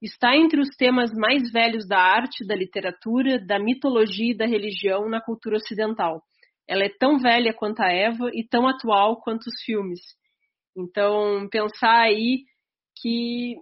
está 0.01 0.37
entre 0.37 0.61
os 0.61 0.68
temas 0.76 1.11
mais 1.12 1.51
velhos 1.51 1.87
da 1.87 1.99
arte, 1.99 2.47
da 2.47 2.55
literatura, 2.55 3.45
da 3.45 3.59
mitologia 3.59 4.33
e 4.33 4.37
da 4.37 4.47
religião 4.47 5.09
na 5.09 5.20
cultura 5.20 5.57
ocidental. 5.57 6.22
Ela 6.68 6.85
é 6.85 6.91
tão 6.97 7.18
velha 7.18 7.53
quanto 7.53 7.80
a 7.80 7.93
Eva 7.93 8.30
e 8.33 8.47
tão 8.47 8.68
atual 8.68 9.20
quanto 9.20 9.47
os 9.47 9.62
filmes. 9.64 10.01
Então, 10.76 11.49
pensar 11.51 12.03
aí 12.03 12.45
que 13.01 13.57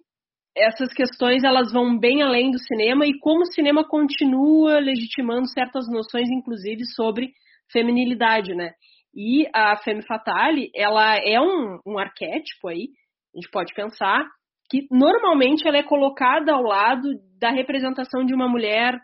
essas 0.57 0.93
questões 0.93 1.45
elas 1.45 1.73
vão 1.73 1.99
bem 1.99 2.23
além 2.23 2.51
do 2.51 2.59
cinema 2.59 3.07
e 3.07 3.19
como 3.19 3.43
o 3.43 3.53
cinema 3.53 3.87
continua 3.87 4.79
legitimando 4.79 5.49
certas 5.49 5.89
noções, 5.89 6.29
inclusive 6.31 6.85
sobre 6.95 7.31
feminilidade, 7.73 8.55
né? 8.55 8.73
E 9.15 9.47
a 9.55 9.77
femme 9.77 10.03
fatale, 10.03 10.71
ela 10.75 11.17
é 11.17 11.41
um, 11.41 11.79
um 11.87 11.99
arquétipo 11.99 12.69
aí, 12.69 12.89
a 13.35 13.39
gente 13.39 13.51
pode 13.51 13.75
pensar, 13.75 14.25
que 14.71 14.87
normalmente 14.91 15.67
ela 15.67 15.79
é 15.79 15.83
colocada 15.83 16.53
ao 16.53 16.63
lado 16.63 17.09
da 17.39 17.51
representação 17.51 18.25
de 18.25 18.33
uma 18.33 18.49
mulher 18.49 18.95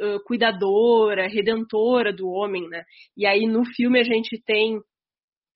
uh, 0.00 0.22
cuidadora, 0.24 1.28
redentora 1.28 2.12
do 2.12 2.28
homem, 2.28 2.68
né? 2.68 2.82
E 3.16 3.26
aí 3.26 3.46
no 3.46 3.64
filme 3.64 3.98
a 3.98 4.04
gente 4.04 4.40
tem 4.44 4.78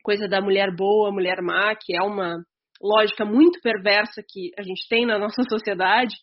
coisa 0.03 0.27
da 0.27 0.41
mulher 0.41 0.75
boa, 0.75 1.13
mulher 1.13 1.41
má, 1.41 1.75
que 1.77 1.97
é 1.97 2.03
uma 2.03 2.43
lógica 2.81 3.25
muito 3.25 3.61
perversa 3.61 4.23
que 4.27 4.51
a 4.59 4.63
gente 4.63 4.87
tem 4.89 5.07
na 5.07 5.19
nossa 5.21 5.43
sociedade 5.49 6.15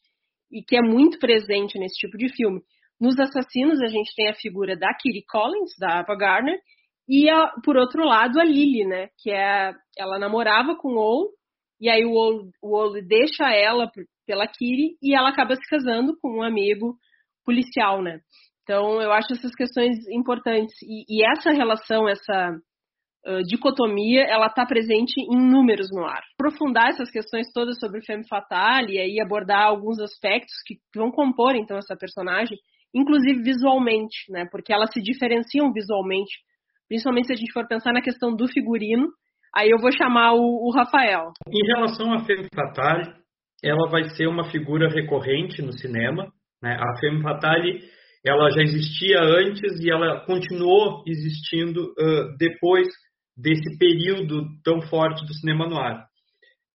e 0.51 0.61
que 0.61 0.75
é 0.75 0.81
muito 0.81 1.19
presente 1.19 1.77
nesse 1.79 1.95
tipo 1.95 2.17
de 2.17 2.29
filme. 2.29 2.61
Nos 2.99 3.19
Assassinos, 3.19 3.81
a 3.81 3.87
gente 3.87 4.13
tem 4.15 4.29
a 4.29 4.35
figura 4.35 4.75
da 4.75 4.93
Kitty 4.93 5.25
Collins, 5.27 5.71
da 5.77 5.99
Ava 5.99 6.15
Gardner, 6.15 6.57
e, 7.07 7.29
a, 7.29 7.51
por 7.63 7.77
outro 7.77 8.03
lado, 8.03 8.39
a 8.39 8.43
Lily, 8.43 8.85
né? 8.85 9.09
Que 9.21 9.31
é, 9.31 9.73
ela 9.97 10.17
namorava 10.17 10.75
com 10.75 10.93
o 10.93 10.97
Ol, 10.97 11.29
e 11.79 11.89
aí 11.89 12.05
o 12.05 12.13
Ol, 12.13 12.49
o 12.61 12.75
Ol 12.75 12.93
deixa 13.05 13.49
ela 13.51 13.91
pela 14.25 14.47
Kitty 14.47 14.97
e 15.01 15.15
ela 15.15 15.29
acaba 15.29 15.55
se 15.55 15.67
casando 15.69 16.17
com 16.19 16.37
um 16.37 16.43
amigo 16.43 16.95
policial, 17.43 18.01
né? 18.01 18.21
Então, 18.63 18.99
eu 18.99 19.11
acho 19.11 19.33
essas 19.33 19.53
questões 19.53 19.95
importantes. 20.07 20.75
E, 20.81 21.05
e 21.07 21.23
essa 21.23 21.51
relação, 21.51 22.09
essa 22.09 22.57
dicotomia, 23.47 24.23
ela 24.23 24.47
está 24.47 24.65
presente 24.65 25.19
em 25.19 25.37
números 25.37 25.87
no 25.91 26.05
ar. 26.05 26.21
Aprofundar 26.39 26.89
essas 26.89 27.09
questões 27.09 27.51
todas 27.53 27.79
sobre 27.79 27.99
o 27.99 28.05
Femme 28.05 28.27
Fatale 28.27 28.93
e 28.93 28.99
aí 28.99 29.19
abordar 29.19 29.63
alguns 29.63 29.99
aspectos 29.99 30.53
que 30.65 30.75
vão 30.95 31.11
compor, 31.11 31.55
então, 31.55 31.77
essa 31.77 31.95
personagem, 31.95 32.57
inclusive 32.93 33.41
visualmente, 33.41 34.31
né? 34.31 34.45
Porque 34.51 34.71
elas 34.71 34.91
se 34.93 35.01
diferenciam 35.01 35.71
visualmente, 35.73 36.31
principalmente 36.87 37.27
se 37.27 37.33
a 37.33 37.37
gente 37.37 37.51
for 37.51 37.67
pensar 37.67 37.91
na 37.93 38.01
questão 38.01 38.35
do 38.35 38.47
figurino. 38.47 39.07
Aí 39.55 39.69
eu 39.69 39.79
vou 39.79 39.91
chamar 39.91 40.33
o, 40.33 40.67
o 40.67 40.71
Rafael. 40.71 41.31
Em 41.47 41.65
relação 41.67 42.13
à 42.13 42.25
Femme 42.25 42.47
Fatale, 42.53 43.13
ela 43.63 43.89
vai 43.89 44.03
ser 44.09 44.27
uma 44.27 44.51
figura 44.51 44.89
recorrente 44.89 45.61
no 45.61 45.71
cinema. 45.71 46.27
Né? 46.61 46.77
A 46.79 46.99
Femme 46.99 47.21
Fatale 47.21 47.79
ela 48.25 48.49
já 48.49 48.61
existia 48.63 49.19
antes 49.21 49.79
e 49.79 49.89
ela 49.89 50.25
continuou 50.25 51.03
existindo 51.05 51.83
uh, 51.91 52.35
depois 52.39 52.87
desse 53.37 53.77
período 53.77 54.45
tão 54.63 54.81
forte 54.81 55.25
do 55.25 55.33
cinema 55.33 55.67
noir. 55.67 56.03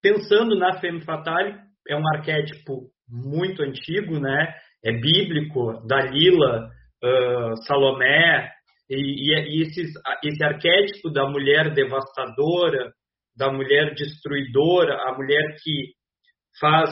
Pensando 0.02 0.56
na 0.56 0.78
Femme 0.80 1.02
Fatale, 1.02 1.56
é 1.88 1.96
um 1.96 2.08
arquétipo 2.14 2.90
muito 3.08 3.62
antigo, 3.62 4.18
né? 4.18 4.54
É 4.84 4.92
bíblico, 4.92 5.86
Dalila, 5.86 6.70
uh, 7.02 7.56
Salomé, 7.66 8.50
e, 8.88 8.96
e, 8.96 9.62
esses, 9.62 9.92
esse 10.24 10.44
arquétipo 10.44 11.10
da 11.10 11.28
mulher 11.28 11.72
devastadora, 11.72 12.92
da 13.36 13.52
mulher 13.52 13.94
destruidora, 13.94 14.96
a 15.08 15.16
mulher 15.16 15.56
que 15.62 15.92
faz 16.58 16.90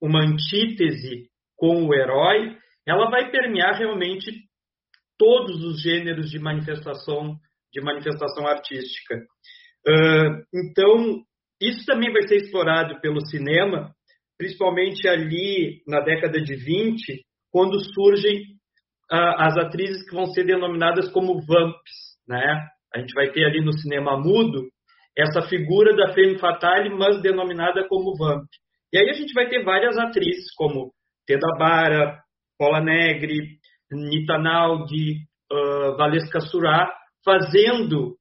uma 0.00 0.22
antítese 0.22 1.28
com 1.56 1.86
o 1.86 1.94
herói, 1.94 2.56
ela 2.86 3.08
vai 3.10 3.30
permear 3.30 3.78
realmente 3.78 4.30
todos 5.18 5.64
os 5.64 5.80
gêneros 5.80 6.30
de 6.30 6.38
manifestação 6.38 7.36
de 7.72 7.80
manifestação 7.80 8.46
artística. 8.46 9.16
Uh, 9.86 10.42
então, 10.54 11.22
isso 11.60 11.84
também 11.86 12.12
vai 12.12 12.22
ser 12.26 12.36
explorado 12.36 13.00
pelo 13.00 13.24
cinema, 13.26 13.90
principalmente 14.38 15.06
ali 15.08 15.82
na 15.86 16.00
década 16.00 16.40
de 16.40 16.54
20, 16.54 17.22
quando 17.50 17.78
surgem 17.94 18.40
uh, 19.12 19.36
as 19.38 19.56
atrizes 19.56 20.08
que 20.08 20.14
vão 20.14 20.26
ser 20.26 20.44
denominadas 20.44 21.10
como 21.10 21.40
vamps, 21.46 22.16
né? 22.28 22.66
A 22.94 22.98
gente 23.00 23.12
vai 23.14 23.30
ter 23.30 23.44
ali 23.44 23.64
no 23.64 23.72
cinema 23.72 24.18
mudo 24.18 24.68
essa 25.16 25.42
figura 25.48 25.96
da 25.96 26.12
femme 26.12 26.38
fatale, 26.38 26.90
mas 26.90 27.22
denominada 27.22 27.86
como 27.88 28.16
vamp. 28.16 28.46
E 28.92 28.98
aí 28.98 29.08
a 29.08 29.14
gente 29.14 29.32
vai 29.32 29.48
ter 29.48 29.64
várias 29.64 29.96
atrizes 29.98 30.54
como 30.54 30.92
Teda 31.26 31.48
Bara, 31.58 32.20
Paula 32.58 32.80
Negri, 32.80 33.58
Nita 33.90 34.38
Naldi, 34.38 35.20
uh, 35.50 35.96
Valesca 35.96 36.40
Surá, 36.40 36.92
fazendo 37.26 38.16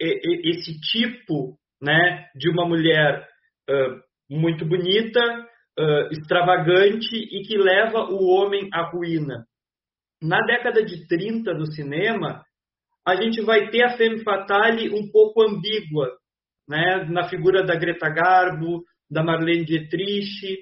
esse 0.00 0.80
tipo 0.80 1.56
né, 1.80 2.26
de 2.34 2.50
uma 2.50 2.66
mulher 2.66 3.28
uh, 3.70 4.00
muito 4.28 4.66
bonita, 4.66 5.20
uh, 5.78 6.12
extravagante 6.12 7.14
e 7.14 7.42
que 7.46 7.56
leva 7.56 8.10
o 8.10 8.26
homem 8.26 8.68
à 8.72 8.90
ruína. 8.90 9.46
Na 10.20 10.40
década 10.40 10.84
de 10.84 11.06
30 11.06 11.54
do 11.54 11.72
cinema, 11.72 12.42
a 13.06 13.14
gente 13.14 13.40
vai 13.42 13.70
ter 13.70 13.84
a 13.84 13.96
femme 13.96 14.22
fatale 14.24 14.90
um 14.90 15.10
pouco 15.10 15.42
ambígua, 15.42 16.10
né, 16.68 17.04
na 17.08 17.28
figura 17.28 17.62
da 17.62 17.76
Greta 17.76 18.08
Garbo, 18.08 18.82
da 19.10 19.22
Marlene 19.22 19.64
Dietrich, 19.64 20.58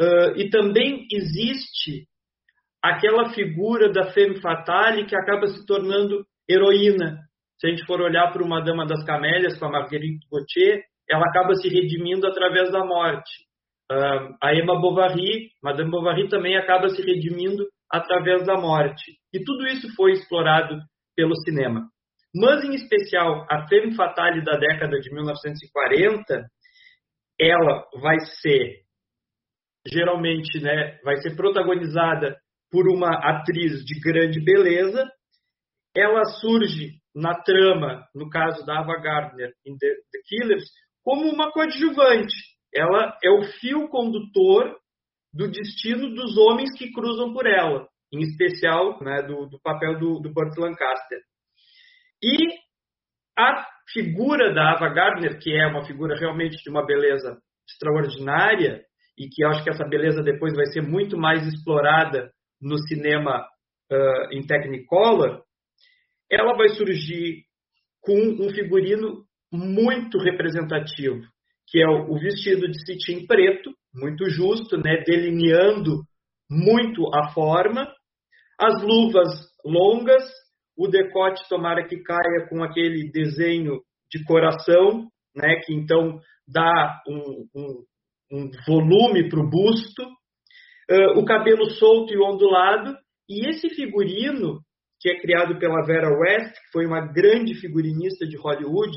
uh, 0.00 0.36
e 0.36 0.50
também 0.50 1.06
existe 1.10 2.06
aquela 2.82 3.30
figura 3.30 3.90
da 3.90 4.12
femme 4.12 4.40
fatale 4.40 5.06
que 5.06 5.16
acaba 5.16 5.46
se 5.46 5.64
tornando 5.64 6.26
heroína. 6.52 7.18
Se 7.58 7.66
a 7.66 7.70
gente 7.70 7.84
for 7.86 8.00
olhar 8.00 8.32
para 8.32 8.42
uma 8.42 8.62
Dama 8.62 8.86
das 8.86 9.04
Camélias, 9.04 9.58
com 9.58 9.66
a 9.66 9.70
Marguerite 9.70 10.26
Gauthier, 10.30 10.82
ela 11.08 11.24
acaba 11.26 11.54
se 11.54 11.68
redimindo 11.68 12.26
através 12.26 12.70
da 12.72 12.84
morte. 12.84 13.30
Uh, 13.90 14.34
a 14.42 14.54
Emma 14.54 14.80
Bovary, 14.80 15.50
Madame 15.62 15.90
Bovary 15.90 16.28
também 16.28 16.56
acaba 16.56 16.88
se 16.88 17.02
redimindo 17.02 17.66
através 17.90 18.46
da 18.46 18.56
morte. 18.56 19.12
E 19.32 19.44
tudo 19.44 19.66
isso 19.66 19.94
foi 19.94 20.12
explorado 20.12 20.78
pelo 21.14 21.36
cinema. 21.44 21.88
Mas, 22.34 22.64
em 22.64 22.74
especial, 22.74 23.46
a 23.50 23.68
Femme 23.68 23.94
Fatale 23.94 24.42
da 24.42 24.56
década 24.56 24.98
de 24.98 25.12
1940, 25.12 26.46
ela 27.38 27.84
vai 28.00 28.18
ser, 28.40 28.80
geralmente, 29.86 30.58
né, 30.60 30.98
vai 31.04 31.16
ser 31.16 31.36
protagonizada 31.36 32.36
por 32.70 32.88
uma 32.88 33.10
atriz 33.18 33.84
de 33.84 34.00
grande 34.00 34.42
beleza, 34.42 35.06
ela 35.94 36.24
surge 36.24 36.98
na 37.14 37.34
trama, 37.42 38.06
no 38.14 38.28
caso 38.30 38.64
da 38.64 38.80
Ava 38.80 38.96
Gardner 39.00 39.52
em 39.66 39.76
The, 39.76 39.88
The 39.88 40.18
Killers, 40.26 40.64
como 41.02 41.30
uma 41.30 41.52
coadjuvante. 41.52 42.34
ela 42.74 43.18
é 43.22 43.30
o 43.30 43.42
fio 43.60 43.88
condutor 43.88 44.76
do 45.32 45.50
destino 45.50 46.14
dos 46.14 46.36
homens 46.38 46.76
que 46.76 46.92
cruzam 46.92 47.32
por 47.32 47.46
ela, 47.46 47.86
em 48.12 48.20
especial 48.20 48.98
né, 49.02 49.22
do, 49.22 49.46
do, 49.46 49.60
papel 49.60 49.98
do, 49.98 50.20
do 50.20 50.32
Burt 50.32 50.56
Lancaster. 50.56 51.18
E 52.22 52.36
a 53.38 53.66
figura 53.92 54.54
da 54.54 54.72
Ava 54.72 54.88
Gardner, 54.88 55.38
que 55.38 55.52
é 55.52 55.66
uma 55.66 55.84
figura 55.84 56.16
realmente 56.18 56.56
de 56.62 56.70
uma 56.70 56.84
beleza 56.84 57.38
extraordinária, 57.68 58.82
e 59.18 59.28
que 59.28 59.44
acho 59.44 59.62
que 59.62 59.70
essa 59.70 59.86
beleza 59.86 60.22
depois 60.22 60.54
vai 60.54 60.66
ser 60.66 60.82
muito 60.82 61.18
mais 61.18 61.46
explorada 61.46 62.30
no 62.60 62.78
cinema 62.78 63.46
uh, 63.90 64.32
em 64.32 64.46
Technicolor, 64.46 65.42
ela 66.32 66.56
vai 66.56 66.70
surgir 66.70 67.44
com 68.00 68.16
um 68.16 68.48
figurino 68.50 69.24
muito 69.52 70.18
representativo, 70.18 71.20
que 71.68 71.82
é 71.82 71.86
o 71.86 72.14
vestido 72.18 72.66
de 72.68 72.78
cetim 72.86 73.26
preto, 73.26 73.70
muito 73.94 74.28
justo, 74.30 74.78
né, 74.78 75.02
delineando 75.06 76.02
muito 76.50 77.02
a 77.14 77.28
forma, 77.32 77.86
as 78.58 78.82
luvas 78.82 79.28
longas, 79.64 80.24
o 80.76 80.88
decote 80.88 81.46
tomara 81.48 81.86
que 81.86 82.02
caia 82.02 82.48
com 82.48 82.64
aquele 82.64 83.10
desenho 83.10 83.80
de 84.10 84.24
coração, 84.24 85.08
né, 85.36 85.60
que 85.64 85.74
então 85.74 86.18
dá 86.48 87.00
um, 87.06 87.46
um, 87.54 87.84
um 88.32 88.50
volume 88.66 89.28
para 89.28 89.40
o 89.40 89.48
busto, 89.48 90.02
uh, 90.02 91.18
o 91.18 91.24
cabelo 91.24 91.70
solto 91.72 92.12
e 92.12 92.18
ondulado, 92.18 92.96
e 93.28 93.48
esse 93.48 93.68
figurino, 93.70 94.60
que 95.02 95.10
é 95.10 95.20
criado 95.20 95.58
pela 95.58 95.84
Vera 95.84 96.16
West, 96.16 96.52
que 96.52 96.72
foi 96.72 96.86
uma 96.86 97.00
grande 97.00 97.56
figurinista 97.56 98.24
de 98.24 98.36
Hollywood, 98.36 98.96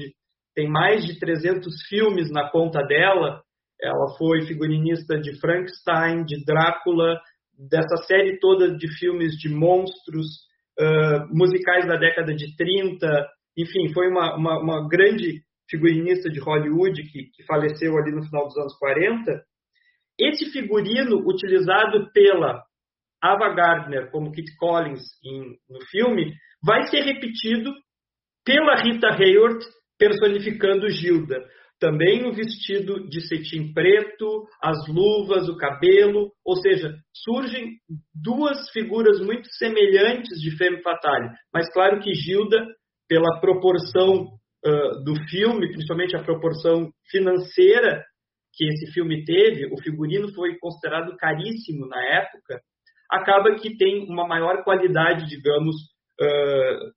tem 0.56 0.70
mais 0.70 1.04
de 1.04 1.20
300 1.20 1.74
filmes 1.90 2.32
na 2.32 2.50
conta 2.52 2.84
dela. 2.84 3.42
Ela 3.82 4.16
foi 4.16 4.44
figurinista 4.44 5.20
de 5.20 5.38
Frankenstein, 5.40 6.24
de 6.24 6.46
Drácula, 6.46 7.20
dessa 7.58 7.98
série 8.06 8.40
toda 8.40 8.78
de 8.78 8.88
filmes 9.00 9.34
de 9.34 9.50
monstros, 9.50 10.28
uh, 10.80 11.36
musicais 11.36 11.88
da 11.88 11.98
década 11.98 12.36
de 12.36 12.56
30. 12.56 13.28
Enfim, 13.58 13.92
foi 13.92 14.08
uma, 14.08 14.36
uma, 14.36 14.60
uma 14.60 14.88
grande 14.88 15.42
figurinista 15.68 16.30
de 16.30 16.40
Hollywood 16.40 17.02
que, 17.04 17.32
que, 17.34 17.44
faleceu 17.46 17.98
ali 17.98 18.12
no 18.12 18.24
final 18.24 18.46
dos 18.46 18.58
anos 18.58 18.78
40. 18.78 19.44
Esse 20.20 20.52
figurino 20.52 21.18
utilizado 21.28 22.12
pela 22.14 22.64
Ava 23.32 23.54
Gardner 23.54 24.12
como 24.12 24.32
Kit 24.32 24.56
Collins 24.58 25.02
em, 25.24 25.58
no 25.70 25.82
filme 25.90 26.34
vai 26.64 26.86
ser 26.88 27.02
repetido 27.02 27.74
pela 28.46 28.76
Rita 28.76 29.10
Hayworth 29.10 29.64
personificando 29.98 30.90
Gilda. 30.90 31.44
Também 31.80 32.26
o 32.26 32.34
vestido 32.34 33.08
de 33.10 33.22
cetim 33.28 33.74
preto, 33.74 34.46
as 34.62 34.78
luvas, 34.88 35.50
o 35.50 35.58
cabelo, 35.58 36.32
ou 36.46 36.56
seja, 36.56 36.96
surgem 37.14 37.74
duas 38.14 38.70
figuras 38.72 39.20
muito 39.20 39.48
semelhantes 39.50 40.40
de 40.40 40.56
Femme 40.58 40.82
Fatale. 40.82 41.30
Mas 41.54 41.72
claro 41.74 42.00
que 42.00 42.14
Gilda, 42.14 42.66
pela 43.10 43.40
proporção 43.42 44.28
uh, 44.66 45.04
do 45.04 45.16
filme, 45.28 45.68
principalmente 45.72 46.16
a 46.16 46.24
proporção 46.24 46.90
financeira 47.10 48.04
que 48.54 48.66
esse 48.70 48.94
filme 48.94 49.26
teve, 49.26 49.66
o 49.66 49.78
figurino 49.82 50.34
foi 50.34 50.58
considerado 50.58 51.16
caríssimo 51.18 51.88
na 51.88 52.02
época, 52.02 52.62
acaba 53.16 53.56
que 53.56 53.76
tem 53.78 54.06
uma 54.10 54.28
maior 54.28 54.64
qualidade, 54.64 55.26
digamos, 55.28 55.76
uh, 56.22 56.92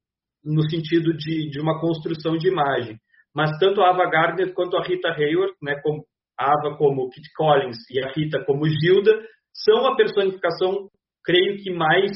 no 0.45 0.63
sentido 0.71 1.13
de, 1.17 1.51
de 1.51 1.61
uma 1.61 1.81
construção 1.81 2.37
de 2.37 2.49
imagem. 2.49 2.97
Mas 3.35 3.59
tanto 3.59 3.81
a 3.81 3.91
Ava 3.91 4.09
Gardner 4.11 4.53
quanto 4.55 4.77
a 4.77 4.83
Rita 4.83 5.11
Hayworth, 5.11 5.57
né, 5.63 5.81
como 5.83 6.05
a 6.39 6.47
Ava 6.47 6.77
como 6.77 7.11
Kit 7.11 7.29
Collins 7.37 7.77
e 7.91 8.03
a 8.05 8.11
Rita 8.13 8.45
como 8.45 8.67
Gilda, 8.69 9.21
são 9.53 9.87
a 9.87 9.97
personificação, 9.97 10.89
creio 11.25 11.57
que 11.63 11.73
mais 11.73 12.13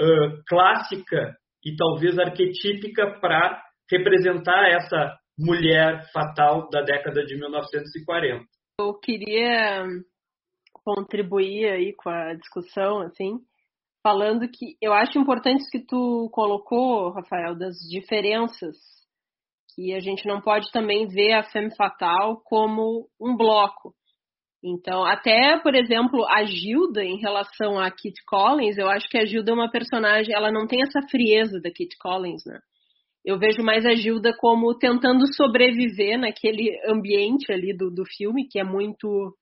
uh, 0.00 0.42
clássica 0.48 1.34
e 1.64 1.76
talvez 1.76 2.18
arquetípica 2.18 3.18
para 3.20 3.62
representar 3.90 4.70
essa 4.70 5.16
mulher 5.38 6.04
fatal 6.12 6.68
da 6.70 6.82
década 6.82 7.24
de 7.24 7.36
1940. 7.36 8.44
Eu 8.80 8.94
queria 8.98 9.84
contribuir 10.84 11.68
aí 11.68 11.94
com 11.94 12.10
a 12.10 12.34
discussão, 12.34 13.00
assim, 13.02 13.38
falando 14.02 14.48
que 14.48 14.76
eu 14.80 14.92
acho 14.92 15.18
importante 15.18 15.68
que 15.70 15.80
tu 15.80 16.28
colocou, 16.32 17.10
Rafael, 17.10 17.54
das 17.54 17.76
diferenças 17.88 18.76
que 19.74 19.94
a 19.94 20.00
gente 20.00 20.26
não 20.26 20.40
pode 20.40 20.70
também 20.72 21.06
ver 21.06 21.32
a 21.32 21.42
Femme 21.42 21.74
Fatal 21.76 22.40
como 22.44 23.08
um 23.20 23.36
bloco. 23.36 23.94
Então, 24.62 25.04
até, 25.04 25.58
por 25.58 25.74
exemplo, 25.74 26.26
a 26.26 26.44
Gilda 26.44 27.02
em 27.02 27.18
relação 27.18 27.78
a 27.78 27.90
Kit 27.90 28.22
Collins, 28.26 28.76
eu 28.76 28.88
acho 28.90 29.08
que 29.08 29.16
a 29.16 29.24
Gilda 29.24 29.52
é 29.52 29.54
uma 29.54 29.70
personagem, 29.70 30.34
ela 30.34 30.52
não 30.52 30.66
tem 30.66 30.82
essa 30.82 31.00
frieza 31.08 31.58
da 31.60 31.70
Kit 31.70 31.96
Collins, 31.98 32.44
né? 32.44 32.58
Eu 33.24 33.38
vejo 33.38 33.62
mais 33.62 33.84
a 33.86 33.94
Gilda 33.94 34.34
como 34.36 34.76
tentando 34.78 35.26
sobreviver 35.34 36.18
naquele 36.18 36.78
ambiente 36.86 37.52
ali 37.52 37.74
do, 37.74 37.90
do 37.90 38.04
filme, 38.04 38.48
que 38.48 38.58
é 38.58 38.64
muito 38.64 39.34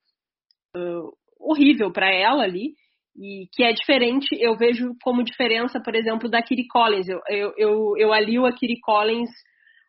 uh, 0.77 1.13
horrível 1.39 1.93
para 1.93 2.13
ela 2.13 2.43
ali, 2.43 2.73
e 3.17 3.49
que 3.53 3.65
é 3.65 3.73
diferente, 3.73 4.29
eu 4.39 4.57
vejo 4.57 4.95
como 5.03 5.25
diferença, 5.25 5.81
por 5.83 5.95
exemplo, 5.95 6.29
da 6.29 6.43
Kiri 6.43 6.67
Collins. 6.69 7.09
Eu, 7.09 7.21
eu, 7.29 7.53
eu, 7.57 7.97
eu 7.97 8.13
alio 8.13 8.47
a 8.47 8.53
Kiri 8.53 8.79
Collins 8.81 9.31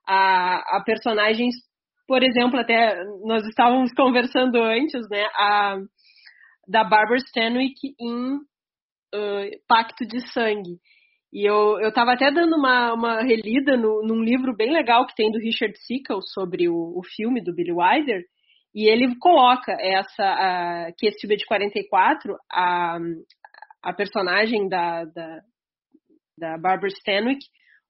a, 0.08 0.78
a 0.78 0.84
personagens, 0.84 1.54
por 2.08 2.24
exemplo, 2.24 2.60
até 2.60 2.96
nós 3.24 3.46
estávamos 3.46 3.92
conversando 3.96 4.58
antes, 4.58 5.08
né, 5.10 5.26
a, 5.36 5.78
da 6.68 6.84
Barbara 6.84 7.18
Stanwyck 7.18 7.94
em 8.00 8.36
uh, 8.36 9.50
Pacto 9.68 10.08
de 10.08 10.22
Sangue. 10.32 10.80
E 11.32 11.48
eu, 11.48 11.80
eu 11.80 11.94
tava 11.94 12.14
até 12.14 12.32
dando 12.32 12.56
uma, 12.56 12.94
uma 12.94 13.22
relida 13.22 13.78
no, 13.78 14.02
num 14.04 14.24
livro 14.24 14.56
bem 14.56 14.74
legal 14.74 15.06
que 15.06 15.14
tem 15.14 15.32
do 15.32 15.38
Richard 15.38 15.78
Sickles 15.78 16.32
sobre 16.34 16.68
o, 16.68 16.98
o 16.98 17.02
filme 17.16 17.44
do 17.44 17.54
Billy 17.54 17.72
Wilder, 17.72 18.24
e 18.74 18.88
ele 18.88 19.18
coloca 19.20 19.72
essa, 19.80 20.24
a, 20.24 20.92
que 20.98 21.08
esse 21.08 21.28
de 21.28 21.46
44, 21.46 22.36
a, 22.52 22.98
a 23.84 23.94
personagem 23.94 24.68
da, 24.68 25.06
da, 25.06 25.40
da 26.38 26.58
Barbara 26.58 26.90
Stanwyck 26.90 27.40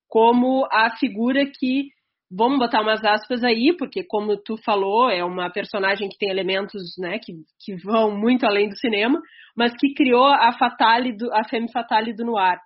como 0.09 0.67
a 0.71 0.97
figura 0.97 1.45
que, 1.45 1.89
vamos 2.32 2.57
botar 2.57 2.82
umas 2.82 3.03
aspas 3.05 3.43
aí, 3.43 3.75
porque 3.77 4.03
como 4.03 4.41
tu 4.41 4.57
falou, 4.57 5.09
é 5.09 5.23
uma 5.23 5.51
personagem 5.51 6.09
que 6.09 6.17
tem 6.17 6.30
elementos 6.30 6.82
né, 6.97 7.19
que, 7.19 7.34
que 7.63 7.75
vão 7.84 8.17
muito 8.17 8.45
além 8.45 8.67
do 8.69 8.77
cinema, 8.77 9.21
mas 9.55 9.71
que 9.77 9.93
criou 9.93 10.25
a 10.25 10.51
Fatale, 10.57 11.15
do, 11.15 11.32
a 11.32 11.43
Femme 11.47 11.71
Fatale 11.71 12.13
do 12.15 12.25
Noir, 12.25 12.57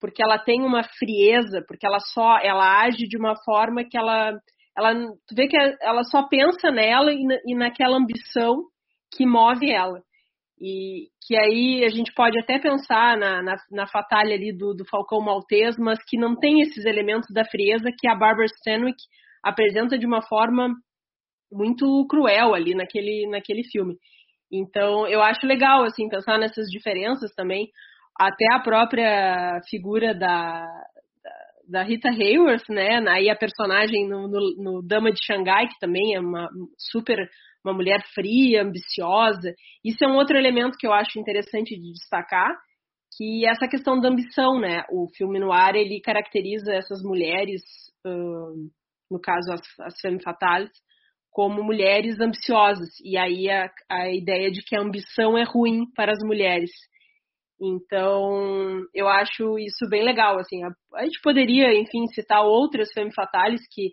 porque 0.00 0.22
ela 0.22 0.38
tem 0.38 0.62
uma 0.62 0.82
frieza, 0.84 1.64
porque 1.66 1.86
ela 1.86 1.98
só, 1.98 2.38
ela 2.38 2.82
age 2.82 3.08
de 3.08 3.18
uma 3.18 3.34
forma 3.44 3.84
que 3.84 3.98
ela 3.98 4.32
ela, 4.76 4.94
tu 4.94 5.34
vê 5.34 5.48
que 5.48 5.56
ela 5.56 6.02
só 6.04 6.22
pensa 6.28 6.70
nela 6.70 7.12
e, 7.12 7.24
na, 7.24 7.36
e 7.46 7.54
naquela 7.54 7.96
ambição 7.96 8.64
que 9.14 9.26
move 9.26 9.70
ela. 9.70 10.00
E 10.60 11.08
que 11.26 11.36
aí 11.36 11.84
a 11.84 11.88
gente 11.88 12.12
pode 12.14 12.38
até 12.38 12.58
pensar 12.58 13.16
na, 13.16 13.42
na, 13.42 13.56
na 13.70 13.86
fatalha 13.86 14.34
ali 14.34 14.56
do, 14.56 14.74
do 14.74 14.84
Falcão 14.88 15.20
Maltês, 15.20 15.76
mas 15.76 15.98
que 16.06 16.16
não 16.16 16.36
tem 16.36 16.60
esses 16.60 16.84
elementos 16.84 17.28
da 17.32 17.44
frieza 17.44 17.90
que 17.98 18.08
a 18.08 18.14
Barbara 18.14 18.46
Stanwyck 18.46 18.98
apresenta 19.42 19.98
de 19.98 20.06
uma 20.06 20.22
forma 20.22 20.68
muito 21.50 22.06
cruel 22.08 22.54
ali 22.54 22.74
naquele, 22.74 23.28
naquele 23.28 23.64
filme. 23.64 23.96
Então, 24.50 25.06
eu 25.06 25.20
acho 25.22 25.46
legal, 25.46 25.82
assim, 25.82 26.08
pensar 26.08 26.38
nessas 26.38 26.68
diferenças 26.68 27.32
também. 27.34 27.68
Até 28.18 28.44
a 28.52 28.60
própria 28.60 29.60
figura 29.68 30.14
da, 30.14 30.66
da 31.72 31.82
Rita 31.82 32.10
Hayworth, 32.10 32.68
né? 32.68 32.98
Aí 33.08 33.30
a 33.30 33.34
personagem 33.34 34.06
no, 34.06 34.28
no, 34.28 34.62
no, 34.62 34.82
Dama 34.82 35.10
de 35.10 35.24
Xangai, 35.24 35.66
que 35.68 35.78
também 35.80 36.14
é 36.14 36.20
uma 36.20 36.50
super 36.78 37.18
uma 37.64 37.72
mulher 37.72 38.02
fria, 38.12 38.62
ambiciosa. 38.62 39.54
Isso 39.82 40.04
é 40.04 40.06
um 40.06 40.16
outro 40.16 40.36
elemento 40.36 40.76
que 40.76 40.86
eu 40.86 40.92
acho 40.92 41.18
interessante 41.18 41.74
de 41.74 41.92
destacar, 41.92 42.50
que 43.16 43.46
é 43.46 43.50
essa 43.50 43.66
questão 43.68 43.98
da 44.00 44.08
ambição, 44.08 44.60
né? 44.60 44.82
O 44.90 45.08
filme 45.16 45.38
no 45.38 45.50
ar 45.50 45.74
ele 45.74 46.00
caracteriza 46.00 46.74
essas 46.74 47.02
mulheres, 47.02 47.62
uh, 48.06 48.68
no 49.10 49.18
caso 49.18 49.52
as, 49.52 49.62
as 49.80 50.00
femme 50.00 50.20
fatales, 50.22 50.70
como 51.30 51.62
mulheres 51.62 52.20
ambiciosas. 52.20 52.90
E 53.02 53.16
aí 53.16 53.48
a, 53.48 53.70
a 53.88 54.10
ideia 54.10 54.50
de 54.50 54.60
que 54.62 54.76
a 54.76 54.82
ambição 54.82 55.38
é 55.38 55.44
ruim 55.44 55.90
para 55.94 56.12
as 56.12 56.22
mulheres. 56.22 56.70
Então, 57.62 58.84
eu 58.92 59.06
acho 59.06 59.56
isso 59.56 59.88
bem 59.88 60.02
legal, 60.02 60.36
assim. 60.38 60.64
A, 60.64 60.70
a 60.96 61.04
gente 61.04 61.20
poderia, 61.22 61.72
enfim, 61.72 62.06
citar 62.08 62.44
outras 62.44 62.92
femme 62.92 63.14
fatales 63.14 63.60
que 63.70 63.92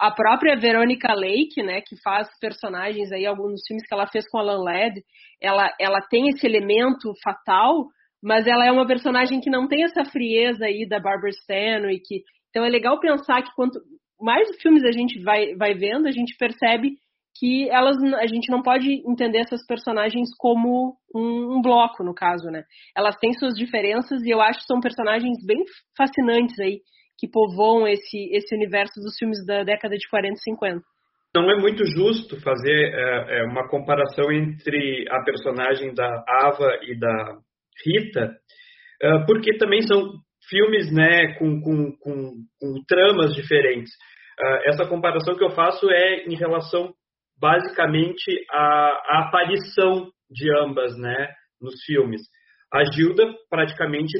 a 0.00 0.10
própria 0.10 0.56
Veronica 0.56 1.12
Lake, 1.12 1.62
né, 1.62 1.82
que 1.82 2.00
faz 2.02 2.26
personagens 2.40 3.12
aí, 3.12 3.26
alguns 3.26 3.60
filmes 3.66 3.86
que 3.86 3.92
ela 3.92 4.06
fez 4.06 4.26
com 4.30 4.38
Alan 4.38 4.62
Ladd, 4.64 4.98
ela, 5.38 5.70
ela 5.78 6.00
tem 6.00 6.28
esse 6.28 6.46
elemento 6.46 7.12
fatal, 7.22 7.84
mas 8.22 8.46
ela 8.46 8.66
é 8.66 8.72
uma 8.72 8.86
personagem 8.86 9.40
que 9.40 9.50
não 9.50 9.68
tem 9.68 9.84
essa 9.84 10.02
frieza 10.06 10.64
aí 10.64 10.88
da 10.88 10.98
Barbara 10.98 11.28
Stanwyck. 11.28 12.22
Então 12.48 12.64
é 12.64 12.70
legal 12.70 12.98
pensar 12.98 13.42
que 13.42 13.54
quanto 13.54 13.78
mais 14.18 14.48
filmes 14.62 14.84
a 14.84 14.92
gente 14.92 15.22
vai, 15.22 15.54
vai 15.54 15.74
vendo, 15.74 16.06
a 16.06 16.12
gente 16.12 16.34
percebe 16.38 16.92
que 17.40 17.70
elas 17.70 17.96
a 17.96 18.26
gente 18.26 18.50
não 18.50 18.62
pode 18.62 19.02
entender 19.08 19.38
essas 19.38 19.66
personagens 19.66 20.28
como 20.38 20.94
um, 21.14 21.56
um, 21.56 21.62
bloco 21.62 22.04
no 22.04 22.14
caso, 22.14 22.50
né? 22.50 22.64
Elas 22.94 23.16
têm 23.16 23.32
suas 23.32 23.54
diferenças 23.54 24.22
e 24.22 24.30
eu 24.30 24.42
acho 24.42 24.60
que 24.60 24.66
são 24.66 24.78
personagens 24.78 25.38
bem 25.46 25.64
fascinantes 25.96 26.60
aí 26.60 26.80
que 27.18 27.26
povoam 27.26 27.88
esse 27.88 28.28
esse 28.32 28.54
universo 28.54 29.00
dos 29.00 29.16
filmes 29.18 29.44
da 29.46 29.64
década 29.64 29.96
de 29.96 30.06
40 30.10 30.34
e 30.34 30.38
50. 30.38 30.82
Não 31.34 31.50
é 31.50 31.58
muito 31.58 31.82
justo 31.86 32.38
fazer 32.42 32.92
é, 32.92 33.44
uma 33.44 33.66
comparação 33.68 34.30
entre 34.30 35.06
a 35.08 35.22
personagem 35.22 35.94
da 35.94 36.24
Ava 36.42 36.76
e 36.82 36.98
da 36.98 37.38
Rita, 37.86 38.36
é, 39.00 39.24
porque 39.26 39.56
também 39.56 39.80
são 39.80 40.12
filmes 40.48 40.92
né, 40.92 41.38
com, 41.38 41.60
com, 41.60 41.96
com, 42.00 42.32
com 42.60 42.84
tramas 42.86 43.34
diferentes. 43.34 43.92
É, 44.38 44.70
essa 44.70 44.86
comparação 44.86 45.36
que 45.36 45.44
eu 45.44 45.50
faço 45.50 45.88
é 45.88 46.24
em 46.24 46.34
relação 46.34 46.92
basicamente 47.40 48.44
à, 48.50 48.90
à 49.08 49.28
aparição 49.28 50.10
de 50.30 50.50
ambas 50.58 50.96
né, 50.98 51.28
nos 51.60 51.82
filmes. 51.84 52.20
A 52.72 52.84
Gilda 52.84 53.24
praticamente, 53.48 54.12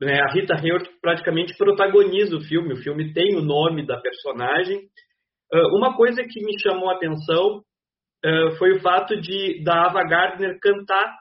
né, 0.00 0.20
a 0.20 0.32
Rita 0.32 0.54
Hayworth 0.54 0.88
praticamente 1.00 1.56
protagoniza 1.56 2.36
o 2.36 2.40
filme. 2.40 2.74
O 2.74 2.82
filme 2.82 3.12
tem 3.12 3.36
o 3.36 3.42
nome 3.42 3.86
da 3.86 3.98
personagem. 4.00 4.78
Uh, 5.52 5.76
uma 5.76 5.96
coisa 5.96 6.22
que 6.22 6.44
me 6.44 6.58
chamou 6.60 6.90
a 6.90 6.96
atenção 6.96 7.62
uh, 8.24 8.50
foi 8.58 8.72
o 8.72 8.80
fato 8.80 9.18
de 9.18 9.62
da 9.64 9.86
Ava 9.86 10.02
Gardner 10.02 10.58
cantar. 10.60 11.16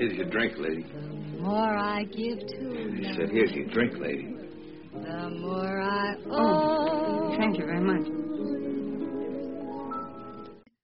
Here's 0.00 0.16
your 0.16 0.30
drink, 0.30 0.54
lady. 0.56 0.82
The 0.82 1.42
more 1.42 1.76
I 1.76 2.04
give 2.04 2.38
to 2.38 2.56
He 2.96 3.04
said, 3.12 3.28
here's 3.28 3.52
your 3.52 3.66
drink, 3.66 3.98
lady. 3.98 4.34
The 4.94 5.28
more 5.28 5.78
I 5.78 6.14
oh, 6.24 7.36
thank 7.36 7.58
you 7.58 7.66
very 7.66 7.82
much. 7.82 8.06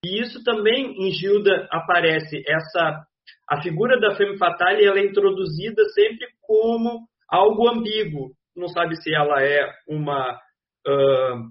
E 0.04 0.20
isso 0.20 0.44
também 0.44 0.92
em 1.00 1.10
Gilda 1.12 1.66
aparece 1.72 2.42
essa 2.46 3.06
a 3.48 3.62
figura 3.62 3.98
da 3.98 4.14
femme 4.16 4.36
fatale 4.36 4.84
ela 4.84 4.98
é 4.98 5.06
introduzida 5.06 5.82
sempre 5.94 6.26
como 6.42 7.06
algo 7.26 7.70
ambíguo. 7.70 8.32
Não 8.54 8.68
sabe 8.68 8.96
se 8.96 9.14
ela 9.14 9.42
é 9.42 9.66
uma 9.88 10.38
uh, 10.86 11.50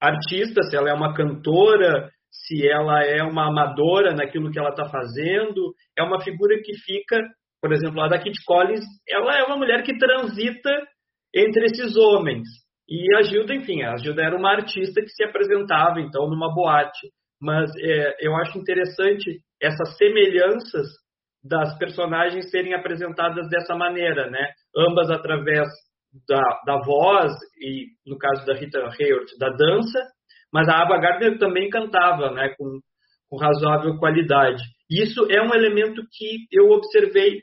artista, 0.00 0.62
se 0.62 0.76
ela 0.76 0.90
é 0.90 0.94
uma 0.94 1.14
cantora, 1.14 2.12
se 2.32 2.66
ela 2.66 3.04
é 3.04 3.22
uma 3.22 3.48
amadora 3.48 4.14
naquilo 4.14 4.50
que 4.50 4.58
ela 4.58 4.70
está 4.70 4.88
fazendo. 4.88 5.74
É 5.96 6.02
uma 6.02 6.20
figura 6.22 6.56
que 6.62 6.72
fica, 6.78 7.20
por 7.60 7.72
exemplo, 7.72 8.00
a 8.00 8.08
da 8.08 8.18
Kit 8.18 8.36
Collins, 8.44 8.84
ela 9.08 9.38
é 9.38 9.44
uma 9.44 9.56
mulher 9.56 9.82
que 9.82 9.96
transita 9.96 10.70
entre 11.34 11.66
esses 11.66 11.96
homens. 11.96 12.48
E 12.88 13.14
a 13.16 13.22
Gilda, 13.22 13.54
enfim, 13.54 13.82
a 13.82 13.96
Gilda 13.96 14.22
era 14.22 14.36
uma 14.36 14.50
artista 14.50 15.00
que 15.00 15.08
se 15.08 15.24
apresentava, 15.24 16.00
então, 16.00 16.28
numa 16.28 16.52
boate. 16.52 17.08
Mas 17.40 17.70
é, 17.76 18.16
eu 18.20 18.34
acho 18.36 18.58
interessante 18.58 19.40
essas 19.60 19.96
semelhanças 19.96 20.86
das 21.44 21.76
personagens 21.78 22.50
serem 22.50 22.74
apresentadas 22.74 23.48
dessa 23.48 23.74
maneira, 23.74 24.30
né? 24.30 24.48
Ambas 24.76 25.10
através 25.10 25.68
da, 26.28 26.42
da 26.66 26.78
voz 26.84 27.32
e, 27.60 27.86
no 28.06 28.16
caso 28.16 28.46
da 28.46 28.54
Rita 28.54 28.78
Hayworth, 28.78 29.38
da 29.38 29.48
dança, 29.48 29.98
mas 30.52 30.68
a 30.68 30.82
Ava 30.82 30.98
Gardner 30.98 31.38
também 31.38 31.70
cantava, 31.70 32.30
né, 32.32 32.54
com, 32.58 32.78
com 33.28 33.36
razoável 33.36 33.98
qualidade. 33.98 34.62
Isso 34.90 35.26
é 35.30 35.40
um 35.40 35.54
elemento 35.54 36.02
que 36.12 36.46
eu 36.52 36.70
observei 36.70 37.40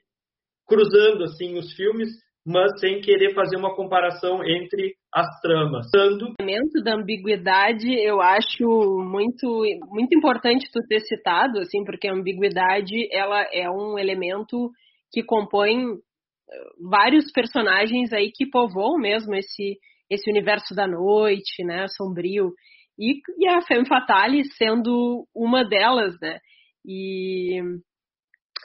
cruzando 0.68 1.24
assim 1.24 1.58
os 1.58 1.74
filmes, 1.74 2.10
mas 2.46 2.80
sem 2.80 3.02
querer 3.02 3.34
fazer 3.34 3.58
uma 3.58 3.76
comparação 3.76 4.44
entre 4.44 4.94
as 5.14 5.28
tramas. 5.42 5.88
O 6.40 6.44
elemento 6.44 6.84
da 6.84 6.96
ambiguidade 6.96 7.92
eu 7.92 8.22
acho 8.22 8.64
muito 9.04 9.64
muito 9.90 10.16
importante 10.16 10.70
tu 10.72 10.80
ter 10.88 11.00
citado, 11.02 11.60
assim, 11.60 11.84
porque 11.84 12.08
a 12.08 12.14
ambiguidade 12.14 13.08
ela 13.12 13.42
é 13.52 13.70
um 13.70 13.98
elemento 13.98 14.70
que 15.12 15.24
compõe 15.24 15.80
eh, 15.82 16.64
vários 16.90 17.32
personagens 17.32 18.14
aí 18.14 18.32
que 18.34 18.50
povoam 18.50 18.98
mesmo 18.98 19.34
esse 19.36 19.78
esse 20.10 20.30
universo 20.30 20.74
da 20.74 20.88
noite, 20.88 21.64
né, 21.64 21.86
sombrio. 21.96 22.52
E, 23.00 23.22
e 23.38 23.48
a 23.48 23.62
Femme 23.62 23.88
Fatale 23.88 24.44
sendo 24.58 25.26
uma 25.34 25.64
delas, 25.64 26.20
né? 26.22 26.40
E 26.86 27.62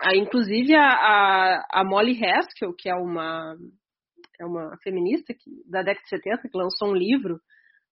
a, 0.03 0.16
inclusive 0.16 0.74
a, 0.74 0.89
a, 0.89 1.66
a, 1.72 1.85
Molly 1.85 2.18
Haskell, 2.24 2.74
que 2.76 2.91
é 2.91 2.95
uma, 2.97 3.55
é 4.41 4.45
uma 4.45 4.76
feminista 4.82 5.32
que, 5.32 5.51
da 5.70 5.82
década 5.82 6.03
de 6.03 6.09
70, 6.09 6.49
que 6.49 6.59
lançou 6.59 6.91
um 6.91 6.97
livro 6.97 7.39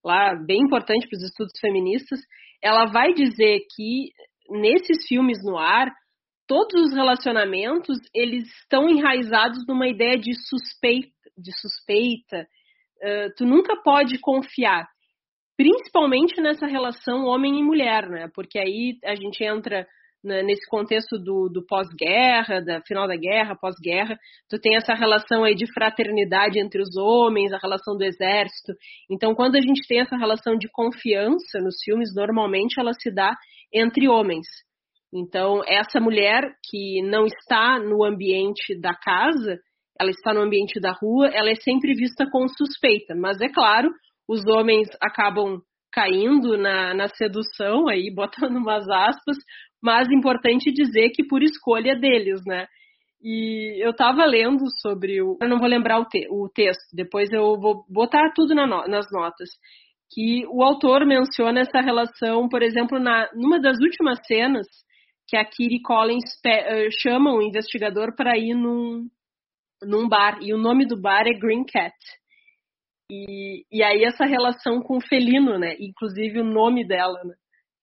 lá 0.05 0.35
bem 0.35 0.63
importante 0.63 1.09
para 1.09 1.17
os 1.17 1.23
estudos 1.23 1.53
feministas, 1.61 2.19
ela 2.61 2.87
vai 2.87 3.15
dizer 3.15 3.61
que 3.77 4.11
nesses 4.51 5.07
filmes 5.07 5.39
no 5.45 5.57
ar, 5.57 5.93
todos 6.49 6.89
os 6.89 6.93
relacionamentos 6.93 7.99
eles 8.13 8.49
estão 8.63 8.89
enraizados 8.89 9.65
numa 9.69 9.87
ideia 9.87 10.19
de 10.19 10.35
suspeita, 10.35 11.31
de 11.39 11.53
suspeita. 11.61 12.49
Uh, 13.01 13.33
tu 13.37 13.47
nunca 13.47 13.81
pode 13.83 14.19
confiar 14.19 14.89
principalmente 15.57 16.41
nessa 16.41 16.67
relação 16.67 17.25
homem 17.25 17.59
e 17.59 17.63
mulher, 17.63 18.09
né? 18.09 18.29
Porque 18.35 18.59
aí 18.59 18.99
a 19.05 19.15
gente 19.15 19.45
entra 19.45 19.87
né, 20.25 20.43
nesse 20.43 20.69
contexto 20.69 21.19
do, 21.19 21.49
do 21.49 21.67
pós-guerra, 21.67 22.61
da 22.61 22.81
final 22.83 23.09
da 23.09 23.17
guerra, 23.17 23.57
pós-guerra, 23.61 24.17
tu 24.49 24.59
tem 24.59 24.77
essa 24.77 24.95
relação 24.95 25.43
aí 25.43 25.55
de 25.55 25.67
fraternidade 25.73 26.61
entre 26.61 26.81
os 26.81 26.97
homens, 26.97 27.53
a 27.53 27.59
relação 27.59 27.97
do 27.97 28.05
exército. 28.05 28.73
Então, 29.11 29.35
quando 29.35 29.57
a 29.57 29.61
gente 29.61 29.87
tem 29.89 30.01
essa 30.01 30.17
relação 30.17 30.57
de 30.57 30.69
confiança 30.71 31.59
nos 31.59 31.75
filmes, 31.85 32.15
normalmente 32.15 32.79
ela 32.79 32.93
se 32.93 33.13
dá 33.13 33.35
entre 33.73 34.09
homens. 34.09 34.47
Então, 35.13 35.63
essa 35.67 36.01
mulher 36.01 36.43
que 36.71 37.03
não 37.03 37.27
está 37.27 37.79
no 37.79 38.05
ambiente 38.05 38.79
da 38.81 38.95
casa, 38.95 39.59
ela 40.01 40.11
está 40.11 40.33
no 40.33 40.41
ambiente 40.41 40.81
da 40.81 40.93
rua, 40.93 41.29
ela 41.29 41.51
é 41.51 41.55
sempre 41.57 41.95
vista 41.95 42.25
com 42.31 42.47
suspeita. 42.49 43.15
Mas 43.15 43.41
é 43.41 43.49
claro, 43.49 43.91
os 44.29 44.47
homens 44.47 44.89
acabam 45.01 45.61
caindo 45.93 46.57
na, 46.57 46.95
na 46.95 47.09
sedução, 47.09 47.89
aí 47.89 48.11
botando 48.15 48.57
umas 48.57 48.89
aspas, 48.89 49.37
mas 49.83 50.11
importante 50.11 50.73
dizer 50.73 51.11
que 51.11 51.27
por 51.27 51.43
escolha 51.43 51.95
deles, 51.95 52.41
né? 52.47 52.67
E 53.23 53.85
eu 53.85 53.91
estava 53.91 54.25
lendo 54.25 54.65
sobre 54.81 55.23
o. 55.23 55.39
Eu 55.41 55.49
não 55.49 55.59
vou 55.59 55.69
lembrar 55.69 56.01
o, 56.01 56.05
te, 56.05 56.27
o 56.29 56.49
texto, 56.49 56.83
depois 56.93 57.31
eu 57.33 57.57
vou 57.61 57.85
botar 57.89 58.33
tudo 58.35 58.53
na 58.55 58.67
nas 58.89 59.07
notas. 59.13 59.49
Que 60.13 60.45
o 60.49 60.63
autor 60.63 61.07
menciona 61.07 61.61
essa 61.61 61.81
relação, 61.81 62.49
por 62.49 62.63
exemplo, 62.63 62.99
na, 62.99 63.31
numa 63.33 63.61
das 63.61 63.79
últimas 63.81 64.19
cenas, 64.27 64.67
que 65.29 65.37
a 65.37 65.45
Kiri 65.45 65.81
Collins 65.81 66.41
pe, 66.43 66.51
uh, 66.51 66.91
chama 67.01 67.33
o 67.33 67.41
investigador 67.41 68.15
para 68.15 68.37
ir 68.37 68.55
num, 68.55 69.09
num 69.83 70.09
bar, 70.09 70.39
e 70.43 70.53
o 70.53 70.59
nome 70.59 70.85
do 70.85 71.01
bar 71.01 71.27
é 71.27 71.39
Green 71.39 71.65
Cat. 71.65 71.95
E, 73.15 73.67
e 73.71 73.83
aí 73.83 74.05
essa 74.05 74.25
relação 74.25 74.81
com 74.81 74.97
o 74.97 75.07
felino, 75.07 75.59
né? 75.59 75.77
Inclusive 75.79 76.41
o 76.41 76.45
nome 76.45 76.87
dela, 76.87 77.23
né? 77.23 77.35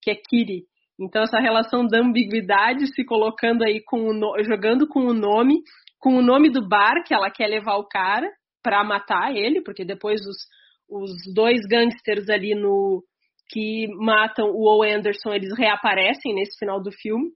que 0.01 0.09
é 0.09 0.15
Kiri. 0.15 0.63
Então 0.99 1.21
essa 1.21 1.39
relação 1.39 1.86
da 1.86 1.99
ambiguidade 1.99 2.88
se 2.88 3.05
colocando 3.05 3.63
aí 3.63 3.80
com 3.86 4.09
o 4.09 4.43
jogando 4.43 4.88
com 4.88 5.01
o 5.01 5.13
nome, 5.13 5.61
com 5.99 6.15
o 6.15 6.21
nome 6.21 6.49
do 6.49 6.67
bar 6.67 7.03
que 7.05 7.13
ela 7.13 7.30
quer 7.30 7.47
levar 7.47 7.75
o 7.75 7.88
cara 7.88 8.27
para 8.63 8.84
matar 8.84 9.36
ele, 9.36 9.61
porque 9.61 9.86
depois 9.86 10.19
os, 10.21 10.47
os 10.89 11.11
dois 11.34 11.61
gangsters 11.69 12.27
ali 12.27 12.55
no 12.55 13.03
que 13.51 13.88
matam 13.97 14.47
o 14.49 14.67
Owen 14.67 14.95
Anderson, 14.95 15.34
eles 15.34 15.55
reaparecem 15.57 16.34
nesse 16.34 16.57
final 16.57 16.82
do 16.82 16.91
filme. 16.91 17.30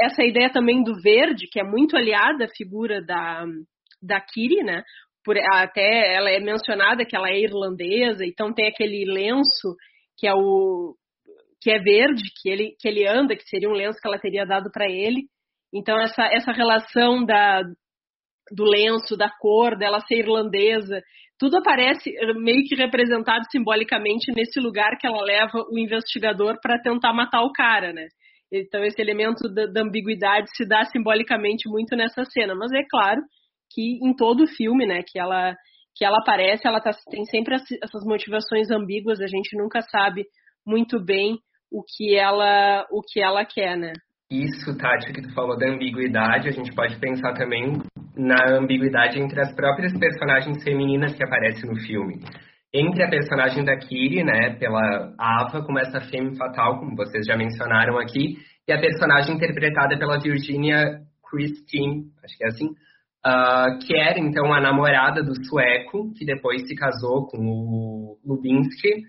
Essa 0.00 0.22
ideia 0.22 0.50
também 0.50 0.82
do 0.82 0.94
verde, 1.02 1.48
que 1.50 1.60
é 1.60 1.64
muito 1.64 1.96
aliada 1.96 2.44
à 2.44 2.48
figura 2.48 3.02
da, 3.04 3.44
da 4.00 4.20
Kiri, 4.20 4.62
né? 4.62 4.82
Por, 5.24 5.36
até 5.38 6.14
ela 6.14 6.30
é 6.30 6.38
mencionada 6.38 7.04
que 7.04 7.16
ela 7.16 7.28
é 7.28 7.40
irlandesa, 7.40 8.24
então 8.24 8.52
tem 8.52 8.68
aquele 8.68 9.04
lenço 9.10 9.74
que 10.18 10.26
é 10.26 10.34
o 10.34 10.94
que 11.60 11.70
é 11.70 11.78
verde, 11.78 12.22
que 12.40 12.50
ele 12.50 12.76
que 12.78 12.86
ele 12.86 13.08
anda, 13.08 13.34
que 13.34 13.48
seria 13.48 13.68
um 13.68 13.72
lenço 13.72 13.98
que 14.00 14.06
ela 14.06 14.18
teria 14.18 14.44
dado 14.44 14.70
para 14.70 14.86
ele. 14.86 15.22
Então 15.72 15.98
essa 15.98 16.24
essa 16.26 16.52
relação 16.52 17.24
da 17.24 17.62
do 18.52 18.64
lenço, 18.64 19.16
da 19.16 19.30
cor, 19.40 19.76
dela 19.76 20.00
ser 20.00 20.18
irlandesa, 20.18 21.00
tudo 21.38 21.56
aparece 21.56 22.12
meio 22.36 22.62
que 22.64 22.74
representado 22.74 23.44
simbolicamente 23.50 24.30
nesse 24.36 24.60
lugar 24.60 24.98
que 24.98 25.06
ela 25.06 25.22
leva 25.22 25.64
o 25.70 25.78
investigador 25.78 26.58
para 26.60 26.78
tentar 26.80 27.14
matar 27.14 27.42
o 27.42 27.52
cara, 27.52 27.92
né? 27.92 28.06
Então 28.52 28.84
esse 28.84 29.00
elemento 29.00 29.48
da, 29.52 29.66
da 29.66 29.82
ambiguidade 29.82 30.48
se 30.54 30.68
dá 30.68 30.84
simbolicamente 30.84 31.68
muito 31.68 31.96
nessa 31.96 32.24
cena, 32.26 32.54
mas 32.54 32.70
é 32.72 32.84
claro 32.88 33.20
que 33.74 33.98
em 34.02 34.14
todo 34.14 34.44
o 34.44 34.48
filme, 34.48 34.86
né, 34.86 35.00
que 35.06 35.18
ela 35.18 35.54
que 35.96 36.04
ela 36.04 36.18
aparece, 36.18 36.66
ela 36.66 36.80
tá, 36.80 36.90
tem 37.08 37.24
sempre 37.26 37.54
essas 37.54 38.04
motivações 38.04 38.68
ambíguas, 38.70 39.20
a 39.20 39.28
gente 39.28 39.56
nunca 39.56 39.80
sabe 39.80 40.24
muito 40.66 40.98
bem 41.02 41.38
o 41.70 41.84
que 41.84 42.16
ela 42.16 42.84
o 42.90 43.00
que 43.00 43.20
ela 43.20 43.44
quer, 43.44 43.76
né? 43.76 43.92
isso, 44.30 44.76
Tati, 44.76 45.12
que 45.12 45.22
tu 45.22 45.32
falou 45.34 45.56
da 45.56 45.68
ambiguidade, 45.68 46.48
a 46.48 46.52
gente 46.52 46.74
pode 46.74 46.98
pensar 46.98 47.34
também 47.34 47.78
na 48.16 48.56
ambiguidade 48.58 49.20
entre 49.20 49.40
as 49.40 49.54
próprias 49.54 49.96
personagens 49.98 50.62
femininas 50.62 51.14
que 51.14 51.24
aparecem 51.24 51.68
no 51.68 51.76
filme. 51.76 52.20
Entre 52.72 53.04
a 53.04 53.08
personagem 53.08 53.64
da 53.64 53.76
Kiri, 53.76 54.24
né, 54.24 54.56
pela 54.58 55.14
Ava, 55.18 55.64
como 55.64 55.78
essa 55.78 56.00
femme 56.00 56.36
fatal, 56.36 56.80
como 56.80 56.96
vocês 56.96 57.24
já 57.26 57.36
mencionaram 57.36 57.98
aqui, 57.98 58.36
e 58.66 58.72
a 58.72 58.80
personagem 58.80 59.36
interpretada 59.36 59.96
pela 59.96 60.18
Virginia 60.18 61.00
Christine, 61.30 62.06
acho 62.24 62.36
que 62.36 62.44
é 62.44 62.48
assim, 62.48 62.68
uh, 63.26 63.78
que 63.84 63.96
era 63.96 64.18
então 64.18 64.52
a 64.52 64.60
namorada 64.60 65.22
do 65.22 65.34
sueco, 65.46 66.12
que 66.14 66.24
depois 66.24 66.66
se 66.66 66.74
casou 66.74 67.26
com 67.26 67.38
o 67.38 68.18
Lubinsky, 68.24 69.04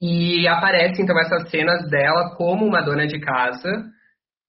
e 0.00 0.48
aparece 0.48 1.00
então 1.00 1.18
essas 1.18 1.48
cenas 1.48 1.88
dela 1.88 2.34
como 2.36 2.66
uma 2.66 2.82
dona 2.82 3.06
de 3.06 3.20
casa, 3.20 3.70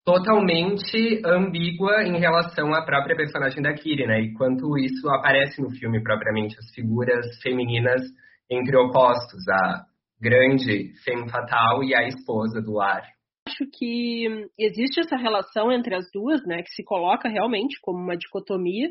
totalmente 0.03 1.22
ambígua 1.26 2.03
em 2.03 2.20
relação 2.20 2.74
à 2.74 2.84
própria 2.84 3.16
personagem 3.16 3.61
da 3.61 3.74
Kiri, 3.74 4.05
né? 4.05 4.22
E 4.22 4.34
quanto 4.34 4.78
isso 4.78 5.07
aparece 5.09 5.61
no 5.61 5.70
filme 5.70 6.01
propriamente, 6.01 6.57
as 6.57 6.74
figuras 6.74 7.26
femininas 7.41 8.01
entre 8.49 8.76
opostos, 8.76 9.47
a 9.47 9.86
grande 10.20 10.93
femme 11.03 11.30
fatal 11.30 11.84
e 11.84 11.95
a 11.95 12.07
esposa 12.07 12.61
do 12.61 12.74
lar. 12.74 13.03
Acho 13.47 13.66
que 13.78 14.47
existe 14.57 15.01
essa 15.01 15.18
relação 15.18 15.72
entre 15.72 15.95
as 15.95 16.09
duas, 16.14 16.45
né, 16.45 16.64
que 16.64 16.72
se 16.72 16.84
coloca 16.84 17.28
realmente 17.28 17.78
como 17.82 17.99
uma 17.99 18.16
dicotomia, 18.16 18.89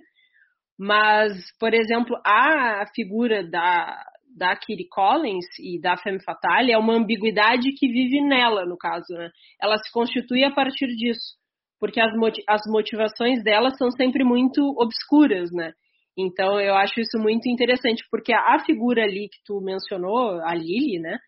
mas, 0.78 1.32
por 1.58 1.74
exemplo, 1.74 2.16
a 2.24 2.84
figura 2.94 3.48
da, 3.48 4.04
da 4.36 4.56
Kiri 4.56 4.88
Collins 4.88 5.46
e 5.58 5.80
da 5.80 5.96
Femme 5.96 6.22
Fatale 6.22 6.72
é 6.72 6.78
uma 6.78 6.94
ambiguidade 6.94 7.72
que 7.76 7.88
vive 7.88 8.20
nela, 8.20 8.64
no 8.64 8.76
caso, 8.76 9.12
né? 9.14 9.30
Ela 9.60 9.76
se 9.78 9.92
constitui 9.92 10.44
a 10.44 10.50
partir 10.50 10.86
disso, 10.96 11.36
porque 11.78 12.00
as, 12.00 12.10
as 12.48 12.62
motivações 12.66 13.42
dela 13.42 13.70
são 13.70 13.90
sempre 13.90 14.24
muito 14.24 14.62
obscuras, 14.78 15.50
né? 15.52 15.72
Então 16.16 16.60
eu 16.60 16.74
acho 16.74 17.00
isso 17.00 17.18
muito 17.18 17.48
interessante, 17.48 18.04
porque 18.10 18.32
a 18.32 18.58
figura 18.64 19.02
ali 19.02 19.28
que 19.28 19.38
tu 19.44 19.60
mencionou, 19.60 20.40
a 20.42 20.54
Lily, 20.54 21.00
né? 21.00 21.18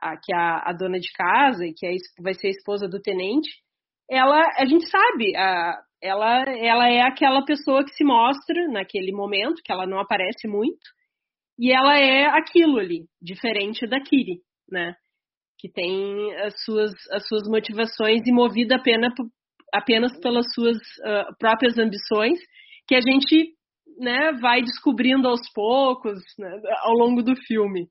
A, 0.00 0.16
que 0.16 0.34
é 0.34 0.36
a, 0.36 0.70
a 0.70 0.72
dona 0.72 0.98
de 0.98 1.12
casa 1.12 1.64
e 1.64 1.72
que 1.72 1.86
é, 1.86 1.94
vai 2.20 2.34
ser 2.34 2.48
a 2.48 2.50
esposa 2.50 2.88
do 2.88 3.00
tenente, 3.00 3.50
ela, 4.10 4.42
a 4.58 4.66
gente 4.66 4.88
sabe, 4.88 5.36
a, 5.36 5.80
ela, 6.02 6.42
ela 6.48 6.88
é 6.88 7.00
aquela 7.00 7.44
pessoa 7.44 7.84
que 7.84 7.94
se 7.94 8.04
mostra 8.04 8.66
naquele 8.68 9.12
momento, 9.12 9.62
que 9.64 9.72
ela 9.72 9.86
não 9.86 10.00
aparece 10.00 10.48
muito, 10.48 10.80
e 11.58 11.72
ela 11.72 11.96
é 11.96 12.26
aquilo 12.26 12.78
ali, 12.78 13.04
diferente 13.20 13.86
da 13.86 14.00
Kiri, 14.00 14.40
né? 14.68 14.94
Que 15.58 15.70
tem 15.70 16.34
as 16.40 16.54
suas, 16.64 16.90
as 17.12 17.26
suas 17.28 17.48
motivações 17.48 18.22
e 18.26 18.32
movida 18.32 18.76
apenas, 18.76 19.12
apenas 19.72 20.18
pelas 20.18 20.52
suas 20.52 20.76
uh, 20.76 21.36
próprias 21.38 21.78
ambições, 21.78 22.38
que 22.88 22.96
a 22.96 23.00
gente 23.00 23.54
né, 23.98 24.32
vai 24.40 24.60
descobrindo 24.60 25.28
aos 25.28 25.42
poucos 25.54 26.18
né, 26.36 26.50
ao 26.80 26.94
longo 26.94 27.22
do 27.22 27.36
filme. 27.46 27.86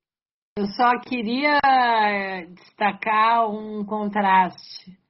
Eu 0.58 0.66
só 0.66 1.00
queria 1.00 1.60
eh, 1.64 2.46
destacar 2.48 3.50
um 3.50 3.86
contraste 3.86 5.01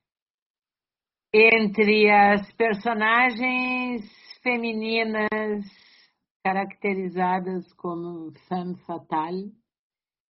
entre 1.34 2.10
as 2.10 2.52
personagens 2.54 4.04
femininas 4.44 5.64
caracterizadas 6.44 7.72
como 7.74 8.34
femme 8.50 8.76
fatale 8.86 9.54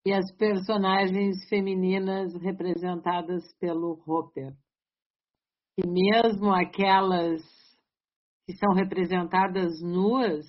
e 0.05 0.13
as 0.13 0.31
personagens 0.35 1.47
femininas 1.49 2.35
representadas 2.35 3.51
pelo 3.59 4.01
Hopper. 4.05 4.53
E 5.77 5.87
mesmo 5.87 6.51
aquelas 6.53 7.41
que 8.45 8.53
são 8.57 8.73
representadas 8.73 9.81
nuas, 9.81 10.45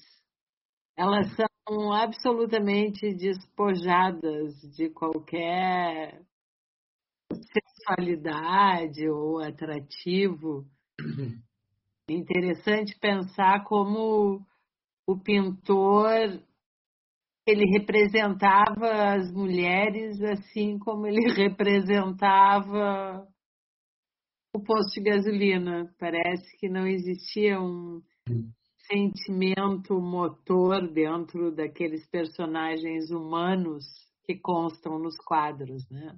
elas 0.97 1.35
são 1.35 1.93
absolutamente 1.93 3.15
despojadas 3.15 4.55
de 4.77 4.91
qualquer 4.91 6.21
sexualidade 7.83 9.09
ou 9.09 9.41
atrativo. 9.41 10.65
Uhum. 11.01 11.39
Interessante 12.09 12.99
pensar 12.99 13.65
como 13.65 14.45
o 15.07 15.19
pintor 15.19 16.41
ele 17.47 17.65
representava 17.77 19.15
as 19.15 19.33
mulheres 19.33 20.21
assim 20.23 20.79
como 20.79 21.07
ele 21.07 21.23
representava 21.35 23.27
o 24.55 24.61
posto 24.61 24.95
de 24.95 25.11
gasolina. 25.11 25.93
Parece 25.99 26.57
que 26.59 26.69
não 26.69 26.87
existia 26.87 27.61
um 27.61 28.01
sentimento 28.87 29.95
motor 30.01 30.93
dentro 30.93 31.55
daqueles 31.55 32.07
personagens 32.09 33.11
humanos 33.11 33.85
que 34.25 34.39
constam 34.39 34.99
nos 34.99 35.17
quadros, 35.25 35.89
né? 35.91 36.17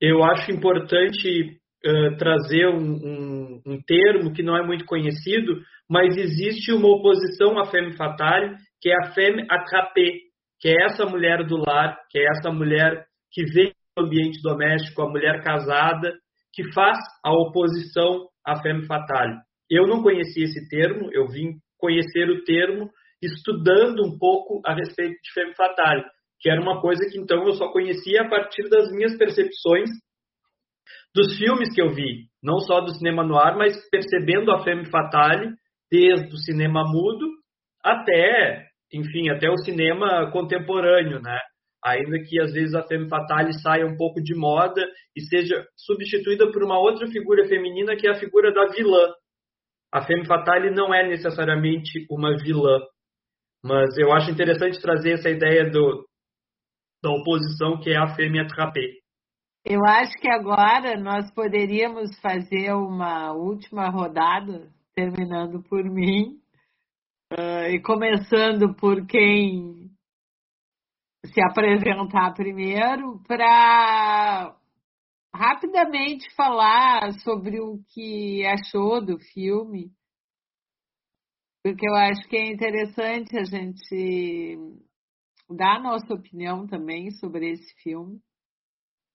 Eu 0.00 0.22
acho 0.22 0.52
importante 0.52 1.58
uh, 1.84 2.16
trazer 2.16 2.68
um, 2.68 2.78
um, 2.78 3.62
um 3.66 3.82
termo 3.84 4.32
que 4.32 4.42
não 4.42 4.56
é 4.56 4.64
muito 4.64 4.84
conhecido, 4.84 5.60
mas 5.90 6.16
existe 6.16 6.72
uma 6.72 6.88
oposição 6.88 7.58
à 7.58 7.66
femme 7.66 7.96
fatale, 7.96 8.54
que 8.80 8.90
é 8.90 8.94
a 8.94 9.12
femme 9.12 9.44
attrapée, 9.50 10.20
que 10.60 10.68
é 10.68 10.84
essa 10.84 11.04
mulher 11.04 11.44
do 11.44 11.56
lar, 11.56 11.98
que 12.10 12.18
é 12.18 12.26
essa 12.28 12.50
mulher 12.52 13.06
que 13.32 13.44
vem 13.44 13.72
do 13.96 14.04
ambiente 14.04 14.40
doméstico, 14.40 15.02
a 15.02 15.08
mulher 15.08 15.42
casada, 15.42 16.12
que 16.52 16.72
faz 16.72 16.98
a 17.24 17.32
oposição 17.32 18.28
à 18.46 18.60
femme 18.62 18.86
fatale. 18.86 19.34
Eu 19.68 19.86
não 19.86 20.00
conhecia 20.02 20.44
esse 20.44 20.68
termo, 20.68 21.10
eu 21.12 21.26
vim 21.26 21.54
conhecer 21.76 22.30
o 22.30 22.44
termo 22.44 22.88
estudando 23.20 24.04
um 24.04 24.16
pouco 24.16 24.60
a 24.64 24.74
respeito 24.74 25.20
de 25.22 25.32
femme 25.32 25.54
fatale, 25.56 26.04
que 26.40 26.50
era 26.50 26.60
uma 26.60 26.80
coisa 26.80 27.04
que 27.10 27.18
então 27.18 27.44
eu 27.46 27.52
só 27.54 27.70
conhecia 27.72 28.22
a 28.22 28.28
partir 28.28 28.68
das 28.68 28.90
minhas 28.92 29.16
percepções 29.16 29.90
dos 31.14 31.36
filmes 31.36 31.74
que 31.74 31.82
eu 31.82 31.90
vi, 31.90 32.26
não 32.42 32.60
só 32.60 32.80
do 32.80 32.94
cinema 32.94 33.24
noir, 33.24 33.56
mas 33.56 33.76
percebendo 33.90 34.52
a 34.52 34.62
femme 34.62 34.88
fatale 34.90 35.50
desde 35.90 36.32
o 36.32 36.38
cinema 36.38 36.84
mudo 36.84 37.26
até, 37.82 38.66
enfim, 38.92 39.30
até 39.30 39.50
o 39.50 39.56
cinema 39.58 40.30
contemporâneo, 40.30 41.20
né? 41.20 41.38
Ainda 41.84 42.18
que 42.18 42.40
às 42.40 42.52
vezes 42.52 42.74
a 42.74 42.82
femme 42.82 43.08
fatale 43.08 43.52
saia 43.60 43.86
um 43.86 43.96
pouco 43.96 44.20
de 44.20 44.34
moda 44.34 44.84
e 45.16 45.22
seja 45.22 45.64
substituída 45.76 46.50
por 46.50 46.62
uma 46.62 46.78
outra 46.78 47.06
figura 47.06 47.46
feminina 47.48 47.96
que 47.96 48.06
é 48.06 48.10
a 48.10 48.18
figura 48.18 48.52
da 48.52 48.66
vilã. 48.66 49.12
A 49.92 50.02
femme 50.02 50.26
fatale 50.26 50.70
não 50.70 50.92
é 50.92 51.08
necessariamente 51.08 52.04
uma 52.10 52.36
vilã, 52.36 52.80
mas 53.64 53.96
eu 53.96 54.12
acho 54.12 54.30
interessante 54.30 54.80
trazer 54.80 55.12
essa 55.12 55.30
ideia 55.30 55.70
do, 55.70 56.04
da 57.02 57.10
oposição 57.10 57.78
que 57.80 57.90
é 57.90 57.96
a 57.96 58.14
femme 58.14 58.40
attrapée. 58.40 58.98
Eu 59.64 59.84
acho 59.84 60.12
que 60.18 60.28
agora 60.28 60.98
nós 60.98 61.30
poderíamos 61.32 62.18
fazer 62.20 62.72
uma 62.72 63.32
última 63.32 63.88
rodada 63.90 64.72
terminando 64.94 65.62
por 65.62 65.84
mim 65.84 66.40
uh, 67.32 67.68
e 67.70 67.80
começando 67.82 68.74
por 68.74 69.06
quem 69.06 69.90
se 71.26 71.40
apresentar 71.42 72.32
primeiro, 72.34 73.20
para 73.26 74.56
rapidamente 75.34 76.34
falar 76.34 77.12
sobre 77.22 77.60
o 77.60 77.78
que 77.92 78.44
achou 78.46 79.04
do 79.04 79.18
filme, 79.18 79.92
porque 81.62 81.86
eu 81.86 81.94
acho 81.94 82.26
que 82.28 82.36
é 82.36 82.50
interessante 82.50 83.36
a 83.36 83.44
gente 83.44 84.56
dar 85.50 85.76
a 85.76 85.82
nossa 85.82 86.14
opinião 86.14 86.66
também 86.66 87.10
sobre 87.12 87.50
esse 87.50 87.74
filme. 87.82 88.20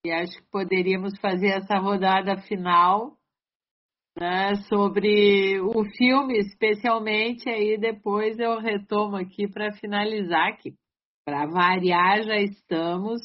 E 0.06 0.12
acho 0.12 0.38
que 0.38 0.50
poderíamos 0.52 1.18
fazer 1.20 1.48
essa 1.48 1.78
rodada 1.78 2.42
final 2.42 3.18
né, 4.18 4.56
sobre 4.68 5.60
o 5.62 5.84
filme, 5.98 6.38
especialmente, 6.38 7.50
aí 7.50 7.78
depois 7.78 8.38
eu 8.38 8.60
retomo 8.60 9.16
aqui 9.16 9.48
para 9.48 9.74
finalizar, 9.74 10.58
que 10.58 10.74
para 11.26 11.46
variar 11.48 12.24
já 12.24 12.38
estamos 12.38 13.22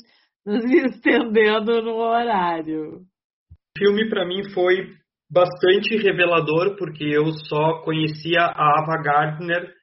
nos 0.46 0.64
estendendo 0.94 1.82
no 1.82 1.96
horário. 1.96 3.02
O 3.50 3.78
filme 3.78 4.09
para 4.09 4.26
mim 4.26 4.48
foi 4.54 4.96
bastante 5.30 5.96
revelador, 5.96 6.76
porque 6.76 7.04
eu 7.04 7.26
só 7.48 7.82
conhecia 7.82 8.40
a 8.40 8.80
Ava 8.80 9.02
Gardner 9.02 9.77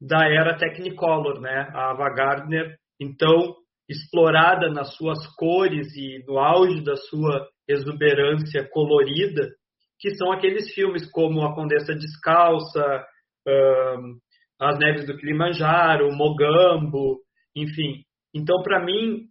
da 0.00 0.26
era 0.26 0.56
Technicolor, 0.56 1.40
né? 1.40 1.68
A 1.72 1.90
Ava 1.90 2.08
Gardner, 2.14 2.76
então, 3.00 3.56
explorada 3.88 4.68
nas 4.70 4.94
suas 4.96 5.26
cores 5.34 5.88
e 5.96 6.24
no 6.26 6.38
auge 6.38 6.82
da 6.82 6.96
sua 6.96 7.48
exuberância 7.66 8.68
colorida, 8.70 9.48
que 9.98 10.14
são 10.14 10.30
aqueles 10.32 10.72
filmes 10.74 11.10
como 11.10 11.42
A 11.44 11.54
Condessa 11.54 11.94
Descalça, 11.94 13.04
um, 13.46 14.18
As 14.60 14.78
Neves 14.78 15.06
do 15.06 15.16
Kilimanjaro, 15.16 16.14
Mogambo, 16.14 17.20
enfim. 17.56 18.02
Então, 18.34 18.62
para 18.62 18.84
mim, 18.84 19.26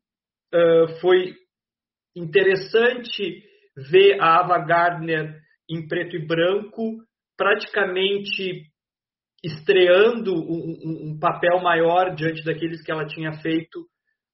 uh, 0.54 1.00
foi 1.00 1.36
interessante 2.16 3.44
ver 3.90 4.20
a 4.20 4.40
Ava 4.40 4.58
Gardner 4.66 5.40
em 5.70 5.88
preto 5.88 6.16
e 6.16 6.26
branco, 6.26 6.98
praticamente 7.38 8.64
estreando 9.44 10.34
um, 10.34 11.12
um, 11.12 11.20
papel 11.20 11.62
maior 11.62 12.16
diante 12.16 12.44
daqueles 12.44 12.84
que 12.84 12.92
ela 12.92 13.06
tinha 13.06 13.34
feito 13.34 13.80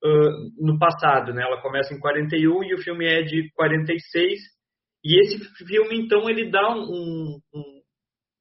uh, 0.03 0.65
no 0.65 0.77
passado. 0.79 1.33
Né? 1.33 1.43
Ela 1.43 1.61
começa 1.61 1.93
em 1.93 1.99
41 1.99 2.63
e 2.63 2.73
o 2.73 2.81
filme 2.81 3.05
é 3.05 3.21
de 3.21 3.51
46. 3.53 4.39
E 5.03 5.19
esse 5.19 5.37
filme, 5.65 5.99
então, 5.99 6.29
ele 6.29 6.49
dá 6.49 6.73
um, 6.73 7.37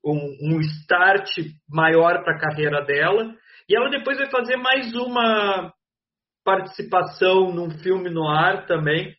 um, 0.05 0.37
um 0.43 0.61
start 0.61 1.29
maior 1.69 2.23
para 2.23 2.37
a 2.37 2.41
carreira 2.41 2.85
dela. 2.85 3.35
E 3.69 3.77
ela 3.77 3.91
depois 3.91 4.19
vai 4.19 4.31
fazer 4.31 4.57
mais 4.57 4.95
uma 4.95 5.73
participação 6.45 7.53
num 7.53 7.71
filme 7.83 8.11
no 8.11 8.29
ar 8.29 8.67
também. 8.67 9.15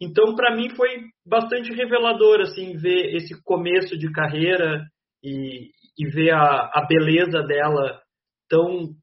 Então, 0.00 0.34
para 0.34 0.54
mim, 0.56 0.68
foi 0.70 0.88
bastante 1.24 1.72
revelador 1.72 2.40
assim 2.40 2.76
ver 2.76 3.14
esse 3.14 3.40
começo 3.44 3.96
de 3.96 4.10
carreira 4.10 4.84
e, 5.22 5.70
e 5.98 6.08
ver 6.10 6.30
a, 6.30 6.70
a 6.74 6.86
beleza 6.88 7.42
dela 7.42 8.00
tão 8.48 8.94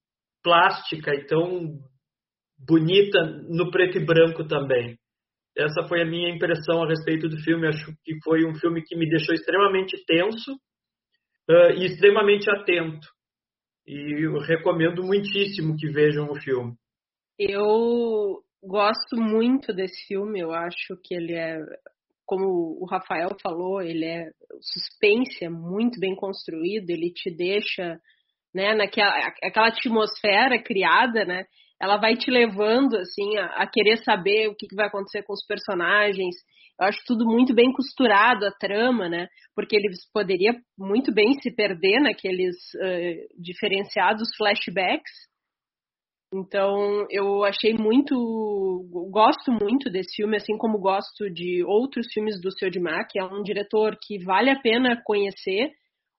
plástica 0.43 1.13
e 1.13 1.25
tão 1.25 1.79
bonita 2.57 3.23
no 3.49 3.71
preto 3.71 3.97
e 3.97 4.05
branco 4.05 4.47
também. 4.47 4.97
Essa 5.57 5.87
foi 5.87 6.01
a 6.01 6.05
minha 6.05 6.29
impressão 6.29 6.83
a 6.83 6.87
respeito 6.87 7.27
do 7.27 7.37
filme. 7.41 7.67
Acho 7.67 7.91
que 8.03 8.17
foi 8.23 8.45
um 8.45 8.55
filme 8.55 8.81
que 8.83 8.95
me 8.95 9.09
deixou 9.09 9.33
extremamente 9.33 10.03
tenso 10.05 10.53
uh, 11.49 11.71
e 11.77 11.85
extremamente 11.85 12.49
atento. 12.49 13.07
E 13.85 14.25
eu 14.25 14.37
recomendo 14.39 15.03
muitíssimo 15.03 15.75
que 15.75 15.89
vejam 15.89 16.29
o 16.29 16.39
filme. 16.39 16.75
Eu 17.37 18.43
gosto 18.63 19.15
muito 19.17 19.73
desse 19.73 20.07
filme. 20.07 20.39
Eu 20.39 20.51
acho 20.51 20.95
que 21.03 21.15
ele 21.15 21.33
é, 21.33 21.57
como 22.29 22.77
o 22.79 22.85
Rafael 22.85 23.29
falou, 23.41 23.81
ele 23.81 24.05
é 24.05 24.29
suspense, 24.61 25.43
é 25.43 25.49
muito 25.49 25.99
bem 25.99 26.15
construído. 26.15 26.91
Ele 26.91 27.11
te 27.11 27.35
deixa, 27.35 27.99
né, 28.53 28.75
naquela 28.75 29.09
aquela 29.43 29.69
atmosfera 29.69 30.61
criada, 30.61 31.25
né? 31.25 31.45
Ela 31.81 31.97
vai 31.97 32.15
te 32.15 32.29
levando 32.29 32.97
assim 32.97 33.35
a, 33.39 33.63
a 33.63 33.67
querer 33.67 33.97
saber 34.03 34.47
o 34.47 34.55
que, 34.55 34.67
que 34.67 34.75
vai 34.75 34.85
acontecer 34.85 35.23
com 35.23 35.33
os 35.33 35.43
personagens 35.43 36.35
eu 36.79 36.87
acho 36.87 37.03
tudo 37.05 37.25
muito 37.25 37.53
bem 37.53 37.73
costurado, 37.73 38.45
a 38.45 38.51
trama, 38.51 39.09
né? 39.09 39.27
Porque 39.53 39.75
ele 39.75 39.89
poderia 40.13 40.53
muito 40.77 41.13
bem 41.13 41.33
se 41.41 41.53
perder 41.53 41.99
naqueles 41.99 42.55
uh, 42.75 43.41
diferenciados 43.41 44.29
flashbacks. 44.37 45.11
Então, 46.33 47.07
eu 47.09 47.43
achei 47.43 47.73
muito. 47.73 48.15
Gosto 49.11 49.51
muito 49.51 49.89
desse 49.89 50.15
filme, 50.15 50.37
assim 50.37 50.57
como 50.57 50.79
gosto 50.79 51.29
de 51.31 51.63
outros 51.63 52.07
filmes 52.13 52.39
do. 52.39 52.49
Mack. 52.81 53.17
É 53.17 53.23
um 53.23 53.41
diretor 53.41 53.97
que 53.99 54.23
vale 54.23 54.51
a 54.51 54.59
pena 54.59 55.01
conhecer. 55.03 55.71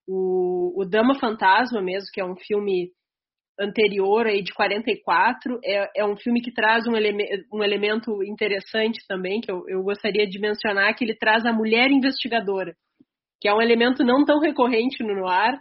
O, 0.09 0.83
o 0.83 0.85
Dama 0.85 1.15
Fantasma, 1.15 1.81
mesmo, 1.81 2.09
que 2.13 2.21
é 2.21 2.25
um 2.25 2.35
filme 2.37 2.91
anterior 3.61 4.27
aí 4.27 4.43
de 4.43 4.53
44 4.55 5.61
é, 5.63 6.01
é 6.01 6.05
um 6.05 6.17
filme 6.17 6.41
que 6.41 6.53
traz 6.53 6.87
um, 6.87 6.97
eleme 6.97 7.25
um 7.53 7.63
elemento 7.63 8.23
interessante 8.25 9.05
também 9.07 9.41
que 9.41 9.53
eu, 9.53 9.63
eu 9.69 9.83
gostaria 9.83 10.27
de 10.27 10.41
mencionar 10.41 10.95
que 10.97 11.05
ele 11.05 11.15
traz 11.15 11.45
a 11.45 11.53
mulher 11.53 11.91
investigadora 11.91 12.75
que 13.39 13.47
é 13.47 13.55
um 13.55 13.61
elemento 13.61 14.03
não 14.03 14.25
tão 14.25 14.41
recorrente 14.41 15.05
no 15.05 15.15
noir 15.15 15.59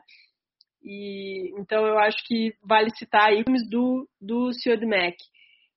e 0.89 1.53
então 1.59 1.85
eu 1.85 1.99
acho 1.99 2.17
que 2.25 2.53
vale 2.63 2.89
citar 2.97 3.31
filmes 3.31 3.69
do 3.69 4.07
do 4.19 4.51
Sr. 4.53 4.85
Mac 4.87 5.15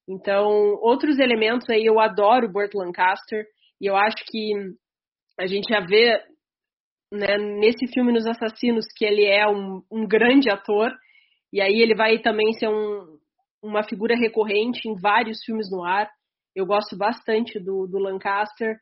então 0.08 0.48
outros 0.80 1.18
elementos 1.18 1.68
aí 1.68 1.84
eu 1.84 2.00
adoro 2.00 2.50
Burt 2.50 2.72
Lancaster 2.74 3.44
e 3.80 3.86
eu 3.86 3.96
acho 3.96 4.16
que 4.26 4.52
a 5.38 5.46
gente 5.46 5.68
já 5.68 5.80
vê 5.80 6.18
né, 7.12 7.36
nesse 7.36 7.86
filme 7.92 8.12
nos 8.12 8.26
assassinos 8.26 8.86
que 8.96 9.04
ele 9.04 9.26
é 9.26 9.46
um, 9.46 9.82
um 9.90 10.06
grande 10.06 10.50
ator 10.50 10.90
e 11.52 11.60
aí 11.60 11.82
ele 11.82 11.94
vai 11.94 12.18
também 12.18 12.52
ser 12.54 12.68
um, 12.68 13.18
uma 13.62 13.84
figura 13.84 14.16
recorrente 14.16 14.88
em 14.88 14.98
vários 14.98 15.44
filmes 15.44 15.70
no 15.70 15.84
ar. 15.84 16.10
Eu 16.56 16.64
gosto 16.66 16.96
bastante 16.96 17.60
do, 17.60 17.86
do 17.86 17.98
Lancaster. 17.98 18.76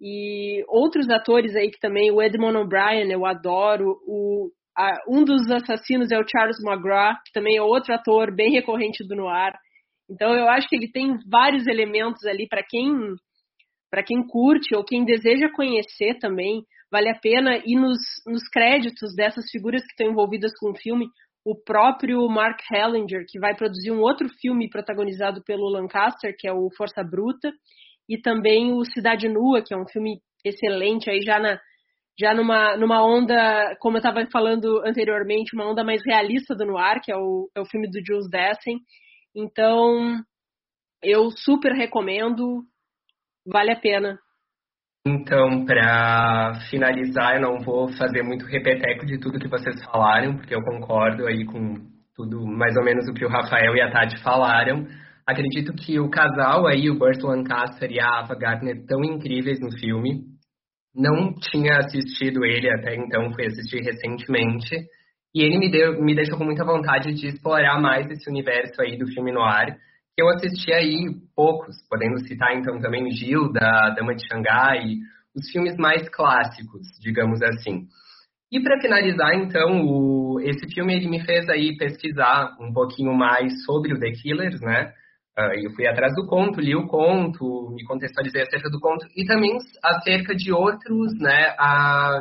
E 0.00 0.64
outros 0.68 1.08
atores 1.10 1.54
aí 1.56 1.70
que 1.70 1.80
também, 1.80 2.10
o 2.10 2.22
Edmond 2.22 2.56
O'Brien, 2.56 3.10
eu 3.10 3.24
adoro. 3.24 3.98
O, 4.06 4.50
um 5.08 5.24
dos 5.24 5.50
assassinos 5.50 6.10
é 6.10 6.18
o 6.18 6.26
Charles 6.28 6.58
McGraw, 6.64 7.14
que 7.24 7.32
também 7.32 7.56
é 7.56 7.62
outro 7.62 7.94
ator 7.94 8.34
bem 8.34 8.52
recorrente 8.52 9.06
do 9.06 9.16
noir. 9.16 9.52
Então 10.08 10.34
eu 10.34 10.48
acho 10.48 10.68
que 10.68 10.76
ele 10.76 10.90
tem 10.90 11.18
vários 11.28 11.66
elementos 11.66 12.24
ali 12.26 12.48
para 12.48 12.62
quem 12.62 12.90
para 13.90 14.04
quem 14.04 14.24
curte 14.24 14.74
ou 14.74 14.84
quem 14.84 15.04
deseja 15.04 15.50
conhecer 15.52 16.16
também, 16.20 16.62
vale 16.92 17.08
a 17.10 17.18
pena 17.18 17.60
ir 17.66 17.74
nos, 17.74 17.98
nos 18.24 18.48
créditos 18.48 19.14
dessas 19.16 19.50
figuras 19.50 19.82
que 19.82 19.90
estão 19.90 20.06
envolvidas 20.06 20.52
com 20.60 20.70
o 20.70 20.76
filme, 20.76 21.08
o 21.44 21.56
próprio 21.60 22.26
Mark 22.28 22.60
Hellinger, 22.70 23.24
que 23.28 23.40
vai 23.40 23.54
produzir 23.56 23.90
um 23.90 24.00
outro 24.00 24.28
filme 24.40 24.70
protagonizado 24.70 25.42
pelo 25.42 25.68
Lancaster, 25.68 26.34
que 26.38 26.46
é 26.46 26.52
o 26.52 26.70
Força 26.76 27.02
Bruta, 27.02 27.52
e 28.08 28.16
também 28.16 28.72
o 28.72 28.84
Cidade 28.84 29.28
Nua, 29.28 29.62
que 29.62 29.74
é 29.74 29.76
um 29.76 29.88
filme 29.88 30.20
excelente 30.44 31.10
aí 31.10 31.20
já 31.22 31.38
na 31.40 31.58
já 32.20 32.34
numa, 32.34 32.76
numa 32.76 33.02
onda, 33.02 33.74
como 33.80 33.96
eu 33.96 34.00
estava 34.00 34.24
falando 34.30 34.82
anteriormente, 34.84 35.54
uma 35.54 35.70
onda 35.70 35.82
mais 35.82 36.02
realista 36.04 36.54
do 36.54 36.66
noir, 36.66 37.00
que 37.02 37.10
é 37.10 37.16
o, 37.16 37.48
é 37.56 37.60
o 37.60 37.64
filme 37.64 37.88
do 37.88 37.98
Jules 38.06 38.28
Dessen. 38.28 38.78
Então, 39.34 40.20
eu 41.02 41.30
super 41.30 41.72
recomendo, 41.72 42.62
vale 43.46 43.72
a 43.72 43.80
pena. 43.80 44.18
Então, 45.06 45.64
para 45.64 46.60
finalizar, 46.68 47.36
eu 47.36 47.40
não 47.40 47.64
vou 47.64 47.88
fazer 47.88 48.22
muito 48.22 48.44
repeteco 48.44 49.06
de 49.06 49.18
tudo 49.18 49.38
que 49.38 49.48
vocês 49.48 49.82
falaram, 49.86 50.36
porque 50.36 50.54
eu 50.54 50.62
concordo 50.62 51.26
aí 51.26 51.46
com 51.46 51.74
tudo, 52.14 52.46
mais 52.46 52.76
ou 52.76 52.84
menos 52.84 53.08
o 53.08 53.14
que 53.14 53.24
o 53.24 53.30
Rafael 53.30 53.74
e 53.74 53.80
a 53.80 53.90
Tati 53.90 54.22
falaram. 54.22 54.86
Acredito 55.26 55.72
que 55.72 55.98
o 55.98 56.10
casal 56.10 56.66
aí, 56.66 56.90
o 56.90 56.98
Burt 56.98 57.22
Lancaster 57.22 57.90
e 57.90 57.98
a 57.98 58.18
Ava 58.18 58.34
Gardner, 58.34 58.84
tão 58.86 59.02
incríveis 59.02 59.58
no 59.58 59.72
filme. 59.78 60.20
Não 60.94 61.34
tinha 61.34 61.78
assistido 61.78 62.44
ele 62.44 62.70
até 62.70 62.96
então, 62.96 63.32
fui 63.32 63.46
assistir 63.46 63.82
recentemente. 63.82 64.76
E 65.34 65.42
ele 65.42 65.58
me, 65.58 65.70
deu, 65.70 66.02
me 66.02 66.14
deixou 66.14 66.36
com 66.36 66.44
muita 66.44 66.64
vontade 66.64 67.12
de 67.14 67.28
explorar 67.28 67.80
mais 67.80 68.10
esse 68.10 68.28
universo 68.28 68.80
aí 68.82 68.98
do 68.98 69.06
filme 69.06 69.30
no 69.30 69.42
ar 69.42 69.76
eu 70.20 70.28
assisti 70.28 70.72
aí 70.72 71.06
poucos, 71.34 71.76
podendo 71.88 72.18
citar 72.26 72.54
então 72.54 72.78
também 72.78 73.10
Gil, 73.10 73.50
da 73.52 73.90
Dama 73.90 74.14
de 74.14 74.26
Xangai, 74.26 74.96
os 75.34 75.50
filmes 75.50 75.76
mais 75.76 76.08
clássicos, 76.10 76.86
digamos 77.00 77.40
assim. 77.42 77.86
E 78.52 78.60
para 78.60 78.80
finalizar, 78.80 79.34
então, 79.34 79.86
o, 79.86 80.40
esse 80.40 80.68
filme 80.74 80.94
ele 80.94 81.08
me 81.08 81.24
fez 81.24 81.48
aí 81.48 81.76
pesquisar 81.76 82.56
um 82.60 82.72
pouquinho 82.72 83.14
mais 83.14 83.64
sobre 83.64 83.94
o 83.94 83.98
The 83.98 84.10
Killers, 84.10 84.60
né? 84.60 84.92
Uh, 85.38 85.54
eu 85.62 85.70
fui 85.72 85.86
atrás 85.86 86.14
do 86.14 86.26
conto, 86.26 86.60
li 86.60 86.74
o 86.74 86.86
conto, 86.86 87.70
me 87.70 87.84
contextualizei 87.84 88.42
acerca 88.42 88.68
do 88.68 88.80
conto 88.80 89.06
e 89.16 89.24
também 89.24 89.56
acerca 89.82 90.34
de 90.34 90.52
outros, 90.52 91.18
né? 91.18 91.54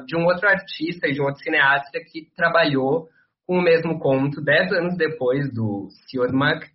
De 0.05 0.15
um 0.15 0.25
outro 0.25 0.47
artista 0.47 1.07
e 1.07 1.13
de 1.13 1.21
um 1.21 1.25
outro 1.25 1.41
cineasta 1.41 1.99
que 2.11 2.27
trabalhou 2.35 3.09
com 3.49 3.57
o 3.57 3.63
mesmo 3.63 3.97
conto 3.97 4.43
dez 4.43 4.71
anos 4.71 4.95
depois 4.95 5.51
do 5.51 5.87
Siodmak, 6.07 6.67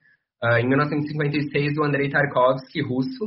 uh, 0.43 0.59
em 0.59 0.67
1956, 0.67 1.79
o 1.79 1.85
Andrei 1.85 2.11
Tarkovsky, 2.11 2.83
russo, 2.83 3.27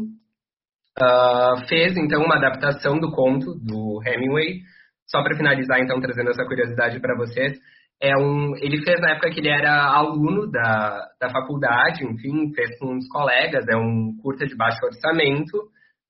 uh, 1.00 1.66
fez 1.70 1.96
então 1.96 2.24
uma 2.24 2.36
adaptação 2.36 3.00
do 3.00 3.10
conto 3.10 3.56
do 3.56 4.02
Hemingway. 4.06 4.64
Só 5.10 5.24
para 5.24 5.38
finalizar, 5.38 5.80
então, 5.80 6.02
trazendo 6.02 6.30
essa 6.30 6.44
curiosidade 6.44 7.00
para 7.00 7.16
vocês, 7.16 7.58
é 8.02 8.16
um, 8.18 8.56
ele 8.58 8.84
fez 8.84 9.00
na 9.02 9.12
época 9.12 9.32
que 9.32 9.40
ele 9.40 9.50
era 9.50 9.86
aluno 9.86 10.50
da, 10.50 11.08
da 11.20 11.30
faculdade, 11.30 12.06
enfim, 12.06 12.54
fez 12.54 12.78
com 12.78 12.94
uns 12.94 13.08
colegas, 13.08 13.66
é 13.68 13.76
um 13.76 14.16
curta 14.22 14.46
de 14.46 14.56
baixo 14.56 14.86
orçamento, 14.86 15.70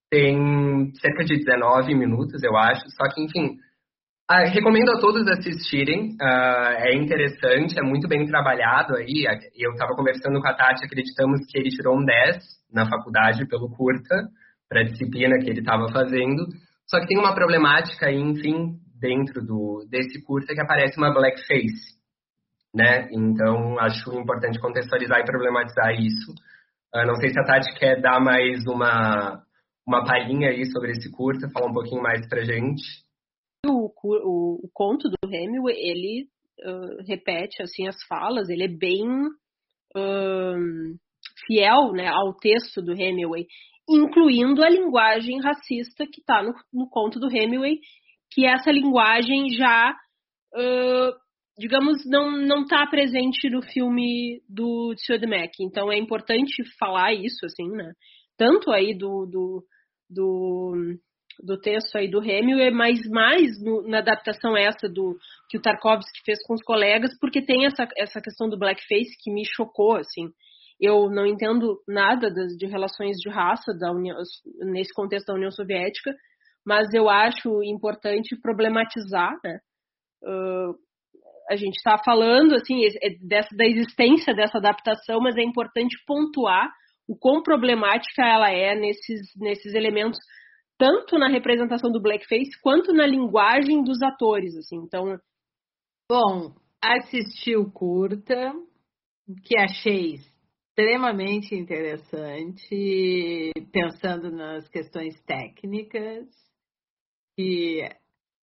tem 0.09 0.91
cerca 1.01 1.23
de 1.23 1.38
19 1.38 1.95
minutos, 1.95 2.43
eu 2.43 2.55
acho, 2.57 2.83
só 2.91 3.09
que, 3.13 3.23
enfim, 3.23 3.57
ah, 4.29 4.43
recomendo 4.43 4.91
a 4.91 4.99
todos 4.99 5.25
assistirem, 5.25 6.09
uh, 6.21 6.75
é 6.79 6.93
interessante, 6.95 7.79
é 7.79 7.81
muito 7.81 8.09
bem 8.09 8.25
trabalhado 8.25 8.93
aí. 8.97 9.25
Eu 9.55 9.71
estava 9.71 9.95
conversando 9.95 10.41
com 10.41 10.47
a 10.49 10.53
Tati, 10.53 10.83
acreditamos 10.83 11.39
que 11.49 11.57
ele 11.57 11.69
tirou 11.69 11.97
um 11.97 12.03
10 12.03 12.38
na 12.73 12.89
faculdade 12.89 13.47
pelo 13.47 13.69
curta, 13.69 14.27
para 14.67 14.81
a 14.81 14.83
disciplina 14.83 15.39
que 15.39 15.49
ele 15.49 15.61
estava 15.61 15.88
fazendo. 15.93 16.45
Só 16.89 16.99
que 16.99 17.07
tem 17.07 17.17
uma 17.17 17.33
problemática 17.33 18.07
aí, 18.07 18.19
enfim, 18.19 18.75
dentro 18.99 19.45
do, 19.45 19.85
desse 19.89 20.23
curta 20.23 20.53
que 20.53 20.61
aparece 20.61 20.97
uma 20.97 21.13
blackface, 21.13 21.97
né? 22.73 23.07
Então, 23.11 23.79
acho 23.79 24.11
importante 24.13 24.59
contextualizar 24.59 25.19
e 25.19 25.25
problematizar 25.25 25.93
isso. 25.93 26.31
Uh, 26.93 27.05
não 27.05 27.15
sei 27.15 27.29
se 27.29 27.39
a 27.39 27.43
Tati 27.43 27.73
quer 27.77 28.01
dar 28.01 28.19
mais 28.19 28.65
uma, 28.65 29.43
uma 29.85 30.05
palhinha 30.05 30.49
aí 30.49 30.65
sobre 30.65 30.91
esse 30.91 31.11
curta, 31.11 31.49
falar 31.49 31.67
um 31.67 31.73
pouquinho 31.73 32.01
mais 32.01 32.27
pra 32.27 32.43
gente 32.43 33.07
o, 33.65 33.91
o, 34.03 34.65
o 34.65 34.69
conto 34.73 35.09
do 35.09 35.17
Hemingway, 35.23 35.75
ele 35.77 36.27
uh, 36.63 37.03
repete 37.07 37.61
assim 37.61 37.87
as 37.87 38.01
falas, 38.03 38.49
ele 38.49 38.63
é 38.63 38.67
bem 38.67 39.07
uh, 39.95 40.97
fiel 41.45 41.91
né, 41.93 42.07
ao 42.07 42.33
texto 42.33 42.81
do 42.81 42.93
Hemingway, 42.93 43.45
incluindo 43.89 44.63
a 44.63 44.69
linguagem 44.69 45.39
racista 45.39 46.05
que 46.05 46.19
está 46.19 46.43
no, 46.43 46.53
no 46.73 46.89
conto 46.89 47.19
do 47.19 47.29
Hemingway, 47.29 47.79
que 48.32 48.45
essa 48.45 48.71
linguagem 48.71 49.49
já, 49.49 49.95
uh, 50.55 51.13
digamos, 51.57 52.05
não 52.05 52.61
está 52.61 52.86
presente 52.88 53.49
no 53.49 53.61
filme 53.61 54.41
do 54.47 54.93
de 54.93 55.28
Mac. 55.28 55.51
Então 55.59 55.91
é 55.91 55.97
importante 55.97 56.63
falar 56.80 57.13
isso, 57.13 57.45
assim, 57.45 57.69
né? 57.69 57.91
Tanto 58.38 58.71
aí 58.71 58.95
do, 58.95 59.25
do, 59.25 59.63
do, 60.09 60.97
do 61.43 61.59
texto 61.59 61.95
aí 61.97 62.09
do 62.09 62.23
Hemingway, 62.23 62.71
mas 62.71 62.99
mais 63.09 63.61
no, 63.61 63.88
na 63.88 63.99
adaptação 63.99 64.55
essa 64.55 64.88
do 64.88 65.17
que 65.49 65.57
o 65.57 65.61
Tarkovsky 65.61 66.21
fez 66.25 66.39
com 66.45 66.53
os 66.53 66.63
colegas, 66.63 67.17
porque 67.19 67.41
tem 67.41 67.65
essa, 67.65 67.88
essa 67.97 68.21
questão 68.21 68.47
do 68.49 68.57
blackface 68.57 69.17
que 69.21 69.32
me 69.32 69.43
chocou, 69.45 69.95
assim. 69.95 70.30
Eu 70.80 71.09
não 71.09 71.25
entendo 71.25 71.82
nada 71.88 72.32
das, 72.32 72.55
de 72.55 72.67
relações 72.67 73.17
de 73.17 73.30
raça 73.30 73.73
da 73.73 73.91
União, 73.91 74.15
nesse 74.71 74.93
contexto 74.93 75.28
da 75.28 75.34
União 75.34 75.49
Soviética, 75.49 76.13
mas 76.68 76.93
eu 76.93 77.09
acho 77.09 77.63
importante 77.63 78.36
problematizar, 78.41 79.39
né? 79.41 79.57
Uh, 80.22 80.76
a 81.49 81.55
gente 81.55 81.78
está 81.78 81.97
falando 82.03 82.55
assim 82.55 82.84
é 83.01 83.09
dessa, 83.26 83.55
da 83.55 83.65
existência 83.65 84.36
dessa 84.36 84.57
adaptação, 84.57 85.22
mas 85.22 85.38
é 85.38 85.43
importante 85.43 85.95
pontuar 86.05 86.70
o 87.07 87.18
quão 87.18 87.41
problemática 87.41 88.22
ela 88.22 88.51
é 88.51 88.76
nesses, 88.76 89.30
nesses 89.38 89.74
elementos, 89.74 90.20
tanto 90.78 91.18
na 91.18 91.30
representação 91.30 91.89
do 91.89 92.01
blackface 92.01 92.59
quanto 92.61 92.91
na 92.91 93.07
linguagem 93.07 93.82
dos 93.82 94.01
atores, 94.01 94.53
assim. 94.57 94.76
Então, 94.84 95.18
bom, 96.11 96.53
assisti 96.84 97.55
o 97.55 97.72
curta, 97.72 98.51
que 99.45 99.57
achei 99.57 100.15
extremamente 100.15 101.55
interessante, 101.55 103.53
pensando 103.72 104.30
nas 104.30 104.68
questões 104.68 105.18
técnicas, 105.24 106.28
que 107.38 107.88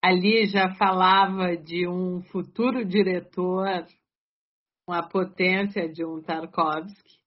ali 0.01 0.45
já 0.47 0.73
falava 0.75 1.57
de 1.57 1.85
um 1.85 2.21
futuro 2.31 2.85
diretor 2.85 3.85
com 4.85 4.93
a 4.93 5.03
potência 5.03 5.89
de 5.91 6.05
um 6.05 6.21
Tarkovsky, 6.21 7.19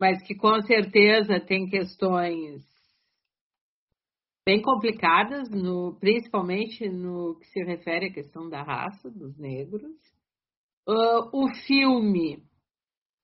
mas 0.00 0.20
que 0.26 0.34
com 0.34 0.60
certeza 0.62 1.38
tem 1.38 1.68
questões 1.68 2.64
bem 4.44 4.60
complicadas, 4.60 5.48
no, 5.50 5.96
principalmente 6.00 6.88
no 6.88 7.38
que 7.38 7.46
se 7.46 7.62
refere 7.62 8.06
à 8.06 8.12
questão 8.12 8.48
da 8.48 8.62
raça 8.62 9.08
dos 9.08 9.38
negros. 9.38 9.96
Uh, 10.88 11.30
o 11.32 11.48
filme 11.66 12.42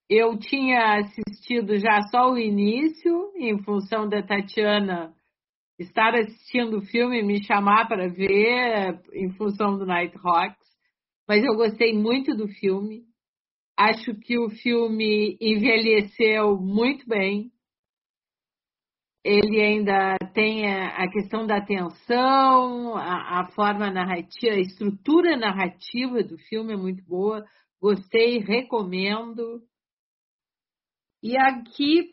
eu 0.08 0.38
tinha 0.38 1.00
assistido 1.00 1.76
já 1.78 2.02
só 2.10 2.30
o 2.30 2.38
início, 2.38 3.32
em 3.36 3.62
função 3.62 4.08
da 4.08 4.22
Tatiana 4.22 5.14
estar 5.80 6.14
assistindo 6.14 6.78
o 6.78 6.86
filme 6.86 7.22
me 7.22 7.42
chamar 7.42 7.88
para 7.88 8.08
ver, 8.08 9.00
em 9.14 9.30
função 9.32 9.78
do 9.78 9.86
Night 9.86 10.16
Rocks. 10.18 10.68
Mas 11.26 11.42
eu 11.42 11.54
gostei 11.54 11.94
muito 11.94 12.36
do 12.36 12.46
filme. 12.48 13.04
Acho 13.76 14.14
que 14.14 14.38
o 14.38 14.50
filme 14.50 15.38
envelheceu 15.40 16.58
muito 16.60 17.08
bem. 17.08 17.50
Ele 19.24 19.60
ainda 19.60 20.16
tem 20.34 20.66
a 20.66 21.10
questão 21.10 21.46
da 21.46 21.58
atenção, 21.58 22.96
a, 22.96 23.40
a 23.40 23.50
forma 23.52 23.90
narrativa, 23.90 24.54
a 24.54 24.60
estrutura 24.60 25.36
narrativa 25.36 26.22
do 26.22 26.38
filme 26.38 26.72
é 26.72 26.76
muito 26.76 27.02
boa. 27.04 27.44
Gostei, 27.80 28.38
recomendo. 28.38 29.62
E 31.22 31.36
aqui, 31.36 32.12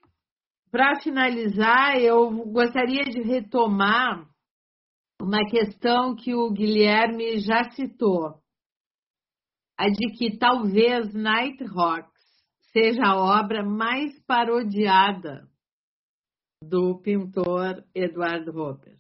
para 0.71 0.99
finalizar, 1.01 1.97
eu 1.97 2.29
gostaria 2.51 3.03
de 3.03 3.21
retomar 3.21 4.27
uma 5.21 5.43
questão 5.49 6.15
que 6.15 6.35
o 6.35 6.51
Guilherme 6.51 7.39
já 7.39 7.69
citou, 7.71 8.41
a 9.77 9.87
de 9.87 10.11
que 10.17 10.37
talvez 10.37 11.13
Night 11.13 11.63
Rocks 11.65 12.11
seja 12.71 13.03
a 13.03 13.15
obra 13.15 13.63
mais 13.63 14.19
parodiada 14.25 15.47
do 16.61 16.99
pintor 17.01 17.83
Edward 17.95 18.49
Hopper. 18.49 18.97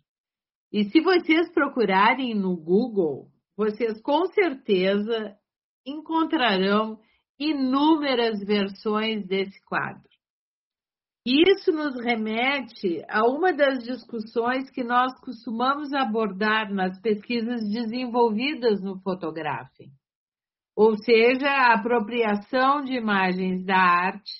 E 0.71 0.85
se 0.85 1.01
vocês 1.01 1.51
procurarem 1.53 2.35
no 2.35 2.55
Google, 2.55 3.29
vocês 3.55 4.01
com 4.01 4.25
certeza 4.27 5.37
encontrarão 5.85 6.99
inúmeras 7.39 8.39
versões 8.43 9.25
desse 9.25 9.59
quadro. 9.65 10.16
Isso 11.29 11.73
nos 11.73 12.01
remete 12.01 13.03
a 13.09 13.27
uma 13.27 13.51
das 13.51 13.83
discussões 13.83 14.69
que 14.69 14.81
nós 14.81 15.11
costumamos 15.19 15.91
abordar 15.91 16.73
nas 16.73 16.97
pesquisas 17.01 17.69
desenvolvidas 17.69 18.81
no 18.81 18.97
Fotografem, 19.01 19.89
ou 20.73 20.95
seja, 20.95 21.49
a 21.49 21.73
apropriação 21.73 22.81
de 22.81 22.93
imagens 22.93 23.65
da 23.65 23.75
arte, 23.75 24.31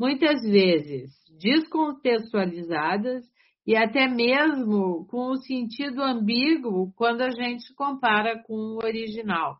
muitas 0.00 0.40
vezes 0.40 1.10
descontextualizadas 1.38 3.26
e 3.66 3.76
até 3.76 4.08
mesmo 4.08 5.06
com 5.08 5.32
um 5.32 5.36
sentido 5.36 6.02
ambíguo 6.02 6.94
quando 6.96 7.20
a 7.20 7.30
gente 7.30 7.74
compara 7.74 8.42
com 8.44 8.54
o 8.54 8.78
original. 8.82 9.58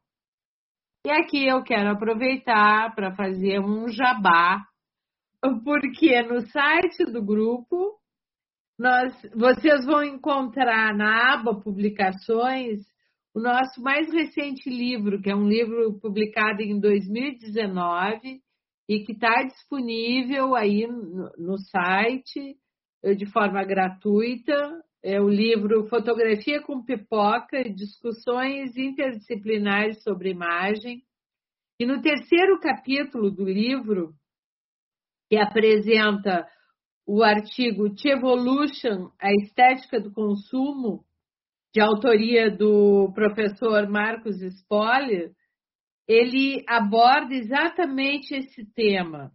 E 1.05 1.11
aqui 1.11 1.47
eu 1.47 1.63
quero 1.63 1.91
aproveitar 1.91 2.95
para 2.95 3.15
fazer 3.15 3.61
um 3.61 3.89
jabá, 3.89 4.72
porque 5.65 6.23
no 6.23 6.41
site 6.49 7.05
do 7.05 7.23
grupo 7.23 7.99
nós, 8.79 9.15
vocês 9.35 9.85
vão 9.85 10.03
encontrar 10.03 10.97
na 10.97 11.35
aba 11.35 11.61
publicações 11.61 12.81
o 13.35 13.41
nosso 13.41 13.81
mais 13.81 14.13
recente 14.13 14.69
livro, 14.69 15.21
que 15.21 15.31
é 15.31 15.35
um 15.35 15.49
livro 15.49 15.99
publicado 16.01 16.63
em 16.63 16.79
2019 16.79 18.41
e 18.89 19.01
que 19.05 19.13
está 19.13 19.43
disponível 19.45 20.55
aí 20.55 20.87
no, 20.87 21.31
no 21.39 21.59
site 21.59 22.57
eh, 23.03 23.15
de 23.15 23.27
forma 23.27 23.65
gratuita 23.65 24.83
é 25.05 25.21
o 25.21 25.29
livro 25.29 25.89
Fotografia 25.89 26.63
com 26.63 26.85
Pipoca, 26.85 27.65
discussões 27.65 28.77
interdisciplinares 28.77 30.01
sobre 30.05 30.31
imagem. 30.31 31.03
E 31.81 31.85
no 31.85 32.01
terceiro 32.01 32.61
capítulo 32.61 33.29
do 33.29 33.45
livro, 33.45 34.15
que 35.33 35.39
apresenta 35.39 36.47
o 37.07 37.23
artigo 37.23 37.87
Evolution, 38.05 39.11
a 39.19 39.33
estética 39.33 39.99
do 39.99 40.13
consumo, 40.13 41.07
de 41.73 41.81
autoria 41.81 42.55
do 42.55 43.11
professor 43.15 43.89
Marcos 43.89 44.43
Spoller, 44.43 45.33
ele 46.07 46.63
aborda 46.69 47.33
exatamente 47.33 48.35
esse 48.35 48.63
tema 48.75 49.33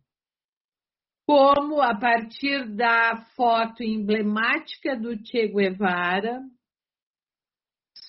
como 1.26 1.82
a 1.82 1.98
partir 1.98 2.76
da 2.76 3.26
foto 3.36 3.82
emblemática 3.82 4.96
do 4.96 5.18
Che 5.26 5.48
Guevara 5.48 6.44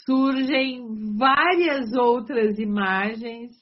surgem 0.05 1.17
várias 1.17 1.95
outras 1.95 2.59
imagens 2.59 3.57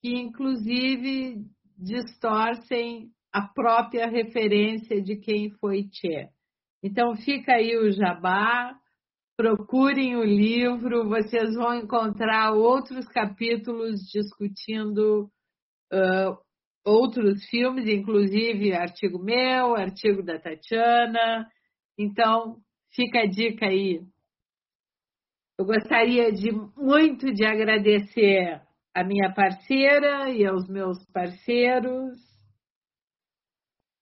que 0.00 0.20
inclusive 0.20 1.44
distorcem 1.76 3.10
a 3.32 3.42
própria 3.42 4.06
referência 4.06 5.00
de 5.00 5.16
quem 5.16 5.50
foi 5.58 5.88
Che. 5.92 6.28
Então 6.82 7.14
fica 7.14 7.54
aí 7.54 7.76
o 7.76 7.92
jabá, 7.92 8.74
procurem 9.36 10.16
o 10.16 10.24
livro, 10.24 11.08
vocês 11.08 11.54
vão 11.54 11.74
encontrar 11.74 12.52
outros 12.52 13.06
capítulos 13.08 14.00
discutindo 14.12 15.30
uh, 15.92 16.36
outros 16.84 17.44
filmes, 17.46 17.86
inclusive 17.86 18.72
artigo 18.74 19.18
meu, 19.18 19.74
artigo 19.76 20.22
da 20.22 20.38
Tatiana. 20.38 21.46
Então, 21.98 22.56
fica 22.94 23.20
a 23.20 23.26
dica 23.26 23.66
aí. 23.66 24.00
Eu 25.58 25.66
gostaria 25.66 26.32
de 26.32 26.50
muito 26.76 27.32
de 27.32 27.44
agradecer 27.44 28.62
a 28.94 29.04
minha 29.04 29.32
parceira 29.32 30.30
e 30.30 30.44
aos 30.46 30.66
meus 30.68 31.04
parceiros. 31.12 32.29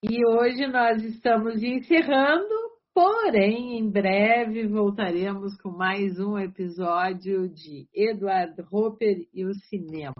E 0.00 0.24
hoje 0.24 0.64
nós 0.68 1.02
estamos 1.02 1.60
encerrando, 1.60 2.54
porém, 2.94 3.78
em 3.78 3.90
breve 3.90 4.68
voltaremos 4.68 5.60
com 5.60 5.70
mais 5.70 6.20
um 6.20 6.38
episódio 6.38 7.48
de 7.48 7.88
Edward 7.92 8.54
Hopper 8.70 9.26
e 9.34 9.44
o 9.44 9.52
cinema. 9.54 10.14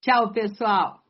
Tchau, 0.00 0.32
pessoal! 0.32 1.02